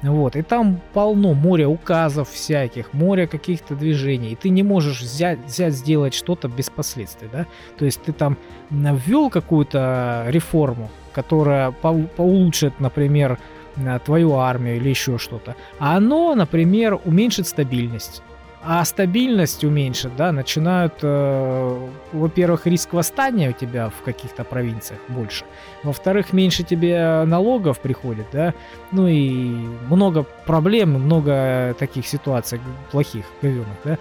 Вот, 0.03 0.34
и 0.34 0.42
там 0.42 0.80
полно 0.94 1.34
море 1.34 1.66
указов 1.66 2.30
всяких, 2.30 2.94
море 2.94 3.26
каких-то 3.26 3.74
движений, 3.74 4.30
и 4.30 4.34
ты 4.36 4.48
не 4.48 4.62
можешь 4.62 5.03
взять, 5.03 5.38
взять 5.46 5.74
сделать 5.74 6.14
что-то 6.14 6.48
без 6.48 6.70
последствий, 6.70 7.28
да? 7.30 7.46
То 7.78 7.84
есть 7.84 8.03
ты 8.03 8.12
там 8.12 8.38
ввел 8.70 9.28
какую-то 9.28 10.24
реформу, 10.28 10.90
которая 11.12 11.70
по- 11.70 12.09
поулучшит, 12.16 12.80
например, 12.80 13.38
э, 13.76 13.98
твою 14.05 14.36
армию 14.36 14.76
или 14.76 14.88
еще 14.88 15.18
что-то, 15.18 15.55
а 15.78 15.96
оно, 15.96 16.34
например, 16.34 16.98
уменьшит 17.05 17.46
стабильность. 17.46 18.22
А 18.62 18.84
стабильность 18.84 19.64
уменьшит, 19.64 20.14
да, 20.16 20.32
начинают, 20.32 20.92
э, 21.02 21.88
во-первых, 22.12 22.66
риск 22.66 22.92
восстания 22.92 23.50
у 23.50 23.52
тебя 23.52 23.88
в 23.88 24.02
каких-то 24.02 24.44
провинциях 24.44 25.00
больше, 25.08 25.46
во-вторых, 25.82 26.34
меньше 26.34 26.62
тебе 26.62 27.24
налогов 27.24 27.80
приходит, 27.80 28.26
да, 28.32 28.52
ну 28.92 29.08
и 29.08 29.50
много 29.88 30.26
проблем, 30.44 30.90
много 30.92 31.74
таких 31.78 32.06
ситуаций 32.06 32.61
плохих, 32.90 33.24
говёных, 33.40 33.78
да, 33.82 33.98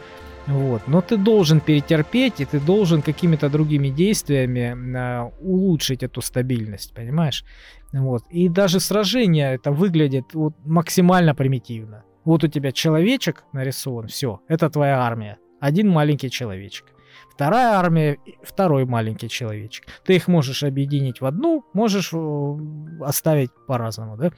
вот. 0.48 0.82
Но 0.88 1.02
ты 1.02 1.16
должен 1.16 1.62
перетерпеть, 1.62 2.42
и 2.42 2.46
ты 2.46 2.60
должен 2.60 3.02
какими-то 3.02 3.50
другими 3.50 3.90
действиями 3.90 4.76
э, 4.98 5.32
улучшить 5.42 6.04
эту 6.04 6.22
стабильность, 6.22 6.94
понимаешь? 6.94 7.46
Вот. 7.94 8.24
И 8.32 8.50
даже 8.50 8.80
сражение 8.80 9.54
это 9.54 9.72
выглядит 9.72 10.34
вот 10.34 10.54
максимально 10.66 11.36
примитивно. 11.36 12.04
Вот 12.30 12.44
у 12.44 12.48
тебя 12.48 12.72
человечек 12.72 13.44
нарисован, 13.54 14.06
все, 14.06 14.40
это 14.48 14.70
твоя 14.70 15.02
армия. 15.02 15.40
Один 15.60 15.90
маленький 15.90 16.30
человечек. 16.30 16.86
Вторая 17.34 17.74
армия, 17.74 18.20
второй 18.44 18.86
маленький 18.86 19.28
человечек. 19.30 19.88
Ты 20.06 20.16
их 20.18 20.28
можешь 20.28 20.62
объединить 20.62 21.22
в 21.22 21.26
одну, 21.26 21.64
можешь 21.74 22.12
э, 22.14 22.58
оставить 23.04 23.50
по-разному, 23.66 24.16
да? 24.16 24.30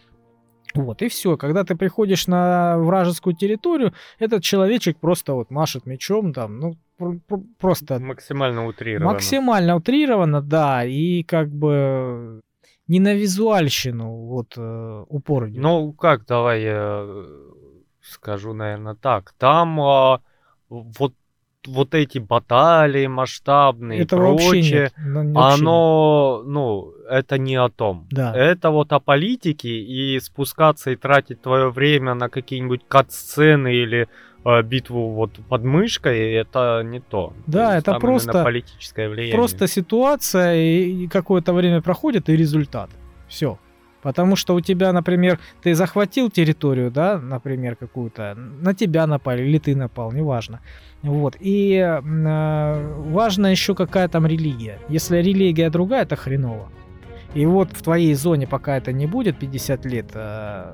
Вот, 0.74 1.02
и 1.02 1.10
все. 1.10 1.36
Когда 1.36 1.66
ты 1.66 1.76
приходишь 1.76 2.28
на 2.28 2.78
вражескую 2.78 3.36
территорию, 3.36 3.92
этот 4.20 4.42
человечек 4.42 4.98
просто 4.98 5.34
вот 5.34 5.52
машет 5.52 5.86
мечом, 5.86 6.32
там, 6.32 6.60
ну, 6.60 6.78
пр- 6.98 7.20
пр- 7.28 7.44
просто 7.60 8.00
Максимально 8.00 8.68
утрированно. 8.68 9.12
максимально 9.12 9.76
утрированно, 9.76 10.42
да, 10.42 10.86
и 10.86 11.24
как 11.24 11.50
бы 11.50 12.39
не 12.88 13.02
на 13.02 13.14
визуальщину 13.16 14.28
вот 14.28 14.54
э, 14.56 15.04
упор 15.10 15.50
идет. 15.50 15.62
Ну 15.62 15.92
как, 15.92 16.26
давай, 16.26 16.62
э, 16.64 17.52
скажу, 18.02 18.54
наверное, 18.54 18.95
так. 18.95 19.34
Там 19.38 19.80
а, 19.80 20.22
вот 20.70 21.14
вот 21.68 21.93
эти 21.93 22.18
баталии 22.18 23.08
масштабные 23.08 24.02
Это 24.02 24.16
и 24.16 24.20
прочее, 24.20 24.82
нет. 24.84 24.93
Ну, 24.97 25.24
нет. 25.24 25.38
оно, 25.38 26.41
ну, 26.45 26.93
это 27.10 27.38
не 27.38 27.56
о 27.56 27.70
том. 27.70 28.08
Да. 28.10 28.36
Это 28.36 28.72
вот 28.72 28.91
о 28.93 28.99
политике, 28.99 29.70
и 29.70 30.20
спускаться 30.20 30.91
и 30.91 30.95
тратить 30.95 31.41
твое 31.41 31.70
время 31.70 32.14
на 32.16 32.30
какие-нибудь 32.30 32.82
кат-сцены 32.88 33.74
или 33.74 34.08
э, 34.43 34.62
битву 34.64 35.12
вот 35.12 35.34
под 35.49 35.64
мышкой, 35.64 36.34
это 36.34 36.82
не 36.84 36.99
то. 36.99 37.34
Да, 37.45 37.68
То 37.68 37.76
есть 37.76 37.88
это 37.88 37.99
просто- 37.99 38.43
политическое 38.43 39.10
влияние. 39.10 39.36
Просто 39.36 39.68
ситуация, 39.68 40.56
и 40.56 41.08
какое-то 41.08 41.54
время 41.54 41.82
проходит, 41.82 42.30
и 42.30 42.36
результат. 42.36 42.89
Все. 43.28 43.60
Потому 44.02 44.36
что 44.36 44.56
у 44.56 44.62
тебя, 44.62 44.91
например, 44.93 45.39
ты 45.62 45.76
захватил 45.76 46.30
территорию, 46.30 46.91
да, 46.91 47.20
например, 47.20 47.76
какую-то, 47.76 48.36
на 48.36 48.74
тебя 48.74 49.08
напали, 49.08 49.43
или 49.43 49.60
ты 49.60 49.76
напал, 49.76 50.12
неважно. 50.12 50.60
Вот. 51.04 51.36
И 51.39 51.76
э, 51.76 52.02
важно 53.12 53.47
еще 53.47 53.76
какая 53.76 54.08
там 54.08 54.26
религия. 54.26 54.80
Если 54.89 55.18
религия 55.18 55.70
другая, 55.70 56.04
это 56.04 56.16
хреново. 56.16 56.70
И 57.36 57.45
вот 57.45 57.72
в 57.72 57.82
твоей 57.82 58.14
зоне, 58.16 58.47
пока 58.47 58.78
это 58.78 58.91
не 58.91 59.08
будет, 59.08 59.38
50 59.38 59.86
лет, 59.86 60.12
э, 60.14 60.74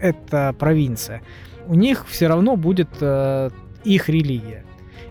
это 0.00 0.54
провинция, 0.58 1.22
у 1.66 1.74
них 1.74 2.06
все 2.08 2.28
равно 2.28 2.56
будет 2.56 2.88
э, 3.00 3.50
их 3.84 4.08
религия. 4.08 4.64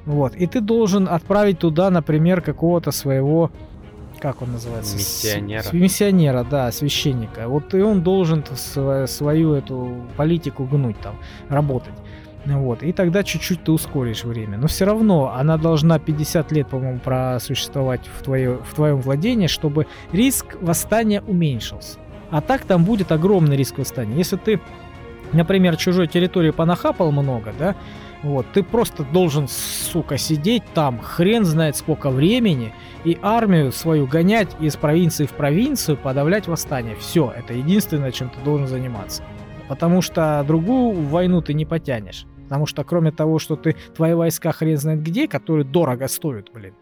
Вот. 0.06 0.36
И 0.36 0.48
ты 0.48 0.62
должен 0.62 1.08
отправить 1.10 1.60
туда, 1.60 1.90
например, 1.90 2.42
какого-то 2.42 2.92
своего, 2.92 3.52
как 4.20 4.42
он 4.42 4.52
называется? 4.54 4.96
Миссионера. 4.96 5.62
с- 5.64 5.74
миссионера, 5.74 6.44
да, 6.44 6.72
священника. 6.72 7.48
Вот 7.48 7.74
и 7.74 7.82
он 7.82 8.02
должен 8.02 8.44
св- 8.56 9.10
свою 9.10 9.54
эту 9.54 10.04
политику 10.18 10.66
гнуть 10.66 11.00
там, 11.02 11.16
работать. 11.50 11.94
Вот. 12.46 12.82
И 12.82 12.94
тогда 12.94 13.24
чуть-чуть 13.24 13.64
ты 13.64 13.72
ускоришь 13.74 14.24
время. 14.24 14.58
Но 14.58 14.68
все 14.68 14.86
равно 14.86 15.34
она 15.36 15.58
должна 15.58 16.00
50 16.00 16.52
лет, 16.54 16.68
по-моему, 16.70 17.00
просуществовать 17.00 18.02
в, 18.18 18.24
твое, 18.24 18.58
в 18.58 18.74
твоем 18.74 19.02
владении, 19.02 19.48
чтобы 19.48 19.86
риск 20.14 20.56
восстания 20.62 21.22
уменьшился. 21.28 22.00
А 22.32 22.42
так 22.42 22.64
там 22.64 22.86
будет 22.86 23.12
огромный 23.12 23.58
риск 23.58 23.78
восстания. 23.78 24.16
Если 24.16 24.38
ты, 24.38 24.62
например, 25.34 25.76
чужой 25.76 26.08
территории 26.08 26.52
понахапал 26.52 27.12
много, 27.12 27.54
да, 27.60 27.76
вот, 28.24 28.46
ты 28.54 28.64
просто 28.64 29.04
должен, 29.04 29.48
сука, 29.48 30.18
сидеть 30.18 30.64
там, 30.74 31.00
хрен 31.00 31.46
знает 31.46 31.76
сколько 31.76 32.10
времени, 32.10 32.74
и 33.04 33.18
армию 33.22 33.72
свою 33.72 34.08
гонять 34.08 34.50
из 34.60 34.76
провинции 34.76 35.26
в 35.26 35.32
провинцию, 35.32 35.98
подавлять 35.98 36.48
восстание. 36.48 36.96
Все, 36.96 37.32
это 37.36 37.54
единственное, 37.54 38.12
чем 38.12 38.30
ты 38.30 38.40
должен 38.44 38.68
заниматься. 38.68 39.24
Потому 39.68 40.02
что 40.02 40.44
другую 40.48 40.94
войну 40.94 41.42
ты 41.42 41.54
не 41.54 41.66
потянешь. 41.66 42.26
Потому 42.44 42.66
что 42.66 42.84
кроме 42.84 43.12
того, 43.12 43.40
что 43.40 43.58
ты 43.58 43.76
твои 43.96 44.14
войска 44.14 44.52
хрен 44.54 44.78
знает 44.78 45.04
где, 45.04 45.28
которые 45.28 45.66
дорого 45.66 46.08
стоят, 46.08 46.50
блин. 46.54 46.74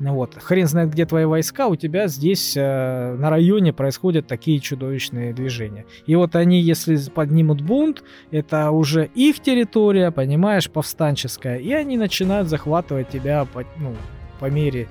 Ну 0.00 0.14
вот, 0.14 0.34
хрен 0.36 0.68
знает 0.68 0.90
где 0.90 1.06
твои 1.06 1.24
войска, 1.24 1.66
у 1.66 1.74
тебя 1.74 2.06
здесь 2.06 2.56
э, 2.56 3.16
на 3.18 3.30
районе 3.30 3.72
происходят 3.72 4.28
такие 4.28 4.60
чудовищные 4.60 5.32
движения. 5.32 5.86
И 6.06 6.14
вот 6.14 6.36
они, 6.36 6.60
если 6.60 6.96
поднимут 7.10 7.62
бунт, 7.62 8.04
это 8.30 8.70
уже 8.70 9.06
их 9.14 9.40
территория, 9.40 10.12
понимаешь, 10.12 10.70
повстанческая, 10.70 11.58
и 11.58 11.72
они 11.72 11.96
начинают 11.96 12.48
захватывать 12.48 13.08
тебя 13.08 13.44
по, 13.44 13.64
ну, 13.76 13.96
по 14.38 14.46
мере 14.46 14.86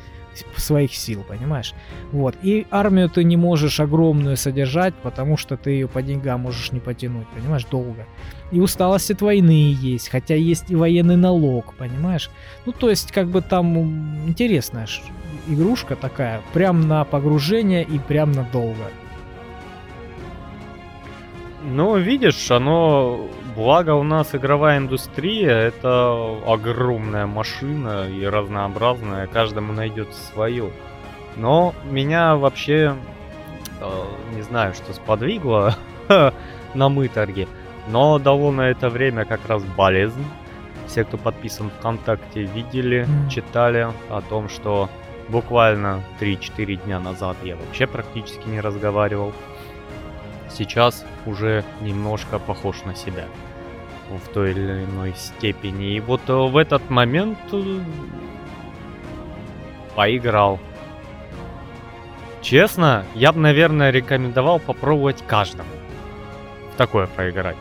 своих 0.55 0.93
сил, 0.93 1.23
понимаешь? 1.27 1.73
Вот. 2.11 2.35
И 2.41 2.65
армию 2.71 3.09
ты 3.09 3.23
не 3.23 3.37
можешь 3.37 3.79
огромную 3.79 4.37
содержать, 4.37 4.93
потому 4.95 5.37
что 5.37 5.57
ты 5.57 5.71
ее 5.71 5.87
по 5.87 6.01
деньгам 6.01 6.41
можешь 6.41 6.71
не 6.71 6.79
потянуть, 6.79 7.27
понимаешь, 7.27 7.65
долго. 7.65 8.05
И 8.51 8.59
усталость 8.59 9.11
от 9.11 9.21
войны 9.21 9.75
есть, 9.79 10.09
хотя 10.09 10.35
есть 10.35 10.71
и 10.71 10.75
военный 10.75 11.17
налог, 11.17 11.73
понимаешь? 11.75 12.29
Ну, 12.65 12.71
то 12.71 12.89
есть, 12.89 13.11
как 13.11 13.27
бы 13.27 13.41
там 13.41 14.27
интересная 14.27 14.87
игрушка 15.47 15.95
такая, 15.95 16.41
прям 16.53 16.87
на 16.87 17.03
погружение 17.03 17.83
и 17.83 17.99
прям 17.99 18.31
надолго. 18.31 18.91
Ну, 21.63 21.97
видишь, 21.97 22.49
оно, 22.51 23.27
благо 23.57 23.95
у 23.95 24.03
нас 24.03 24.35
игровая 24.35 24.77
индустрия, 24.77 25.49
это 25.49 26.37
огромная 26.45 27.25
машина 27.25 28.07
и 28.07 28.23
разнообразная, 28.23 29.25
каждому 29.25 29.73
найдет 29.73 30.13
свою. 30.13 30.71
Но 31.35 31.73
меня 31.89 32.35
вообще, 32.35 32.95
э, 33.81 34.03
не 34.35 34.43
знаю, 34.43 34.75
что 34.75 34.93
сподвигло 34.93 35.75
на 36.75 36.89
мыторге, 36.89 37.47
но 37.87 38.19
дало 38.19 38.51
на 38.51 38.69
это 38.69 38.89
время 38.89 39.25
как 39.25 39.39
раз 39.47 39.63
болезнь. 39.63 40.25
Все, 40.85 41.03
кто 41.03 41.17
подписан 41.17 41.71
ВКонтакте, 41.79 42.43
видели, 42.43 43.07
читали 43.29 43.87
о 44.09 44.21
том, 44.21 44.49
что 44.49 44.87
буквально 45.29 46.03
3-4 46.21 46.85
дня 46.85 46.99
назад 46.99 47.37
я 47.43 47.55
вообще 47.55 47.87
практически 47.87 48.47
не 48.47 48.61
разговаривал 48.61 49.33
сейчас 50.49 51.05
уже 51.25 51.63
немножко 51.81 52.39
похож 52.39 52.83
на 52.83 52.95
себя 52.95 53.25
в 54.09 54.27
той 54.33 54.51
или 54.51 54.85
иной 54.85 55.13
степени. 55.15 55.95
И 55.95 55.99
вот 55.99 56.21
э, 56.27 56.33
в 56.33 56.55
этот 56.57 56.89
момент 56.89 57.37
э, 57.51 57.79
поиграл. 59.95 60.59
Честно, 62.41 63.03
я 63.15 63.33
бы, 63.33 63.39
наверное, 63.39 63.91
рекомендовал 63.91 64.59
попробовать 64.59 65.23
каждому 65.27 65.69
в 66.73 66.77
такое 66.77 67.07
проиграть. 67.07 67.57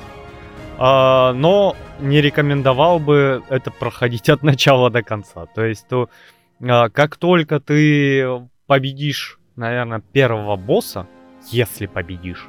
А, 0.79 1.33
но 1.33 1.75
не 1.99 2.21
рекомендовал 2.21 2.99
бы 2.99 3.43
это 3.49 3.71
проходить 3.71 4.29
от 4.29 4.43
начала 4.43 4.91
до 4.91 5.03
конца. 5.03 5.47
То 5.47 5.65
есть, 5.65 5.89
то, 5.89 6.09
а, 6.63 6.89
как 6.91 7.17
только 7.17 7.59
ты 7.59 8.49
победишь, 8.67 9.39
наверное, 9.57 10.01
первого 10.01 10.57
босса, 10.57 11.07
если 11.51 11.87
победишь, 11.87 12.49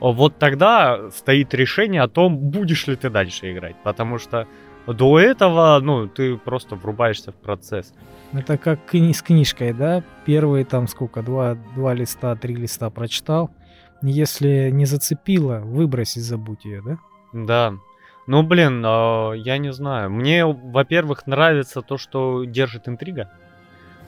вот 0.00 0.38
тогда 0.38 1.10
стоит 1.10 1.54
решение 1.54 2.02
о 2.02 2.08
том, 2.08 2.36
будешь 2.38 2.86
ли 2.86 2.96
ты 2.96 3.10
дальше 3.10 3.52
играть. 3.52 3.76
Потому 3.84 4.18
что 4.18 4.46
до 4.86 5.18
этого, 5.20 5.78
ну, 5.82 6.08
ты 6.08 6.36
просто 6.36 6.74
врубаешься 6.74 7.32
в 7.32 7.36
процесс. 7.36 7.92
Это 8.32 8.56
как 8.58 8.78
кни- 8.92 9.12
с 9.12 9.22
книжкой, 9.22 9.72
да? 9.72 10.02
Первые 10.24 10.64
там 10.64 10.88
сколько, 10.88 11.22
два, 11.22 11.56
два 11.74 11.94
листа, 11.94 12.34
три 12.36 12.54
листа 12.54 12.88
прочитал. 12.90 13.50
Если 14.02 14.70
не 14.70 14.86
зацепило, 14.86 15.58
выбрось 15.58 16.16
и 16.16 16.20
забудь 16.20 16.64
ее, 16.64 16.82
да? 16.82 16.98
Да. 17.32 17.74
Ну, 18.26 18.42
блин, 18.42 18.82
а, 18.86 19.32
я 19.32 19.58
не 19.58 19.72
знаю. 19.72 20.10
Мне, 20.10 20.46
во-первых, 20.46 21.26
нравится 21.26 21.82
то, 21.82 21.98
что 21.98 22.44
держит 22.44 22.88
интрига. 22.88 23.30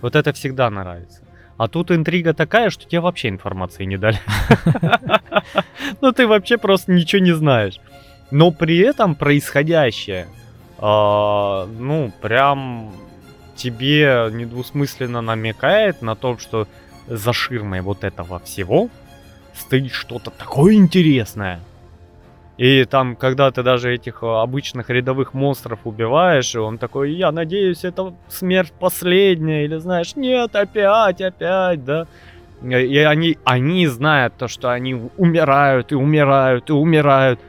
Вот 0.00 0.16
это 0.16 0.32
всегда 0.32 0.70
нравится. 0.70 1.22
А 1.56 1.68
тут 1.68 1.90
интрига 1.90 2.34
такая, 2.34 2.70
что 2.70 2.86
тебе 2.86 3.00
вообще 3.00 3.28
информации 3.28 3.84
не 3.84 3.96
дали. 3.96 4.18
Ну, 6.00 6.12
ты 6.12 6.26
вообще 6.26 6.58
просто 6.58 6.90
ничего 6.92 7.22
не 7.22 7.32
знаешь. 7.32 7.78
Но 8.30 8.50
при 8.50 8.78
этом 8.78 9.14
происходящее, 9.14 10.26
а, 10.78 11.66
ну, 11.66 12.10
прям 12.20 12.92
тебе 13.54 14.28
недвусмысленно 14.32 15.20
намекает 15.20 16.02
на 16.02 16.16
то, 16.16 16.38
что 16.38 16.66
за 17.06 17.32
ширмой 17.32 17.82
вот 17.82 18.04
этого 18.04 18.40
всего 18.40 18.88
стоит 19.54 19.92
что-то 19.92 20.30
такое 20.30 20.74
интересное. 20.74 21.60
И 22.58 22.84
там, 22.84 23.16
когда 23.16 23.50
ты 23.50 23.62
даже 23.62 23.94
этих 23.94 24.22
э, 24.22 24.26
обычных 24.26 24.90
рядовых 24.90 25.34
монстров 25.34 25.80
убиваешь, 25.84 26.54
и 26.54 26.58
он 26.58 26.78
такой, 26.78 27.12
я 27.12 27.32
надеюсь, 27.32 27.84
это 27.84 28.12
смерть 28.28 28.72
последняя, 28.78 29.64
или 29.64 29.78
знаешь, 29.78 30.16
нет, 30.16 30.54
опять, 30.54 31.20
опять, 31.22 31.84
да. 31.84 32.06
И 32.62 32.66
и 32.66 32.98
они, 32.98 33.38
они 33.44 33.86
знают 33.88 34.34
то, 34.36 34.48
что 34.48 34.70
они 34.70 35.10
умирают, 35.16 35.92
и 35.92 35.94
умирают, 35.94 36.70
и 36.70 36.72
умирают. 36.72 37.40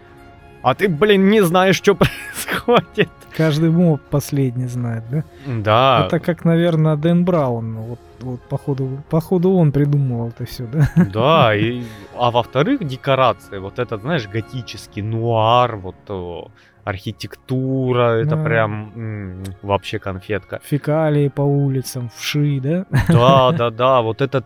А 0.63 0.73
ты, 0.73 0.87
блин, 0.87 1.29
не 1.29 1.41
знаешь, 1.41 1.75
что 1.75 1.95
происходит. 1.95 3.09
Каждый 3.35 3.69
моб 3.71 4.01
последний 4.09 4.67
знает, 4.67 5.03
да? 5.11 5.23
Да, 5.45 6.05
Это 6.05 6.19
как, 6.19 6.45
наверное, 6.45 6.95
Дэн 6.95 7.25
Браун. 7.25 7.75
Вот, 7.75 7.99
вот 8.24 8.41
походу, 8.49 9.03
походу 9.09 9.53
он 9.53 9.71
придумывал 9.71 10.30
это 10.30 10.45
все, 10.45 10.65
да? 10.65 10.88
да. 11.13 11.55
И, 11.55 11.84
а 12.15 12.32
во-вторых, 12.32 12.84
декорации. 12.84 13.59
Вот 13.59 13.80
этот, 13.80 14.01
знаешь, 14.01 14.28
готический 14.28 15.01
нуар, 15.03 15.76
вот 15.78 15.95
о, 16.09 16.49
архитектура, 16.84 18.17
это 18.21 18.36
Да. 18.36 18.43
прям 18.43 18.91
м, 18.95 19.43
вообще 19.61 19.99
конфетка. 19.99 20.59
Фекалии 20.63 21.30
по 21.30 21.41
улицам, 21.41 22.09
вши, 22.15 22.59
да? 22.61 22.86
Да, 23.09 23.51
да, 23.51 23.69
да, 23.69 24.01
вот 24.01 24.21
эта 24.21 24.43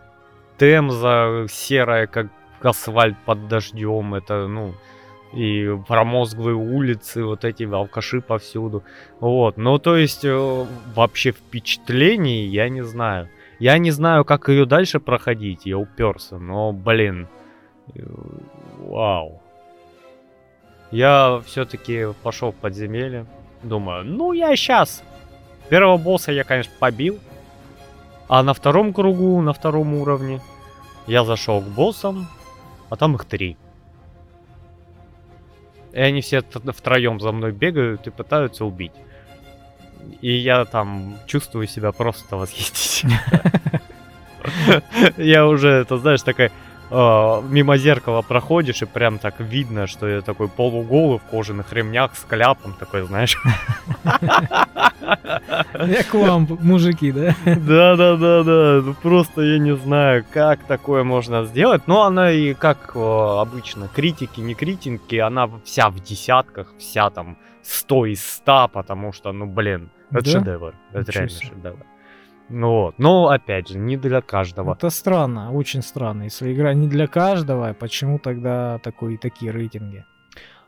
темза 0.57 1.45
серая, 1.49 2.07
как 2.07 2.27
асфальт 2.61 3.15
под 3.25 3.47
дождем, 3.47 4.15
это, 4.15 4.47
ну, 4.47 4.73
и 5.33 5.77
промозглые 5.87 6.55
улицы, 6.55 7.23
вот 7.23 7.43
эти 7.45 7.63
алкаши 7.63 8.21
повсюду. 8.21 8.83
Вот, 9.19 9.57
ну, 9.57 9.77
то 9.77 9.95
есть, 9.97 10.25
э, 10.25 10.65
вообще 10.95 11.31
впечатлений 11.31 12.45
я 12.47 12.69
не 12.69 12.83
знаю. 12.83 13.27
Я 13.59 13.77
не 13.79 13.91
знаю, 13.91 14.23
как 14.23 14.49
ее 14.49 14.65
дальше 14.65 14.99
проходить, 14.99 15.65
я 15.65 15.77
уперся, 15.77 16.37
но, 16.37 16.71
блин, 16.71 17.27
э, 17.95 18.01
вау. 18.79 19.41
Я 20.91 21.41
все-таки 21.45 22.07
пошел 22.23 22.51
в 22.51 22.55
подземелье. 22.55 23.25
Думаю, 23.63 24.05
ну 24.05 24.31
я 24.31 24.55
сейчас. 24.55 25.03
Первого 25.69 25.97
босса 25.97 26.31
я, 26.31 26.43
конечно, 26.43 26.71
побил. 26.79 27.19
А 28.29 28.43
на 28.43 28.53
втором 28.53 28.93
кругу, 28.93 29.41
на 29.41 29.53
втором 29.53 29.93
уровне, 29.95 30.41
я 31.07 31.23
зашел 31.23 31.61
к 31.61 31.65
боссам, 31.65 32.27
а 32.89 32.95
там 32.95 33.15
их 33.15 33.25
три. 33.25 33.57
И 35.93 35.99
они 35.99 36.21
все 36.21 36.41
втроем 36.41 37.19
за 37.19 37.31
мной 37.31 37.51
бегают 37.51 38.05
и 38.05 38.11
пытаются 38.11 38.65
убить. 38.65 38.91
И 40.21 40.31
я 40.31 40.65
там 40.65 41.15
чувствую 41.25 41.67
себя 41.67 41.91
просто 41.91 42.37
восхитительно. 42.37 43.21
Я 45.17 45.45
уже, 45.45 45.69
это 45.69 45.97
знаешь, 45.97 46.21
такая 46.21 46.51
мимо 46.89 47.77
зеркала 47.77 48.21
проходишь, 48.21 48.81
и 48.81 48.85
прям 48.85 49.19
так 49.19 49.39
видно, 49.39 49.87
что 49.87 50.07
я 50.07 50.21
такой 50.21 50.47
полуголый 50.47 51.19
в 51.19 51.23
кожаных 51.23 51.73
ремнях 51.73 52.15
с 52.15 52.23
кляпом 52.23 52.73
такой, 52.79 53.01
знаешь. 53.01 53.37
Я 55.73 56.03
к 56.03 56.13
вам, 56.13 56.47
мужики, 56.61 57.11
да? 57.11 57.35
Да-да-да-да, 57.45 58.81
ну 58.85 58.93
просто 58.93 59.41
я 59.41 59.59
не 59.59 59.75
знаю, 59.75 60.23
как 60.31 60.63
такое 60.63 61.03
можно 61.03 61.43
сделать, 61.43 61.87
но 61.87 62.03
она 62.03 62.31
и 62.31 62.53
как 62.53 62.95
обычно, 62.95 63.89
критики, 63.93 64.39
не 64.39 64.53
критики, 64.53 65.15
она 65.15 65.49
вся 65.65 65.89
в 65.89 65.99
десятках, 65.99 66.73
вся 66.79 67.09
там 67.09 67.37
100 67.73 68.05
из 68.07 68.23
100, 68.25 68.69
потому 68.73 69.11
что, 69.13 69.31
ну 69.33 69.45
блин, 69.45 69.89
это 70.11 70.23
Да? 70.23 70.31
шедевр, 70.31 70.75
это 70.91 70.99
Ничего 70.99 71.11
реально 71.13 71.29
себе. 71.29 71.47
шедевр. 71.47 71.85
Ну 72.49 72.69
вот, 72.71 72.99
но 72.99 73.27
опять 73.27 73.67
же, 73.67 73.77
не 73.77 73.97
для 73.97 74.21
каждого. 74.21 74.73
Это 74.73 74.89
странно, 74.89 75.51
очень 75.51 75.81
странно. 75.81 76.23
Если 76.23 76.53
игра 76.53 76.73
не 76.73 76.87
для 76.87 77.07
каждого, 77.07 77.73
почему 77.73 78.19
тогда 78.19 78.79
такой, 78.79 79.17
такие 79.17 79.51
рейтинги? 79.51 80.05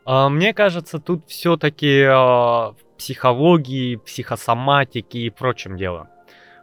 А, 0.04 0.28
Мне 0.28 0.52
кажется, 0.52 0.98
тут 0.98 1.24
все-таки 1.26 2.04
в 2.06 2.74
психологии, 2.98 3.96
психосоматике 3.96 5.20
и 5.20 5.30
прочем 5.30 5.76
дело. 5.78 6.10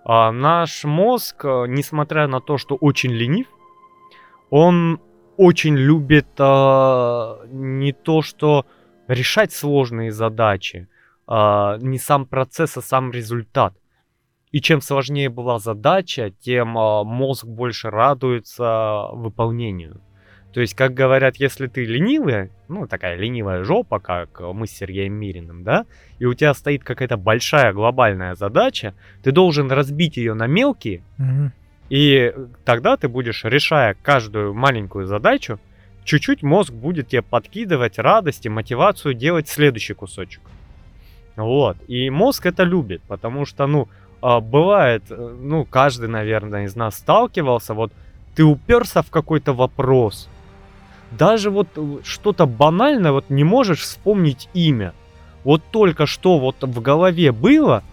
А, 0.06 0.32
Наш 0.32 0.84
мозг, 0.84 1.46
а, 1.46 1.66
несмотря 1.66 2.28
на 2.28 2.40
то, 2.40 2.58
что 2.60 2.76
очень 2.76 3.12
ленив, 3.12 3.48
он 4.52 5.00
очень 5.38 5.76
любит 5.76 6.28
а, 6.40 7.40
не 7.48 7.92
то, 7.92 8.22
что 8.22 8.66
решать 9.08 9.52
сложные 9.54 10.12
задачи, 10.12 10.88
а, 11.28 11.78
не 11.80 11.98
сам 11.98 12.26
процесс, 12.26 12.78
а 12.78 12.82
сам 12.82 13.12
результат. 13.12 13.74
И 14.52 14.62
чем 14.62 14.82
сложнее 14.82 15.30
была 15.30 15.60
задача, 15.60 16.32
тем 16.40 16.78
а, 16.78 17.04
мозг 17.04 17.46
больше 17.46 17.90
радуется 17.90 19.08
выполнению. 19.12 20.02
То 20.54 20.62
есть, 20.62 20.74
как 20.74 20.94
говорят, 20.94 21.36
если 21.36 21.68
ты 21.68 21.86
ленивый, 21.86 22.50
ну, 22.68 22.88
такая 22.88 23.16
ленивая 23.18 23.64
жопа, 23.64 24.00
как 24.00 24.40
мы 24.40 24.66
с 24.66 24.72
Сергеем 24.72 25.14
Мириным, 25.14 25.64
да, 25.64 25.86
и 26.18 26.26
у 26.26 26.34
тебя 26.34 26.54
стоит 26.54 26.84
какая-то 26.84 27.18
большая 27.18 27.74
глобальная 27.74 28.34
задача, 28.34 28.96
ты 29.22 29.32
должен 29.32 29.70
разбить 29.72 30.18
ее 30.18 30.34
на 30.34 30.48
мелкие, 30.48 31.04
Мгм. 31.18 31.52
и 31.90 32.34
тогда 32.66 32.98
ты 32.98 33.08
будешь, 33.08 33.44
решая 33.44 33.96
каждую 34.02 34.54
маленькую 34.56 35.06
задачу, 35.06 35.60
чуть-чуть 36.08 36.42
мозг 36.42 36.74
будет 36.74 37.10
тебе 37.10 37.22
подкидывать 37.22 38.00
радость 38.00 38.46
и 38.46 38.50
мотивацию 38.50 39.14
делать 39.14 39.48
следующий 39.50 39.94
кусочек. 39.94 40.42
Вот. 41.36 41.78
И 41.88 42.10
мозг 42.10 42.46
это 42.46 42.64
любит, 42.64 43.02
потому 43.08 43.46
что, 43.46 43.68
ну, 43.68 43.88
а, 44.22 44.40
бывает, 44.40 45.04
э, 45.10 45.38
ну, 45.40 45.66
каждый, 45.66 46.10
наверное, 46.10 46.66
из 46.66 46.76
нас 46.76 46.96
сталкивался, 46.96 47.74
вот 47.76 47.92
ты 48.36 48.44
уперся 48.44 49.02
в 49.02 49.12
какой-то 49.12 49.54
вопрос, 49.54 50.30
даже 51.12 51.52
вот 51.52 51.68
э, 51.76 51.98
что-то 52.04 52.48
банальное, 52.48 53.12
вот 53.12 53.26
не 53.30 53.44
можешь 53.44 53.82
вспомнить 53.82 54.50
имя. 54.54 54.94
Вот 55.44 55.62
только 55.72 56.06
что 56.08 56.40
вот 56.40 56.56
в 56.62 56.82
голове 56.82 57.32
было, 57.32 57.84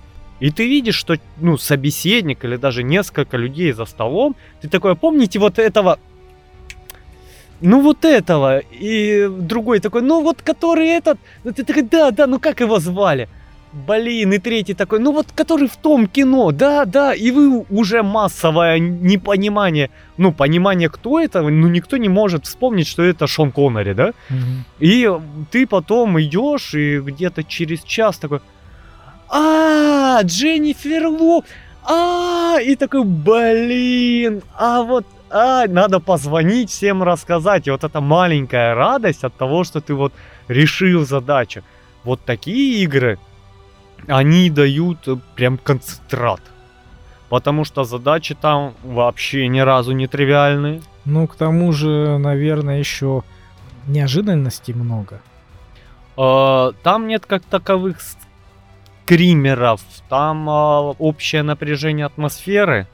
и 0.41 0.51
ты 0.51 0.67
видишь, 0.67 0.97
что, 0.97 1.17
ну, 1.37 1.57
собеседник 1.59 2.45
или 2.45 2.57
даже 2.57 2.83
несколько 2.83 3.37
людей 3.37 3.73
за 3.73 3.85
столом, 3.85 4.35
ты 4.61 4.69
такой, 4.69 4.93
«А 4.93 4.95
помните 4.95 5.39
вот 5.39 5.59
этого, 5.59 5.99
ну 7.65 7.81
вот 7.81 8.05
этого, 8.05 8.59
и 8.59 9.29
другой 9.29 9.81
такой, 9.81 10.03
ну 10.03 10.23
вот 10.23 10.43
который 10.43 10.87
этот, 10.89 11.19
ну 11.45 11.53
ты 11.53 11.65
такой, 11.65 11.83
да, 11.83 12.11
да, 12.11 12.27
ну 12.27 12.39
как 12.39 12.61
его 12.61 12.79
звали? 12.79 13.29
Блин, 13.73 14.33
и 14.33 14.39
третий 14.39 14.75
такой, 14.75 15.01
ну 15.01 15.13
вот 15.13 15.27
который 15.35 15.67
в 15.67 15.77
том 15.77 16.07
кино, 16.07 16.53
да, 16.53 16.85
да, 16.85 17.15
и 17.15 17.31
вы 17.31 17.65
уже 17.71 18.03
массовое 18.03 18.79
непонимание, 18.79 19.91
ну 20.19 20.33
понимание, 20.33 20.89
кто 20.89 21.19
это, 21.19 21.43
ну 21.43 21.69
никто 21.69 21.97
не 21.97 22.09
может 22.09 22.45
вспомнить, 22.45 22.87
что 22.87 23.03
это 23.03 23.27
Шон 23.27 23.51
Коннери, 23.51 23.95
да? 23.95 24.13
Мгм. 24.29 24.65
И 24.79 25.11
ты 25.51 25.67
потом 25.67 26.21
идешь 26.21 26.75
и 26.75 27.01
где-то 27.01 27.43
через 27.45 27.83
час 27.83 28.19
такой, 28.19 28.41
а, 29.29 30.21
Дженнифер 30.23 31.07
Лоп, 31.09 31.47
а, 31.83 32.59
и 32.61 32.77
такой, 32.77 33.05
блин, 33.05 34.43
а 34.57 34.83
вот, 34.83 35.07
а, 35.35 35.67
надо 35.67 35.99
позвонить 35.99 36.71
всем 36.71 37.03
рассказать. 37.03 37.67
И 37.67 37.71
вот 37.71 37.83
эта 37.83 38.01
маленькая 38.01 38.75
радость 38.75 39.25
от 39.25 39.35
того, 39.35 39.65
что 39.65 39.81
ты 39.81 39.93
вот 39.95 40.13
решил 40.47 41.05
задачу. 41.05 41.63
Вот 42.05 42.21
такие 42.25 42.85
игры, 42.85 43.19
они 44.07 44.49
дают 44.49 45.09
э, 45.09 45.17
прям 45.35 45.59
концентрат. 45.59 46.41
Потому 47.29 47.65
что 47.65 47.83
задачи 47.83 48.37
там 48.41 48.75
вообще 48.85 49.49
ни 49.49 49.59
разу 49.59 49.93
не 49.93 50.07
тривиальные. 50.07 50.83
Ну, 51.05 51.27
к 51.27 51.35
тому 51.35 51.73
же, 51.73 52.17
наверное, 52.19 52.79
еще 52.79 53.25
неожиданностей 53.89 54.73
много. 54.73 55.21
Э, 56.17 56.71
Там 56.85 57.09
нет 57.09 57.27
как 57.27 57.43
таковых 57.43 57.99
скримеров, 59.05 59.81
там 60.09 60.49
э, 60.49 60.53
общее 60.99 61.43
напряжение 61.43 62.07
атмосферы. 62.07 62.87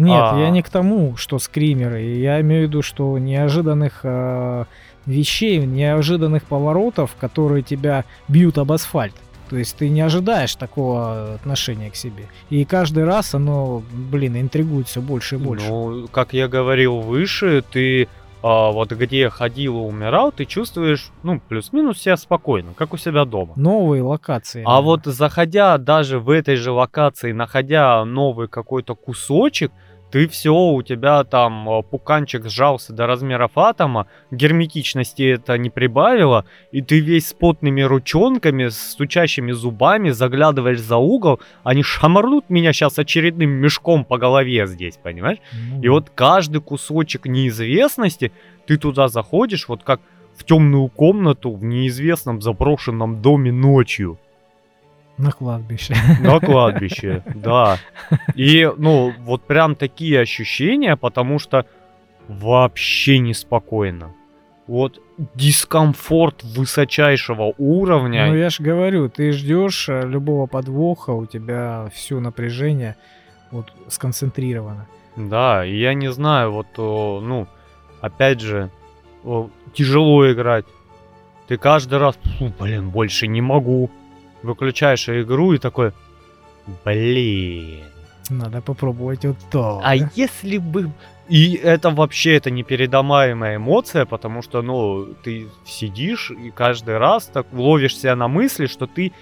Нет, 0.00 0.24
А. 0.32 0.38
я 0.38 0.50
не 0.50 0.62
к 0.62 0.68
тому, 0.68 1.16
что 1.16 1.38
скримеры. 1.38 2.02
Я 2.02 2.40
имею 2.40 2.66
в 2.66 2.68
виду, 2.68 2.82
что 2.82 3.18
неожиданных 3.18 4.00
э, 4.02 4.64
вещей, 5.06 5.58
неожиданных 5.58 6.44
поворотов, 6.44 7.14
которые 7.20 7.62
тебя 7.62 8.04
бьют 8.28 8.58
об 8.58 8.72
асфальт. 8.72 9.14
То 9.50 9.56
есть 9.56 9.76
ты 9.76 9.88
не 9.88 10.00
ожидаешь 10.00 10.54
такого 10.54 11.34
отношения 11.34 11.90
к 11.90 11.96
себе. 11.96 12.26
И 12.50 12.64
каждый 12.64 13.04
раз 13.04 13.34
оно, 13.34 13.82
блин, 13.92 14.40
интригует 14.40 14.86
все 14.86 15.00
больше 15.00 15.34
и 15.34 15.38
больше. 15.38 15.68
Ну, 15.68 16.08
как 16.08 16.32
я 16.32 16.46
говорил 16.46 17.00
выше, 17.00 17.62
ты 17.68 18.08
а, 18.42 18.70
вот 18.70 18.92
где 18.92 19.28
ходил 19.28 19.76
и 19.78 19.82
умирал, 19.82 20.32
ты 20.32 20.44
чувствуешь, 20.44 21.10
ну, 21.22 21.40
плюс-минус 21.40 21.98
себя 21.98 22.16
спокойно, 22.16 22.72
как 22.74 22.94
у 22.94 22.96
себя 22.96 23.24
дома. 23.24 23.52
Новые 23.56 24.02
локации. 24.02 24.62
А 24.64 24.80
вот 24.80 25.04
заходя 25.04 25.76
даже 25.76 26.18
в 26.18 26.30
этой 26.30 26.56
же 26.56 26.70
локации, 26.70 27.32
находя 27.32 28.04
новый 28.04 28.48
какой-то 28.48 28.94
кусочек, 28.94 29.72
ты 30.10 30.26
все, 30.28 30.52
у 30.52 30.82
тебя 30.82 31.24
там 31.24 31.68
э, 31.68 31.82
пуканчик 31.82 32.48
сжался 32.48 32.92
до 32.92 33.06
размеров 33.06 33.52
атома, 33.56 34.06
герметичности 34.30 35.22
это 35.22 35.56
не 35.56 35.70
прибавило, 35.70 36.44
и 36.72 36.82
ты 36.82 37.00
весь 37.00 37.28
с 37.28 37.32
потными 37.32 37.82
ручонками, 37.82 38.68
с 38.68 38.92
стучащими 38.92 39.52
зубами 39.52 40.10
заглядываешь 40.10 40.80
за 40.80 40.96
угол, 40.96 41.40
они 41.62 41.82
шамарнут 41.82 42.50
меня 42.50 42.72
сейчас 42.72 42.98
очередным 42.98 43.50
мешком 43.50 44.04
по 44.04 44.18
голове 44.18 44.66
здесь, 44.66 44.98
понимаешь? 45.02 45.38
Ну, 45.52 45.82
И 45.82 45.88
вот 45.88 46.10
каждый 46.14 46.60
кусочек 46.60 47.26
неизвестности, 47.26 48.32
ты 48.66 48.76
туда 48.76 49.08
заходишь, 49.08 49.68
вот 49.68 49.82
как 49.84 50.00
в 50.36 50.44
темную 50.44 50.88
комнату 50.88 51.52
в 51.52 51.64
неизвестном 51.64 52.40
заброшенном 52.40 53.20
доме 53.20 53.52
ночью. 53.52 54.18
На 55.20 55.32
кладбище. 55.32 55.94
На 56.20 56.40
кладбище, 56.40 57.22
да. 57.34 57.78
И, 58.34 58.70
ну, 58.76 59.12
вот 59.18 59.42
прям 59.46 59.74
такие 59.74 60.20
ощущения, 60.20 60.96
потому 60.96 61.38
что 61.38 61.66
вообще 62.28 63.18
неспокойно. 63.18 64.12
Вот 64.66 65.00
дискомфорт 65.34 66.44
высочайшего 66.44 67.54
уровня. 67.58 68.26
Ну, 68.28 68.36
я 68.36 68.50
же 68.50 68.62
говорю, 68.62 69.08
ты 69.08 69.32
ждешь 69.32 69.88
э, 69.88 70.06
любого 70.06 70.46
подвоха, 70.46 71.10
у 71.10 71.26
тебя 71.26 71.88
все 71.92 72.20
напряжение 72.20 72.96
вот 73.50 73.72
сконцентрировано. 73.88 74.86
Да, 75.16 75.66
и 75.66 75.76
я 75.76 75.94
не 75.94 76.12
знаю, 76.12 76.52
вот, 76.52 76.68
ну, 76.76 77.48
опять 78.00 78.40
же, 78.40 78.70
тяжело 79.74 80.30
играть. 80.32 80.64
Ты 81.48 81.56
каждый 81.56 81.98
раз, 81.98 82.16
«Фу, 82.38 82.52
блин, 82.60 82.90
больше 82.90 83.26
не 83.26 83.40
могу. 83.40 83.90
Выключаешь 84.42 85.08
игру 85.08 85.52
и 85.52 85.58
такой, 85.58 85.92
блин. 86.84 87.80
Надо 88.30 88.60
попробовать 88.60 89.24
вот 89.24 89.36
то. 89.50 89.80
А 89.84 89.94
если 89.94 90.58
бы... 90.58 90.90
И 91.28 91.54
это 91.54 91.90
вообще, 91.90 92.36
это 92.36 92.50
непередаваемая 92.50 93.56
эмоция, 93.56 94.04
потому 94.04 94.42
что, 94.42 94.62
ну, 94.62 95.06
ты 95.22 95.46
сидишь 95.64 96.32
и 96.32 96.50
каждый 96.50 96.98
раз 96.98 97.26
так 97.26 97.46
ловишь 97.52 97.96
себя 97.96 98.16
на 98.16 98.26
мысли, 98.28 98.66
что 98.66 98.86
ты 98.86 99.12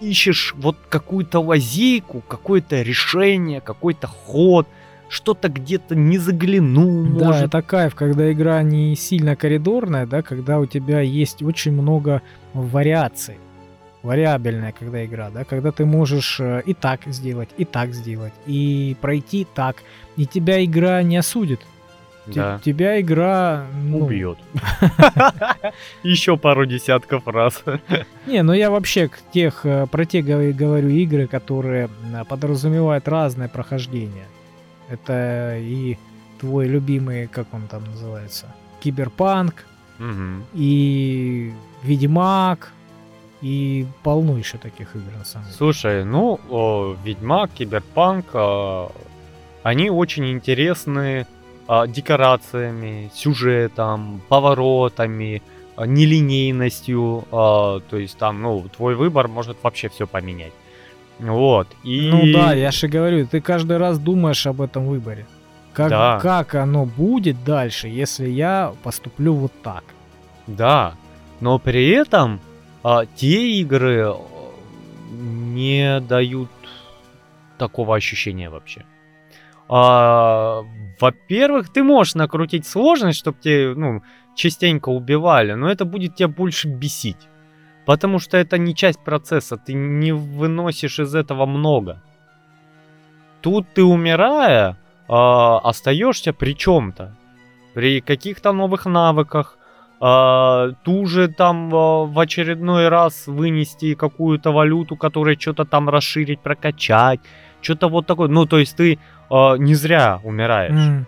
ищешь 0.00 0.54
вот 0.56 0.76
какую-то 0.88 1.40
лазейку, 1.40 2.22
какое-то 2.26 2.80
решение, 2.82 3.60
какой-то 3.60 4.06
ход, 4.06 4.66
что-то 5.08 5.48
где-то 5.48 5.94
не 5.94 6.18
заглянул, 6.18 7.04
Да, 7.18 7.26
может. 7.26 7.42
это 7.44 7.62
кайф, 7.62 7.94
когда 7.94 8.30
игра 8.32 8.62
не 8.62 8.94
сильно 8.96 9.36
коридорная, 9.36 10.06
да, 10.06 10.22
когда 10.22 10.58
у 10.60 10.66
тебя 10.66 11.00
есть 11.00 11.42
очень 11.42 11.72
много 11.72 12.22
вариаций. 12.54 13.38
Вариабельная, 14.02 14.72
когда 14.72 15.04
игра, 15.04 15.30
да, 15.30 15.44
когда 15.44 15.72
ты 15.72 15.84
можешь 15.84 16.38
э, 16.38 16.62
и 16.64 16.72
так 16.72 17.00
сделать, 17.06 17.48
и 17.56 17.64
так 17.64 17.94
сделать, 17.94 18.32
и 18.46 18.96
пройти 19.00 19.46
так, 19.54 19.82
и 20.16 20.24
тебя 20.24 20.64
игра 20.64 21.02
не 21.02 21.16
осудит. 21.16 21.60
Да. 22.26 22.60
Тебя 22.62 23.00
игра 23.00 23.66
ну, 23.84 24.04
Убьет. 24.04 24.38
Еще 26.02 26.36
пару 26.36 26.66
десятков 26.66 27.26
раз. 27.26 27.64
Не, 28.26 28.42
ну 28.42 28.52
я 28.52 28.70
вообще 28.70 29.08
к 29.08 29.18
тех, 29.32 29.64
э, 29.64 29.86
про 29.86 30.04
те 30.04 30.22
говорю, 30.22 30.88
игры, 30.90 31.26
которые 31.26 31.88
подразумевают 32.28 33.08
разное 33.08 33.48
прохождение. 33.48 34.26
Это 34.88 35.56
и 35.58 35.98
твой 36.38 36.68
любимый, 36.68 37.26
как 37.26 37.52
он 37.52 37.62
там 37.62 37.84
называется, 37.84 38.46
Киберпанк, 38.80 39.66
и 40.54 41.52
Ведьмак, 41.82 42.72
и 43.40 43.86
полно 44.02 44.36
еще 44.36 44.58
таких 44.58 44.94
игр 44.96 45.12
на 45.18 45.24
самом 45.24 45.44
деле. 45.46 45.56
Слушай, 45.56 46.04
ну, 46.04 46.40
о, 46.50 46.96
Ведьмак, 47.04 47.50
Киберпанк, 47.52 48.26
а, 48.34 48.90
они 49.62 49.90
очень 49.90 50.30
интересны 50.32 51.26
а, 51.66 51.86
декорациями, 51.86 53.10
сюжетом, 53.14 54.20
поворотами, 54.28 55.42
а, 55.76 55.86
нелинейностью, 55.86 57.24
а, 57.30 57.80
то 57.88 57.96
есть 57.96 58.18
там, 58.18 58.42
ну, 58.42 58.64
твой 58.76 58.94
выбор 58.94 59.28
может 59.28 59.56
вообще 59.62 59.88
все 59.88 60.06
поменять. 60.06 60.52
Вот, 61.18 61.66
и... 61.82 62.08
Ну 62.10 62.32
да, 62.32 62.54
я 62.54 62.70
же 62.70 62.86
говорю, 62.88 63.26
ты 63.26 63.40
каждый 63.40 63.76
раз 63.76 63.98
думаешь 63.98 64.46
об 64.46 64.60
этом 64.60 64.86
выборе. 64.86 65.26
Как, 65.72 65.90
Да. 65.90 66.18
как 66.20 66.54
оно 66.54 66.86
будет 66.86 67.44
дальше, 67.44 67.88
если 67.88 68.28
я 68.28 68.72
поступлю 68.82 69.34
вот 69.34 69.52
так? 69.62 69.84
Да, 70.46 70.94
но 71.40 71.58
при 71.58 71.88
этом 71.90 72.40
а, 72.82 73.06
те 73.06 73.60
игры 73.60 74.06
э, 74.06 74.14
не 75.10 76.00
дают 76.00 76.50
такого 77.58 77.96
ощущения 77.96 78.50
вообще. 78.50 78.84
А, 79.68 80.62
во-первых, 81.00 81.70
ты 81.70 81.82
можешь 81.82 82.14
накрутить 82.14 82.66
сложность, 82.66 83.18
чтобы 83.18 83.38
тебе 83.40 83.74
ну, 83.74 84.02
частенько 84.34 84.88
убивали, 84.88 85.52
но 85.52 85.70
это 85.70 85.84
будет 85.84 86.16
тебя 86.16 86.28
больше 86.28 86.68
бесить. 86.68 87.28
Потому 87.84 88.18
что 88.18 88.36
это 88.36 88.58
не 88.58 88.74
часть 88.74 89.02
процесса, 89.04 89.56
ты 89.56 89.72
не 89.74 90.12
выносишь 90.12 91.00
из 91.00 91.14
этого 91.14 91.46
много. 91.46 92.02
Тут 93.40 93.66
ты 93.74 93.82
умирая, 93.82 94.78
а, 95.08 95.58
остаешься 95.58 96.32
при 96.32 96.54
чем-то. 96.54 97.14
При 97.74 98.00
каких-то 98.00 98.52
новых 98.52 98.86
навыках, 98.86 99.57
а, 100.00 100.70
ту 100.84 101.06
же 101.06 101.28
там 101.28 101.74
а, 101.74 102.04
в 102.04 102.18
очередной 102.18 102.88
раз 102.88 103.26
вынести 103.26 103.94
какую-то 103.94 104.52
валюту, 104.52 104.96
которая 104.96 105.36
что-то 105.38 105.64
там 105.64 105.88
расширить, 105.88 106.40
прокачать, 106.40 107.20
что-то 107.60 107.88
вот 107.88 108.06
такое. 108.06 108.28
Ну, 108.28 108.46
то 108.46 108.58
есть 108.58 108.76
ты 108.76 108.98
а, 109.30 109.56
не 109.56 109.74
зря 109.74 110.20
умираешь. 110.24 110.72
М, 110.88 111.06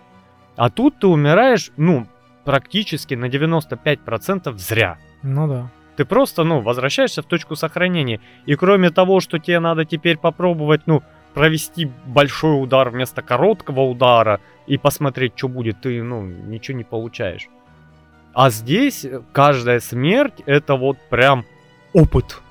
А 0.57 0.69
тут 0.69 0.99
ты 0.99 1.07
умираешь, 1.07 1.71
ну, 1.77 2.05
практически 2.43 3.13
на 3.15 3.29
95% 3.29 4.57
зря. 4.57 4.97
Ну 5.23 5.47
да. 5.47 5.69
Ты 5.95 6.05
просто, 6.05 6.43
ну, 6.43 6.61
возвращаешься 6.61 7.21
в 7.21 7.25
точку 7.25 7.55
сохранения. 7.55 8.19
И 8.45 8.55
кроме 8.55 8.89
того, 8.89 9.19
что 9.19 9.37
тебе 9.39 9.59
надо 9.59 9.85
теперь 9.85 10.17
попробовать, 10.17 10.81
ну, 10.87 11.03
провести 11.33 11.89
большой 12.05 12.61
удар 12.61 12.89
вместо 12.89 13.21
короткого 13.21 13.81
удара 13.81 14.39
и 14.67 14.77
посмотреть, 14.77 15.33
что 15.35 15.47
будет, 15.47 15.81
ты, 15.81 16.03
ну, 16.03 16.21
ничего 16.23 16.77
не 16.77 16.83
получаешь. 16.83 17.47
А 18.33 18.49
здесь 18.49 19.05
каждая 19.33 19.79
смерть 19.79 20.41
это 20.45 20.75
вот 20.75 20.97
прям 21.09 21.45
опыт. 21.93 22.41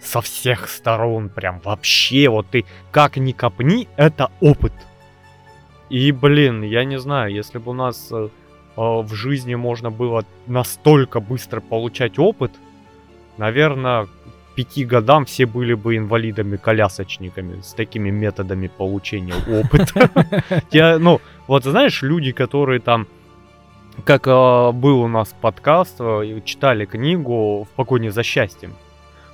Со 0.00 0.20
всех 0.20 0.68
сторон, 0.68 1.30
прям 1.30 1.60
вообще, 1.64 2.28
вот 2.28 2.46
ты 2.50 2.66
как 2.90 3.16
ни 3.16 3.32
копни, 3.32 3.88
это 3.96 4.30
опыт. 4.40 4.72
И, 5.88 6.12
блин, 6.12 6.62
я 6.62 6.84
не 6.84 6.98
знаю, 6.98 7.32
если 7.32 7.58
бы 7.58 7.70
у 7.70 7.74
нас 7.74 8.08
э, 8.10 8.28
э, 8.28 8.30
в 8.76 9.14
жизни 9.14 9.54
можно 9.54 9.90
было 9.90 10.24
настолько 10.46 11.20
быстро 11.20 11.60
получать 11.60 12.18
опыт, 12.18 12.52
наверное, 13.38 14.06
к 14.06 14.08
пяти 14.54 14.84
годам 14.84 15.24
все 15.24 15.46
были 15.46 15.74
бы 15.74 15.96
инвалидами-колясочниками 15.96 17.60
с 17.60 17.72
такими 17.74 18.10
методами 18.10 18.68
получения 18.68 19.34
опыта. 19.48 20.10
Я, 20.70 20.98
ну, 20.98 21.20
вот 21.46 21.64
знаешь, 21.64 22.02
люди, 22.02 22.32
которые 22.32 22.80
там, 22.80 23.06
как 24.04 24.26
э, 24.26 24.72
был 24.72 25.00
у 25.00 25.08
нас 25.08 25.34
подкаст, 25.40 25.96
э, 26.00 26.40
читали 26.44 26.84
книгу 26.84 27.64
«В 27.64 27.68
погоне 27.76 28.10
за 28.10 28.22
счастьем», 28.22 28.74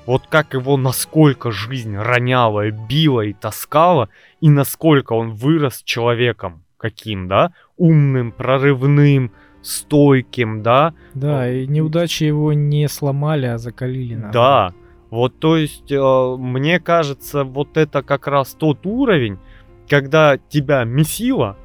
вот 0.06 0.26
как 0.28 0.54
его 0.54 0.76
насколько 0.76 1.50
жизнь 1.50 1.96
роняла, 1.96 2.70
била 2.70 3.20
и 3.20 3.32
таскала, 3.32 4.08
и 4.40 4.48
насколько 4.48 5.12
он 5.12 5.34
вырос 5.34 5.82
человеком 5.84 6.62
каким, 6.80 7.28
да, 7.28 7.52
умным, 7.76 8.32
прорывным, 8.32 9.32
стойким, 9.62 10.62
да, 10.62 10.94
Да, 11.14 11.50
и 11.50 11.66
неудачи 11.66 12.24
его 12.24 12.54
не 12.54 12.88
сломали, 12.88 13.46
а 13.46 13.58
закалили. 13.58 14.14
наоборот. 14.14 14.32
да. 14.32 14.74
Вот, 15.10 15.38
то 15.38 15.56
есть, 15.56 15.90
э, 15.90 16.36
мне 16.38 16.78
кажется, 16.78 17.44
вот 17.44 17.76
это 17.76 18.02
как 18.02 18.28
раз 18.28 18.54
тот 18.54 18.86
уровень, 18.86 19.38
когда 19.88 20.38
тебя 20.38 20.84
месило, 20.84 21.56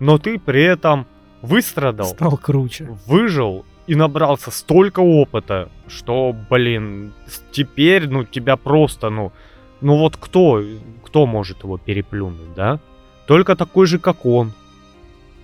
но 0.00 0.18
ты 0.18 0.38
при 0.38 0.64
этом 0.64 1.06
выстрадал, 1.42 2.08
Стал 2.08 2.36
круче. 2.36 2.98
выжил 3.06 3.64
и 3.86 3.94
набрался 3.94 4.50
столько 4.50 5.00
опыта, 5.00 5.68
что, 5.86 6.34
блин, 6.50 7.12
теперь, 7.52 8.08
ну, 8.08 8.24
тебя 8.24 8.56
просто, 8.56 9.08
ну, 9.10 9.32
ну 9.80 9.96
вот 9.96 10.16
кто, 10.16 10.62
кто 11.04 11.26
может 11.26 11.62
его 11.62 11.78
переплюнуть, 11.78 12.54
да? 12.54 12.80
Только 13.26 13.56
такой 13.56 13.86
же, 13.86 13.98
как 13.98 14.26
он. 14.26 14.52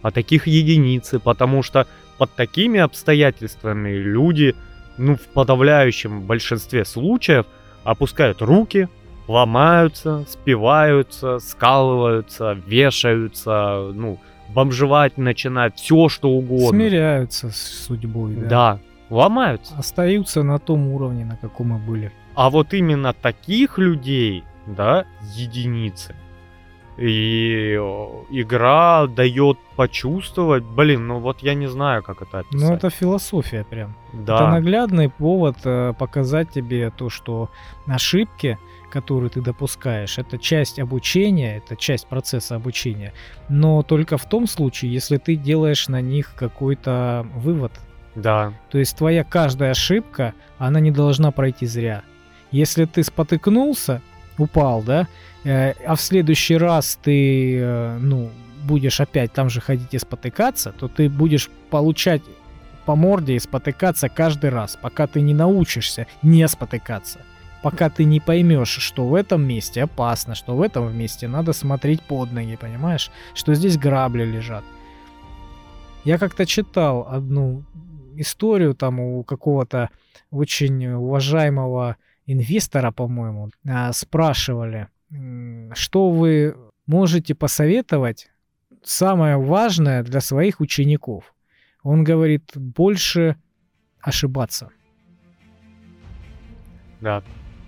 А 0.03 0.11
таких 0.11 0.47
единицы, 0.47 1.19
потому 1.19 1.63
что 1.63 1.87
под 2.19 2.31
такими 2.33 2.81
обстоятельствами 2.81 3.91
люди, 3.91 4.55
ну, 4.99 5.17
в 5.17 5.23
подавляющем 5.33 6.23
большинстве 6.23 6.85
случаев 6.85 7.47
опускают 7.85 8.43
руки, 8.43 8.89
ломаются, 9.27 10.27
спиваются, 10.29 11.39
скалываются, 11.39 12.59
вешаются, 12.67 13.91
ну, 13.95 14.21
бомжевать 14.55 15.19
начинают, 15.19 15.77
все 15.77 16.09
что 16.09 16.31
угодно. 16.31 16.69
Смиряются 16.69 17.51
с 17.51 17.87
судьбой, 17.87 18.35
да. 18.35 18.49
Да, 18.49 18.79
ломаются. 19.11 19.75
Остаются 19.77 20.43
на 20.43 20.59
том 20.59 20.89
уровне, 20.89 21.25
на 21.25 21.37
каком 21.37 21.69
мы 21.69 21.79
были. 21.79 22.13
А 22.35 22.51
вот 22.51 22.75
именно 22.75 23.13
таких 23.13 23.79
людей, 23.79 24.45
да, 24.67 25.05
единицы. 25.35 26.15
И 26.97 27.75
игра 28.31 29.09
дает 29.09 29.59
почувствовать, 29.75 30.63
блин, 30.63 31.09
ну 31.09 31.19
вот 31.19 31.41
я 31.41 31.55
не 31.55 31.67
знаю, 31.67 32.05
как 32.05 32.23
это 32.23 32.41
описать. 32.41 32.61
Ну, 32.61 32.73
это 32.73 32.89
философия 32.89 33.65
прям. 33.65 33.97
Это 34.13 34.23
да, 34.23 34.51
наглядный 34.53 35.09
повод 35.09 35.57
э, 35.65 35.93
показать 35.99 36.51
тебе 36.51 36.91
то, 36.91 37.11
что 37.11 37.51
ошибки, 37.87 38.59
которые 38.95 39.29
ты 39.29 39.41
допускаешь, 39.41 40.19
это 40.19 40.39
часть 40.39 40.79
обучения, 40.79 41.57
это 41.57 41.75
часть 41.75 42.07
процесса 42.07 42.55
обучения. 42.55 43.13
Но 43.49 43.83
только 43.83 44.19
в 44.19 44.29
том 44.29 44.47
случае, 44.47 44.93
если 44.93 45.17
ты 45.17 45.35
делаешь 45.35 45.89
на 45.89 46.01
них 46.01 46.35
какой-то 46.37 47.27
вывод. 47.35 47.73
да, 48.15 48.53
То 48.71 48.79
есть 48.79 48.97
твоя 48.97 49.25
каждая 49.25 49.73
ошибка, 49.73 50.33
она 50.59 50.79
не 50.79 50.93
должна 50.93 51.33
пройти 51.33 51.67
зря. 51.67 52.03
Если 52.53 52.85
ты 52.85 53.03
спотыкнулся, 53.03 54.01
упал, 54.39 54.81
да, 54.83 55.09
э, 55.43 55.73
а 55.85 55.97
в 55.97 56.01
следующий 56.01 56.57
раз 56.57 56.97
ты, 57.03 57.59
э, 57.59 57.99
ну, 57.99 58.31
будешь 58.63 59.01
опять 59.01 59.33
там 59.33 59.51
же 59.51 59.61
ходить 59.61 59.93
и 59.93 59.99
спотыкаться, 59.99 60.71
то 60.71 60.87
ты 60.87 61.09
будешь 61.09 61.51
получать 61.71 62.23
по 62.87 62.95
морде 62.95 63.35
и 63.35 63.41
спотыкаться 63.41 64.09
каждый 64.09 64.51
раз, 64.51 64.79
пока 64.81 65.09
ты 65.09 65.21
не 65.21 65.35
научишься 65.35 66.07
не 66.23 66.47
спотыкаться. 66.47 67.19
Пока 67.65 67.89
ты 67.89 68.05
не 68.05 68.21
поймешь, 68.21 68.69
что 68.69 69.07
в 69.07 69.15
этом 69.15 69.43
месте 69.43 69.85
опасно, 69.85 70.35
что 70.35 70.55
в 70.55 70.61
этом 70.61 70.95
месте 70.95 71.29
надо 71.29 71.55
смотреть 71.55 72.03
под 72.03 72.31
ноги, 72.31 72.57
понимаешь? 72.57 73.11
Что 73.33 73.55
здесь 73.55 73.79
грабли 73.79 74.23
лежат. 74.23 74.63
Я 76.05 76.19
как-то 76.19 76.45
читал 76.45 77.09
одну 77.09 77.65
историю 78.17 78.75
там 78.75 79.01
у 79.01 79.25
какого-то 79.25 79.89
очень 80.31 80.89
уважаемого 80.89 81.97
инвестора, 82.27 82.91
по-моему, 82.93 83.49
а, 83.67 83.95
спрашивали, 83.95 84.89
что 85.73 86.11
вы 86.11 86.55
можете 86.87 87.35
посоветовать 87.35 88.29
самое 88.83 89.39
важное 89.39 90.03
для 90.03 90.21
своих 90.21 90.61
учеников. 90.61 91.35
Он 91.83 92.05
говорит, 92.05 92.53
больше 92.55 93.37
ошибаться. 94.03 94.69
да, 97.01 97.23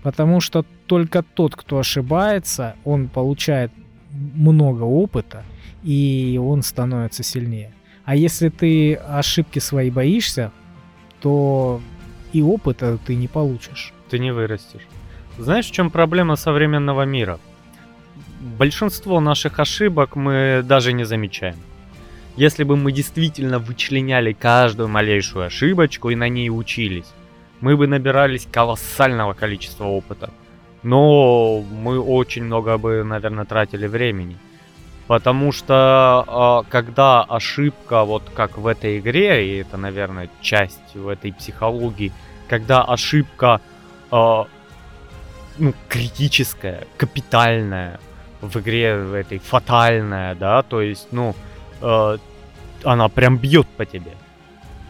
Потому 0.07 0.39
что 0.39 0.63
только 0.85 1.21
тот, 1.21 1.57
кто 1.57 1.79
ошибается, 1.79 2.77
он 2.85 3.09
получает 3.09 3.73
много 4.09 4.83
опыта, 4.83 5.43
и 5.83 6.39
он 6.41 6.61
становится 6.61 7.23
сильнее. 7.23 7.73
А 8.05 8.15
если 8.15 8.47
ты 8.47 8.93
ошибки 8.93 9.59
свои 9.59 9.91
боишься, 9.91 10.53
то 11.19 11.81
и 12.31 12.41
опыта 12.41 12.97
ты 13.05 13.15
не 13.15 13.27
получишь. 13.27 13.93
Ты 14.09 14.19
не 14.19 14.31
вырастешь. 14.31 14.87
Знаешь, 15.37 15.65
в 15.65 15.71
чем 15.71 15.91
проблема 15.91 16.37
современного 16.37 17.01
мира? 17.01 17.37
Большинство 18.57 19.19
наших 19.19 19.59
ошибок 19.59 20.15
мы 20.15 20.63
даже 20.63 20.93
не 20.93 21.03
замечаем. 21.03 21.57
Если 22.37 22.63
бы 22.63 22.77
мы 22.77 22.93
действительно 22.93 23.59
вычленяли 23.59 24.31
каждую 24.31 24.87
малейшую 24.87 25.47
ошибочку 25.47 26.11
и 26.11 26.15
на 26.15 26.29
ней 26.29 26.49
учились, 26.49 27.11
мы 27.61 27.75
бы 27.75 27.87
набирались 27.87 28.47
колоссального 28.51 29.33
количества 29.33 29.85
опыта. 29.85 30.29
Но 30.83 31.61
мы 31.61 31.99
очень 31.99 32.43
много 32.43 32.77
бы, 32.77 33.03
наверное, 33.03 33.45
тратили 33.45 33.87
времени. 33.87 34.37
Потому 35.07 35.51
что 35.51 36.63
э, 36.67 36.69
когда 36.69 37.23
ошибка, 37.23 38.03
вот 38.03 38.23
как 38.35 38.57
в 38.57 38.67
этой 38.67 38.99
игре, 38.99 39.47
и 39.47 39.57
это, 39.61 39.77
наверное, 39.77 40.29
часть 40.41 40.95
в 40.95 41.07
этой 41.07 41.31
психологии, 41.33 42.11
когда 42.49 42.83
ошибка 42.83 43.61
э, 44.11 44.43
ну, 45.57 45.73
критическая, 45.87 46.87
капитальная 46.97 47.99
в 48.41 48.59
игре 48.59 48.97
в 48.97 49.13
этой, 49.13 49.39
фатальная, 49.39 50.35
да, 50.35 50.61
то 50.61 50.81
есть, 50.81 51.07
ну, 51.11 51.35
э, 51.81 52.17
она 52.83 53.09
прям 53.09 53.37
бьет 53.37 53.67
по 53.67 53.85
тебе. 53.85 54.11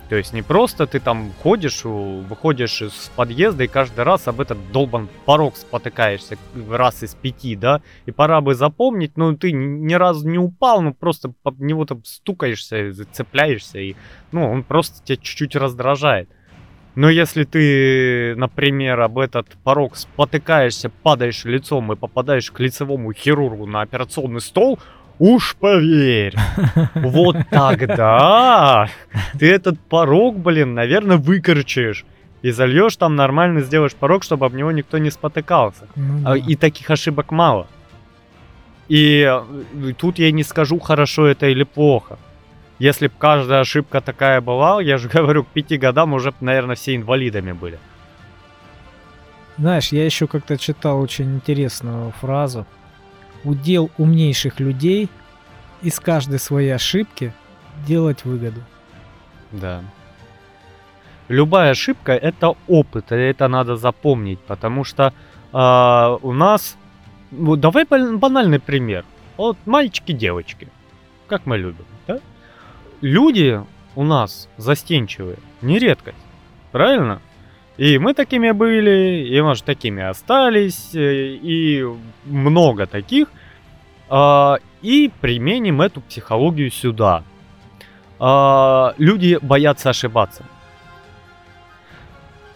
То 0.09 0.15
есть 0.15 0.33
не 0.33 0.41
просто 0.41 0.87
ты 0.87 0.99
там 0.99 1.33
ходишь, 1.43 1.83
выходишь 1.83 2.81
из 2.81 3.11
подъезда 3.15 3.65
и 3.65 3.67
каждый 3.67 4.05
раз 4.05 4.27
об 4.27 4.39
этот 4.39 4.57
долбан 4.71 5.09
порог 5.25 5.57
спотыкаешься 5.57 6.37
раз 6.69 7.03
из 7.03 7.13
пяти, 7.13 7.55
да, 7.55 7.81
и 8.05 8.11
пора 8.11 8.39
бы 8.39 8.55
запомнить, 8.55 9.17
но 9.17 9.35
ты 9.35 9.51
ни 9.51 9.93
разу 9.95 10.27
не 10.29 10.37
упал, 10.37 10.81
ну 10.81 10.93
просто 10.93 11.33
по 11.43 11.53
него 11.57 11.85
там 11.85 12.03
стукаешься, 12.05 12.93
зацепляешься, 12.93 13.79
и, 13.79 13.95
ну, 14.31 14.49
он 14.49 14.63
просто 14.63 15.03
тебя 15.03 15.17
чуть-чуть 15.17 15.55
раздражает. 15.55 16.29
Но 16.95 17.11
если 17.11 17.43
ты, 17.43 18.33
например, 18.37 18.99
об 19.01 19.19
этот 19.19 19.49
порог 19.63 19.95
спотыкаешься, 19.95 20.89
падаешь 20.89 21.45
лицом 21.45 21.93
и 21.93 21.95
попадаешь 21.95 22.49
к 22.49 22.59
лицевому 22.59 23.13
хирургу 23.13 23.67
на 23.67 23.81
операционный 23.81 24.41
стол, 24.41 24.79
Уж 25.19 25.55
поверь, 25.55 26.35
вот 26.95 27.37
тогда 27.49 28.87
ты 29.39 29.51
этот 29.51 29.79
порог, 29.79 30.37
блин, 30.37 30.75
наверное, 30.75 31.17
выкорчишь. 31.17 32.05
И 32.43 32.51
зальешь 32.51 32.95
там 32.97 33.15
нормально, 33.15 33.61
сделаешь 33.61 33.95
порог, 33.95 34.23
чтобы 34.23 34.45
об 34.45 34.53
него 34.53 34.71
никто 34.71 34.99
не 34.99 35.09
спотыкался. 35.09 35.87
Ну, 35.95 36.21
а, 36.23 36.33
да. 36.33 36.37
И 36.37 36.55
таких 36.55 36.89
ошибок 36.91 37.31
мало. 37.31 37.67
И 38.87 39.27
э, 39.27 39.93
тут 39.97 40.19
я 40.19 40.31
не 40.31 40.43
скажу, 40.43 40.79
хорошо 40.79 41.25
это 41.25 41.47
или 41.47 41.63
плохо. 41.63 42.19
Если 42.77 43.07
бы 43.07 43.13
каждая 43.17 43.61
ошибка 43.61 44.01
такая 44.01 44.39
была, 44.39 44.81
я 44.81 44.97
же 44.97 45.09
говорю, 45.13 45.43
к 45.43 45.47
пяти 45.47 45.77
годам 45.77 46.13
уже, 46.13 46.31
наверное, 46.39 46.75
все 46.75 46.95
инвалидами 46.95 47.53
были. 47.53 47.79
Знаешь, 49.57 49.87
я 49.91 50.05
еще 50.05 50.27
как-то 50.27 50.57
читал 50.57 51.01
очень 51.01 51.35
интересную 51.35 52.11
фразу 52.21 52.67
удел 53.43 53.89
умнейших 53.97 54.59
людей 54.59 55.09
из 55.81 55.99
каждой 55.99 56.39
своей 56.39 56.71
ошибки 56.71 57.33
делать 57.85 58.25
выгоду. 58.25 58.61
Да. 59.51 59.81
Любая 61.27 61.71
ошибка 61.71 62.13
это 62.13 62.55
опыт, 62.67 63.11
и 63.11 63.15
это 63.15 63.47
надо 63.47 63.75
запомнить, 63.75 64.39
потому 64.39 64.83
что 64.83 65.13
э, 65.53 66.17
у 66.21 66.33
нас, 66.33 66.77
вот 67.31 67.59
давай 67.59 67.85
банальный 67.85 68.59
пример, 68.59 69.03
вот 69.35 69.57
мальчики, 69.65 70.13
девочки, 70.13 70.69
как 71.27 71.45
мы 71.45 71.57
любим, 71.57 71.85
да? 72.07 72.19
Люди 73.01 73.61
у 73.95 74.03
нас 74.03 74.47
застенчивые, 74.57 75.37
не 75.61 75.79
редкость, 75.79 76.17
правильно? 76.71 77.21
И 77.77 77.99
мы 77.99 78.13
такими 78.13 78.51
были, 78.51 79.27
и, 79.27 79.41
может, 79.41 79.63
такими 79.63 80.03
остались, 80.03 80.95
э, 80.95 81.37
и 81.41 81.85
много 82.25 82.87
таких. 82.87 83.27
А, 84.09 84.57
и 84.81 85.11
применим 85.21 85.81
эту 85.81 86.01
психологию 86.01 86.71
сюда. 86.71 87.23
А, 88.19 88.93
люди 88.97 89.37
боятся 89.41 89.91
ошибаться. 89.91 90.43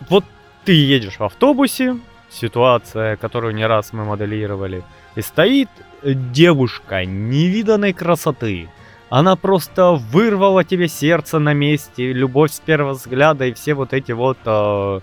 Вот 0.09 0.25
ты 0.65 0.73
едешь 0.73 1.19
в 1.19 1.23
автобусе, 1.23 1.97
ситуация, 2.29 3.15
которую 3.17 3.53
не 3.53 3.67
раз 3.67 3.93
мы 3.93 4.05
моделировали, 4.05 4.83
и 5.15 5.21
стоит 5.21 5.69
девушка 6.03 7.05
невиданной 7.05 7.93
красоты. 7.93 8.69
Она 9.11 9.35
просто 9.35 9.91
вырвала 9.91 10.63
тебе 10.63 10.87
сердце 10.87 11.37
на 11.37 11.51
месте, 11.51 12.13
любовь 12.13 12.53
с 12.53 12.61
первого 12.61 12.93
взгляда 12.93 13.45
и 13.45 13.53
все 13.53 13.73
вот 13.73 13.91
эти 13.91 14.13
вот 14.13 14.37
э, 14.45 14.99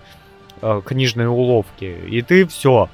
э, 0.63 0.81
книжные 0.83 1.29
уловки. 1.29 1.95
И 2.07 2.23
ты 2.23 2.47
все. 2.47 2.89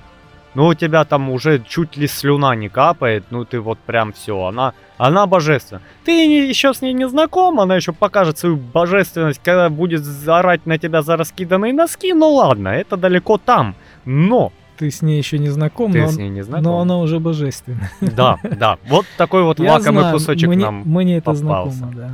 Ну, 0.56 0.68
у 0.68 0.74
тебя 0.74 1.06
там 1.06 1.30
уже 1.30 1.64
чуть 1.66 1.96
ли 1.96 2.08
слюна 2.08 2.54
не 2.56 2.68
капает, 2.68 3.24
ну 3.30 3.46
ты 3.46 3.62
вот 3.62 3.80
прям 3.80 4.12
все, 4.12 4.44
она, 4.44 4.74
она 4.98 5.26
божественна. 5.26 5.82
Ты 6.04 6.12
еще 6.50 6.74
с 6.74 6.82
ней 6.82 6.92
не 6.92 7.08
знаком, 7.08 7.62
она 7.62 7.78
еще 7.78 7.94
покажет 7.94 8.38
свою 8.38 8.58
божественность, 8.58 9.40
когда 9.42 9.70
будет 9.70 10.04
орать 10.28 10.66
на 10.66 10.78
тебя 10.78 11.02
за 11.02 11.16
раскиданные 11.16 11.72
носки, 11.72 12.14
ну 12.14 12.30
ладно, 12.34 12.68
это 12.68 12.98
далеко 12.98 13.38
там, 13.38 13.76
но 14.04 14.52
ты 14.78 14.92
с 14.92 15.02
ней 15.02 15.18
еще 15.18 15.38
не 15.40 15.50
знаком, 15.50 15.92
Ты 15.92 16.02
но, 16.02 16.08
с 16.10 16.18
ней 16.18 16.30
не 16.30 16.44
знаком. 16.44 16.64
но 16.64 16.80
она 16.82 16.98
уже 17.00 17.20
божественна. 17.20 17.90
Да, 18.02 18.38
да. 18.44 18.78
Вот 18.88 19.06
такой 19.18 19.44
вот 19.44 19.60
Я 19.60 19.74
лакомый 19.74 20.02
знаю, 20.02 20.14
кусочек 20.14 20.48
мне, 20.50 20.66
нам 20.66 20.84
Мне 20.86 21.18
это 21.18 21.32
попался. 21.32 21.78
знакомо, 21.78 21.94
да. 21.96 22.12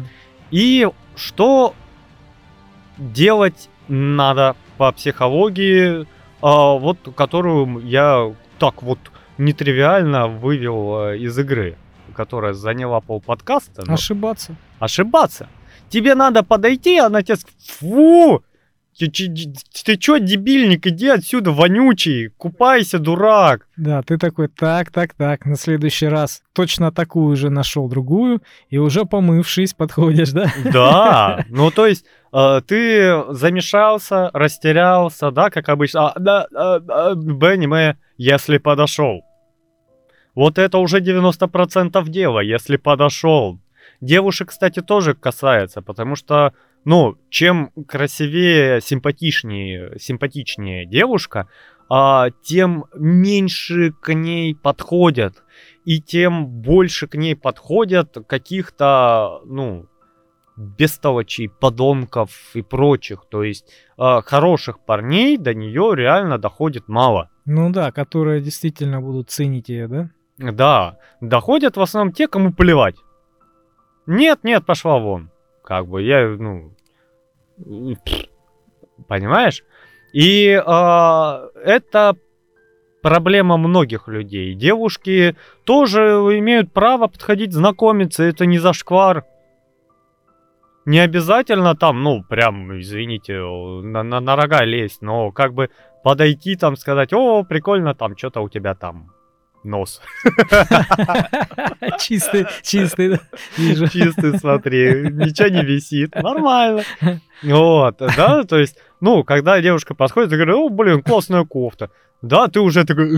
И 0.51 0.88
что 1.16 1.74
делать 2.97 3.70
надо 3.88 4.55
по 4.78 4.91
психологии, 4.91 6.07
а, 6.41 6.74
вот 6.78 6.97
которую 7.16 7.82
я 7.86 8.34
так 8.59 8.84
вот 8.84 8.99
нетривиально 9.38 10.28
вывел 10.28 10.95
а, 10.95 11.16
из 11.16 11.38
игры, 11.38 11.76
которая 12.16 12.53
заняла 12.53 12.99
пол 13.01 13.22
подкаста. 13.22 13.84
Ошибаться. 13.88 14.55
Ошибаться. 14.80 15.47
Тебе 15.89 16.16
надо 16.16 16.43
подойти, 16.43 16.97
она 16.99 17.22
тебе 17.22 17.38
фу, 17.80 18.43
ты, 19.08 19.54
ты, 19.86 19.97
чё, 19.97 20.20
дебильник, 20.20 20.86
иди 20.88 21.08
отсюда, 21.08 21.52
вонючий, 21.52 22.30
купайся, 22.30 22.99
дурак. 22.99 23.68
Да, 23.78 24.02
ты 24.02 24.18
такой, 24.18 24.47
так, 24.47 24.91
так, 24.91 25.14
так, 25.14 25.45
на 25.45 25.56
следующий 25.56 26.08
раз 26.08 26.41
точно 26.54 26.91
такую 26.91 27.36
же 27.36 27.49
нашел 27.49 27.88
другую, 27.88 28.41
и 28.70 28.78
уже 28.78 29.06
помывшись 29.06 29.74
подходишь, 29.74 30.32
да? 30.32 30.52
Да, 30.72 31.45
ну 31.49 31.72
то 31.72 31.88
есть 31.88 32.06
э, 32.34 32.62
ты 32.68 33.24
замешался, 33.30 34.30
растерялся, 34.34 35.32
да, 35.32 35.49
как 35.49 35.70
обычно. 35.70 36.10
А, 36.10 36.20
да, 36.20 36.47
а, 36.56 36.76
а, 36.88 37.16
Бенни, 37.16 37.66
мы, 37.66 37.97
если 38.18 38.58
подошел. 38.58 39.22
Вот 40.36 40.58
это 40.58 40.78
уже 40.78 40.99
90% 40.99 42.08
дела, 42.10 42.39
если 42.39 42.78
подошел. 42.78 43.60
Девушек, 43.99 44.49
кстати, 44.49 44.82
тоже 44.82 45.14
касается, 45.14 45.82
потому 45.82 46.16
что 46.16 46.54
ну, 46.84 47.17
чем 47.29 47.71
красивее, 47.88 48.82
симпатичнее, 48.82 49.97
симпатичнее 49.99 50.86
девушка, 50.86 51.47
а, 51.89 52.29
тем 52.41 52.86
меньше 52.93 53.91
к 53.91 54.13
ней 54.13 54.55
подходят. 54.55 55.43
И 55.84 55.99
тем 55.99 56.47
больше 56.47 57.07
к 57.07 57.15
ней 57.15 57.36
подходят 57.36 58.17
каких-то, 58.27 59.41
ну, 59.45 59.88
бестолочей, 60.55 61.49
подонков 61.49 62.32
и 62.53 62.61
прочих. 62.61 63.25
То 63.29 63.43
есть 63.43 63.65
э, 63.97 64.21
хороших 64.23 64.79
парней 64.79 65.38
до 65.38 65.53
нее 65.53 65.93
реально 65.95 66.38
доходит 66.38 66.88
мало. 66.88 67.29
Ну 67.45 67.71
да, 67.71 67.91
которые 67.91 68.41
действительно 68.41 69.01
будут 69.01 69.29
ценить 69.29 69.69
ее, 69.69 69.88
да? 69.88 70.09
Да, 70.38 70.97
доходят 71.19 71.77
в 71.77 71.82
основном 71.82 72.13
те, 72.13 72.27
кому 72.27 72.53
плевать. 72.53 72.95
Нет, 74.05 74.43
нет, 74.43 74.65
пошла 74.65 74.99
вон. 74.99 75.32
Как 75.72 75.88
бы 75.88 76.01
я, 76.01 76.28
ну, 76.28 76.74
понимаешь? 79.07 79.63
И 80.11 80.49
э, 80.49 81.49
это 81.63 82.17
проблема 83.01 83.55
многих 83.55 84.09
людей. 84.09 84.53
Девушки 84.53 85.38
тоже 85.63 86.01
имеют 86.39 86.74
право 86.74 87.07
подходить 87.07 87.53
знакомиться, 87.53 88.24
это 88.24 88.45
не 88.45 88.59
зашквар. 88.59 89.24
Не 90.84 90.99
обязательно 90.99 91.74
там, 91.78 92.03
ну, 92.03 92.22
прям, 92.22 92.78
извините, 92.78 93.39
на, 93.39 94.03
на, 94.03 94.19
на 94.19 94.36
рога 94.36 94.65
лезть, 94.65 95.01
но 95.01 95.32
как 95.32 95.53
бы 95.53 95.69
подойти 96.03 96.57
там, 96.57 96.76
сказать, 96.76 97.13
о, 97.13 97.45
прикольно 97.45 97.95
там, 97.95 98.17
что-то 98.17 98.41
у 98.41 98.49
тебя 98.49 98.76
там. 98.76 99.13
Нос. 99.64 100.01
Чистый, 101.99 102.45
чистый, 102.64 103.20
вижу. 103.57 103.88
Чистый, 103.88 104.38
смотри, 104.39 105.09
ничего 105.12 105.49
не 105.49 105.64
висит, 105.64 106.16
нормально. 106.16 106.84
Вот, 107.43 107.97
да, 107.97 108.43
то 108.43 108.57
есть, 108.57 108.78
ну, 108.99 109.24
когда 109.24 109.62
девушка 109.62 109.95
подходит, 109.95 110.32
я 110.32 110.38
говорю, 110.38 110.66
о, 110.66 110.70
блин, 110.70 111.01
классная 111.01 111.43
кофта. 111.45 111.89
Да, 112.22 112.47
ты 112.47 112.59
уже 112.59 112.86
такой, 112.86 113.09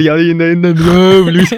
я 0.00 0.16
ей, 0.16 0.34
наверное, 0.34 0.72
нравлюсь. 0.72 1.52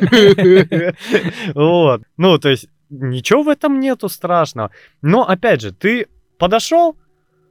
Вот, 1.55 2.03
ну, 2.17 2.39
то 2.39 2.49
есть, 2.49 2.69
ничего 2.91 3.43
в 3.45 3.49
этом 3.49 3.79
нету 3.79 4.09
страшного. 4.09 4.71
Но, 5.03 5.23
опять 5.29 5.61
же, 5.61 5.73
ты 5.73 6.09
подошел, 6.39 6.97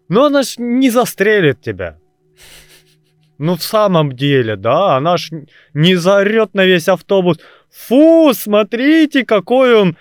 но 0.10 0.26
она 0.26 0.44
ж 0.44 0.56
не 0.58 0.90
застрелит 0.90 1.62
тебя. 1.62 1.98
Ну, 3.38 3.56
в 3.56 3.64
самом 3.64 4.14
деле, 4.14 4.56
да, 4.56 4.98
она 4.98 5.18
ж 5.18 5.30
не 5.74 5.96
заорет 5.96 6.54
на 6.54 6.66
весь 6.66 6.88
автобус. 6.88 7.40
Фу, 7.72 8.32
смотрите, 8.34 9.26
какой 9.26 9.76
он 9.76 9.98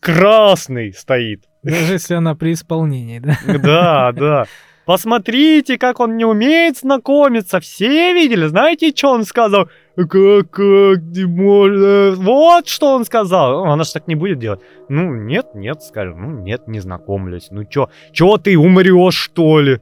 красный 0.00 0.92
стоит. 0.92 1.44
Даже 1.62 1.94
если 1.94 2.14
она 2.14 2.34
при 2.34 2.52
исполнении, 2.52 3.18
да? 3.18 3.38
Да, 3.58 4.12
да. 4.12 4.46
Посмотрите, 4.86 5.78
как 5.78 6.00
он 6.00 6.16
не 6.16 6.24
умеет 6.24 6.78
знакомиться. 6.78 7.60
Все 7.60 8.12
видели? 8.12 8.46
Знаете, 8.46 8.92
что 8.94 9.12
он 9.12 9.24
сказал? 9.24 9.68
Как, 9.94 10.50
как 10.50 11.00
не 11.02 11.26
можно? 11.26 12.12
Вот 12.16 12.66
что 12.66 12.94
он 12.94 13.04
сказал. 13.04 13.64
Ну, 13.66 13.70
Она 13.70 13.84
же 13.84 13.92
так 13.92 14.08
не 14.08 14.14
будет 14.14 14.38
делать. 14.38 14.60
Ну, 14.88 15.14
нет, 15.14 15.54
нет, 15.54 15.82
скажем. 15.82 16.20
Ну, 16.22 16.42
нет, 16.42 16.66
не 16.66 16.80
знакомлюсь. 16.80 17.48
Ну, 17.50 17.64
чё? 17.64 17.88
Чё 18.12 18.36
ты 18.38 18.58
умрешь, 18.58 19.14
что 19.14 19.60
ли? 19.60 19.80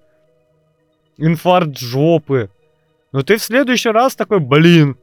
Инфаркт 1.17 1.79
жопы. 1.79 2.51
Ну, 3.13 3.23
ты 3.23 3.37
в 3.37 3.43
следующий 3.43 3.91
раз 3.91 4.15
такой, 4.15 4.41
блин, 4.41 4.97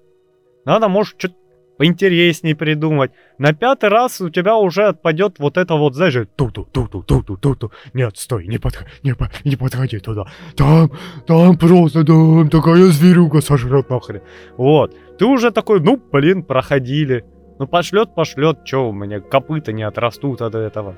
надо, 0.66 0.88
может, 0.88 1.16
что-то 1.18 1.36
поинтереснее 1.78 2.56
придумать. 2.56 3.12
На 3.38 3.54
пятый 3.54 3.90
раз 3.90 4.22
у 4.22 4.30
тебя 4.30 4.56
уже 4.56 4.84
отпадет 4.86 5.40
вот 5.40 5.58
это 5.58 5.76
вот, 5.76 5.96
знаешь, 5.96 6.16
ту-ту, 6.36 6.66
ту-ту, 6.72 7.04
ту-ту, 7.04 7.38
ту-ту. 7.38 7.72
Нет, 7.94 8.18
стой, 8.18 8.48
не, 8.48 8.58
подх... 8.58 8.86
не, 9.04 9.14
по- 9.14 9.30
не 9.44 9.56
подходи 9.56 10.00
туда. 10.00 10.26
Там, 10.56 10.92
там 11.28 11.58
просто, 11.58 12.06
там 12.06 12.50
такая 12.50 12.86
зверюга 12.86 13.42
сожрет 13.42 13.90
нахрен. 13.90 14.22
Вот. 14.58 14.96
Ты 15.18 15.26
уже 15.26 15.52
такой, 15.52 15.82
ну, 15.82 16.02
блин, 16.12 16.44
проходили. 16.44 17.26
Ну, 17.60 17.68
пошлет, 17.68 18.16
пошлет, 18.16 18.60
что 18.66 18.90
у 18.90 18.94
меня 18.94 19.20
копыта 19.20 19.72
не 19.74 19.84
отрастут 19.84 20.42
от 20.42 20.56
этого. 20.56 20.96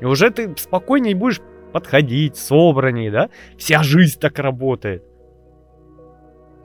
И 0.00 0.04
уже 0.04 0.30
ты 0.30 0.54
спокойнее 0.56 1.14
будешь 1.14 1.40
подходить, 1.72 2.36
собранней, 2.36 3.10
да? 3.10 3.30
Вся 3.58 3.82
жизнь 3.82 4.18
так 4.20 4.38
работает. 4.38 5.02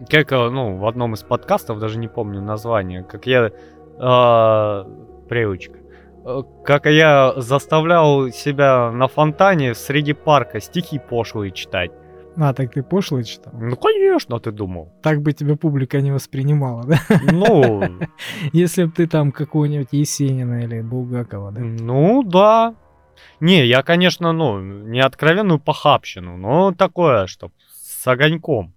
Как, 0.07 0.31
ну, 0.31 0.77
в 0.77 0.85
одном 0.87 1.13
из 1.13 1.23
подкастов, 1.23 1.79
даже 1.79 1.97
не 1.97 2.07
помню 2.07 2.41
название, 2.41 3.03
как 3.03 3.25
я... 3.25 3.51
э, 3.99 4.85
привычка. 5.27 5.79
Как 6.65 6.85
я 6.85 7.33
заставлял 7.37 8.29
себя 8.29 8.91
на 8.91 9.07
фонтане 9.07 9.73
среди 9.73 10.13
парка 10.13 10.59
стихи 10.59 10.99
пошлые 10.99 11.51
читать. 11.51 11.91
А, 12.37 12.53
так 12.53 12.71
ты 12.71 12.83
пошлый 12.83 13.23
читал? 13.23 13.53
Ну, 13.53 13.75
конечно, 13.75 14.39
ты 14.39 14.51
думал. 14.51 14.93
Так 15.01 15.21
бы 15.21 15.33
тебя 15.33 15.55
публика 15.55 15.99
не 15.99 16.11
воспринимала, 16.11 16.83
да? 16.85 16.99
Ну, 17.31 17.83
Если 18.53 18.85
бы 18.85 18.91
ты 18.91 19.07
там 19.07 19.31
какого-нибудь 19.31 19.89
Есенина 19.91 20.63
или 20.63 20.81
Булгакова, 20.81 21.51
да? 21.51 21.61
ну 21.61 22.23
да. 22.23 22.75
Не, 23.41 23.65
я, 23.65 23.83
конечно, 23.83 24.31
ну, 24.31 24.61
не 24.61 25.01
откровенную 25.01 25.59
похабщину, 25.59 26.37
но 26.37 26.71
такое, 26.71 27.27
что 27.27 27.51
с 27.71 28.07
огоньком. 28.07 28.73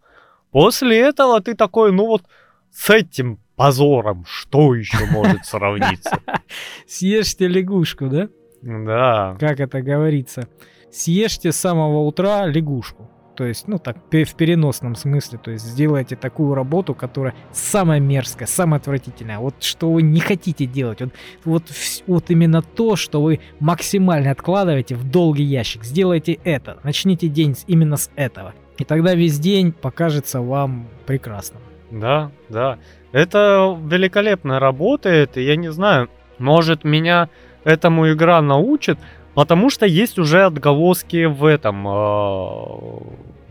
После 0.53 1.00
этого 1.00 1.40
ты 1.40 1.55
такой, 1.55 1.92
ну 1.92 2.07
вот, 2.07 2.22
с 2.70 2.90
этим 2.90 3.40
позором, 3.57 4.24
что 4.28 4.74
еще 4.74 5.07
может 5.07 5.44
сравниться? 5.46 6.20
Съешьте 6.86 7.48
лягушку, 7.48 8.09
да? 8.09 8.28
Да. 8.62 9.36
Как 9.40 9.61
это 9.61 9.82
говорится? 9.82 10.48
Съешьте 10.90 11.53
с 11.53 11.57
самого 11.57 12.00
утра 12.00 12.46
лягушку. 12.46 13.09
То 13.34 13.46
есть, 13.46 13.66
ну 13.66 13.78
так, 13.78 13.96
в 13.96 14.34
переносном 14.34 14.94
смысле. 14.94 15.38
То 15.38 15.50
есть, 15.50 15.64
сделайте 15.64 16.16
такую 16.16 16.55
работу, 16.55 16.94
которая 16.94 17.34
самая 17.50 17.98
мерзкая, 17.98 18.46
самая 18.46 18.78
отвратительная. 18.78 19.38
Вот 19.38 19.62
что 19.62 19.90
вы 19.90 20.03
не 20.03 20.20
хотите 20.20 20.66
делать. 20.66 21.00
Вот, 21.00 21.12
вот, 21.44 21.62
вот 22.07 22.30
именно 22.30 22.61
то, 22.61 22.94
что 22.96 23.22
вы 23.22 23.40
максимально 23.59 24.30
откладываете 24.30 24.96
в 24.96 25.11
долгий 25.11 25.44
ящик. 25.44 25.82
Сделайте 25.82 26.34
это. 26.44 26.78
Начните 26.84 27.28
день 27.28 27.57
именно 27.66 27.96
с 27.96 28.11
этого. 28.16 28.55
И 28.83 28.85
тогда 28.85 29.14
весь 29.14 29.39
день 29.39 29.70
покажется 29.70 30.41
вам 30.41 30.89
прекрасным. 31.07 31.62
Да, 31.93 32.33
да. 32.49 32.78
Это 33.12 33.78
великолепно 33.80 34.59
работает, 34.59 35.37
я 35.37 35.55
не 35.55 35.70
знаю, 35.70 36.09
может 36.39 36.83
меня 36.83 37.28
этому 37.62 38.11
игра 38.11 38.43
научит, 38.43 38.99
потому 39.35 39.70
что 39.70 39.87
есть 39.87 40.18
уже 40.18 40.43
отголоски 40.43 41.26
в 41.26 41.45
этом, 41.45 41.87
э, 41.87 41.91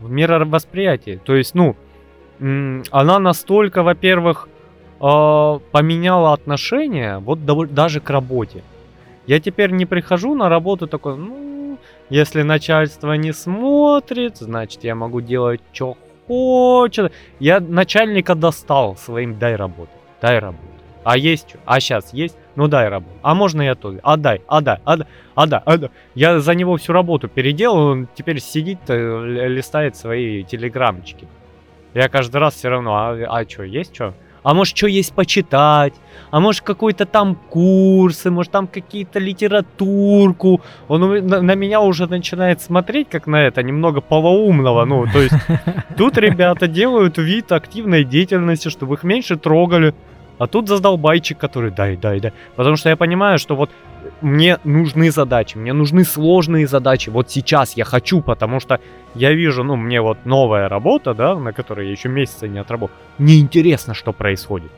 в 0.00 0.10
мировосприятии. 0.10 1.18
То 1.24 1.34
есть, 1.34 1.54
ну, 1.54 1.76
она 2.90 3.18
настолько, 3.18 3.82
во-первых, 3.82 4.50
э, 5.00 5.58
поменяла 5.70 6.34
отношение, 6.34 7.20
вот 7.20 7.38
даже 7.72 8.00
к 8.00 8.10
работе. 8.10 8.62
Я 9.26 9.40
теперь 9.40 9.70
не 9.70 9.86
прихожу 9.86 10.34
на 10.34 10.50
работу 10.50 10.86
такой, 10.86 11.16
ну, 11.16 11.42
если 12.12 12.42
начальство 12.42 13.14
не 13.14 13.32
смотрит, 13.32 14.36
значит, 14.36 14.84
я 14.84 14.94
могу 14.94 15.22
делать, 15.22 15.62
что 15.72 15.96
хочет. 16.26 17.10
Я 17.40 17.58
начальника 17.58 18.34
достал 18.34 18.96
своим 18.96 19.38
дай 19.38 19.56
работу, 19.56 19.92
дай 20.20 20.38
работу. 20.38 20.62
А 21.04 21.16
есть 21.16 21.48
что? 21.48 21.58
А 21.64 21.80
сейчас 21.80 22.12
есть? 22.12 22.36
Ну 22.54 22.68
дай 22.68 22.90
работу. 22.90 23.16
А 23.22 23.34
можно 23.34 23.62
я 23.62 23.74
тоже? 23.74 23.98
А 24.02 24.18
дай, 24.18 24.42
а 24.46 24.60
дай, 24.60 24.78
а 24.84 24.96
дай, 24.98 25.06
а 25.34 25.46
дай, 25.46 25.60
а 25.64 25.76
дай. 25.78 25.90
Я 26.14 26.38
за 26.40 26.54
него 26.54 26.76
всю 26.76 26.92
работу 26.92 27.28
переделал, 27.28 27.78
он 27.78 28.08
теперь 28.14 28.40
сидит, 28.40 28.80
э, 28.88 29.48
листает 29.48 29.96
свои 29.96 30.44
телеграммчики. 30.44 31.26
Я 31.94 32.10
каждый 32.10 32.36
раз 32.36 32.56
все 32.56 32.68
равно, 32.68 32.94
а, 32.94 33.40
а 33.40 33.48
что, 33.48 33.62
есть 33.62 33.94
что? 33.94 34.12
А 34.42 34.54
может, 34.54 34.76
что 34.76 34.86
есть 34.86 35.12
почитать? 35.14 35.94
А 36.30 36.40
может, 36.40 36.62
какой-то 36.62 37.06
там 37.06 37.36
курсы, 37.50 38.30
может, 38.30 38.52
там 38.52 38.66
какие-то 38.66 39.18
литературку. 39.20 40.60
Он 40.88 41.26
на, 41.26 41.42
на 41.42 41.54
меня 41.54 41.80
уже 41.80 42.06
начинает 42.06 42.60
смотреть, 42.60 43.08
как 43.08 43.26
на 43.26 43.36
это, 43.36 43.62
немного 43.62 44.00
полоумного. 44.00 44.84
Ну, 44.84 45.06
то 45.12 45.20
есть, 45.20 45.34
тут 45.96 46.18
ребята 46.18 46.66
делают 46.66 47.18
вид 47.18 47.52
активной 47.52 48.04
деятельности, 48.04 48.68
чтобы 48.68 48.94
их 48.94 49.04
меньше 49.04 49.36
трогали. 49.36 49.94
А 50.38 50.46
тут 50.48 50.68
задолбайчик, 50.68 51.38
который 51.38 51.70
дай, 51.70 51.96
дай, 51.96 52.18
дай. 52.18 52.32
Потому 52.56 52.76
что 52.76 52.88
я 52.88 52.96
понимаю, 52.96 53.38
что 53.38 53.54
вот 53.54 53.70
мне 54.22 54.58
нужны 54.64 55.10
задачи, 55.10 55.56
мне 55.58 55.72
нужны 55.72 56.04
сложные 56.04 56.66
задачи. 56.66 57.10
Вот 57.10 57.30
сейчас 57.30 57.76
я 57.76 57.84
хочу, 57.84 58.20
потому 58.20 58.60
что 58.60 58.80
я 59.14 59.32
вижу, 59.32 59.64
ну, 59.64 59.76
мне 59.76 60.00
вот 60.00 60.18
новая 60.24 60.68
работа, 60.68 61.14
да, 61.14 61.34
на 61.34 61.52
которой 61.52 61.86
я 61.86 61.92
еще 61.92 62.08
месяца 62.08 62.48
не 62.48 62.58
отработал. 62.58 62.96
Мне 63.18 63.38
интересно, 63.38 63.94
что 63.94 64.12
происходит. 64.12 64.70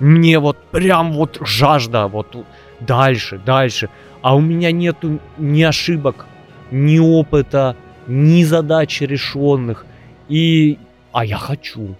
Мне 0.00 0.38
вот 0.38 0.58
прям 0.70 1.12
вот 1.12 1.38
жажда, 1.40 2.08
вот 2.08 2.36
дальше, 2.80 3.40
дальше. 3.44 3.88
А 4.20 4.34
у 4.34 4.40
меня 4.40 4.72
нету 4.72 5.18
ни 5.38 5.62
ошибок, 5.62 6.26
ни 6.70 6.98
опыта, 6.98 7.76
ни 8.06 8.44
задач 8.44 9.00
решенных. 9.00 9.86
И... 10.28 10.78
А 11.12 11.24
я 11.24 11.36
хочу. 11.36 11.94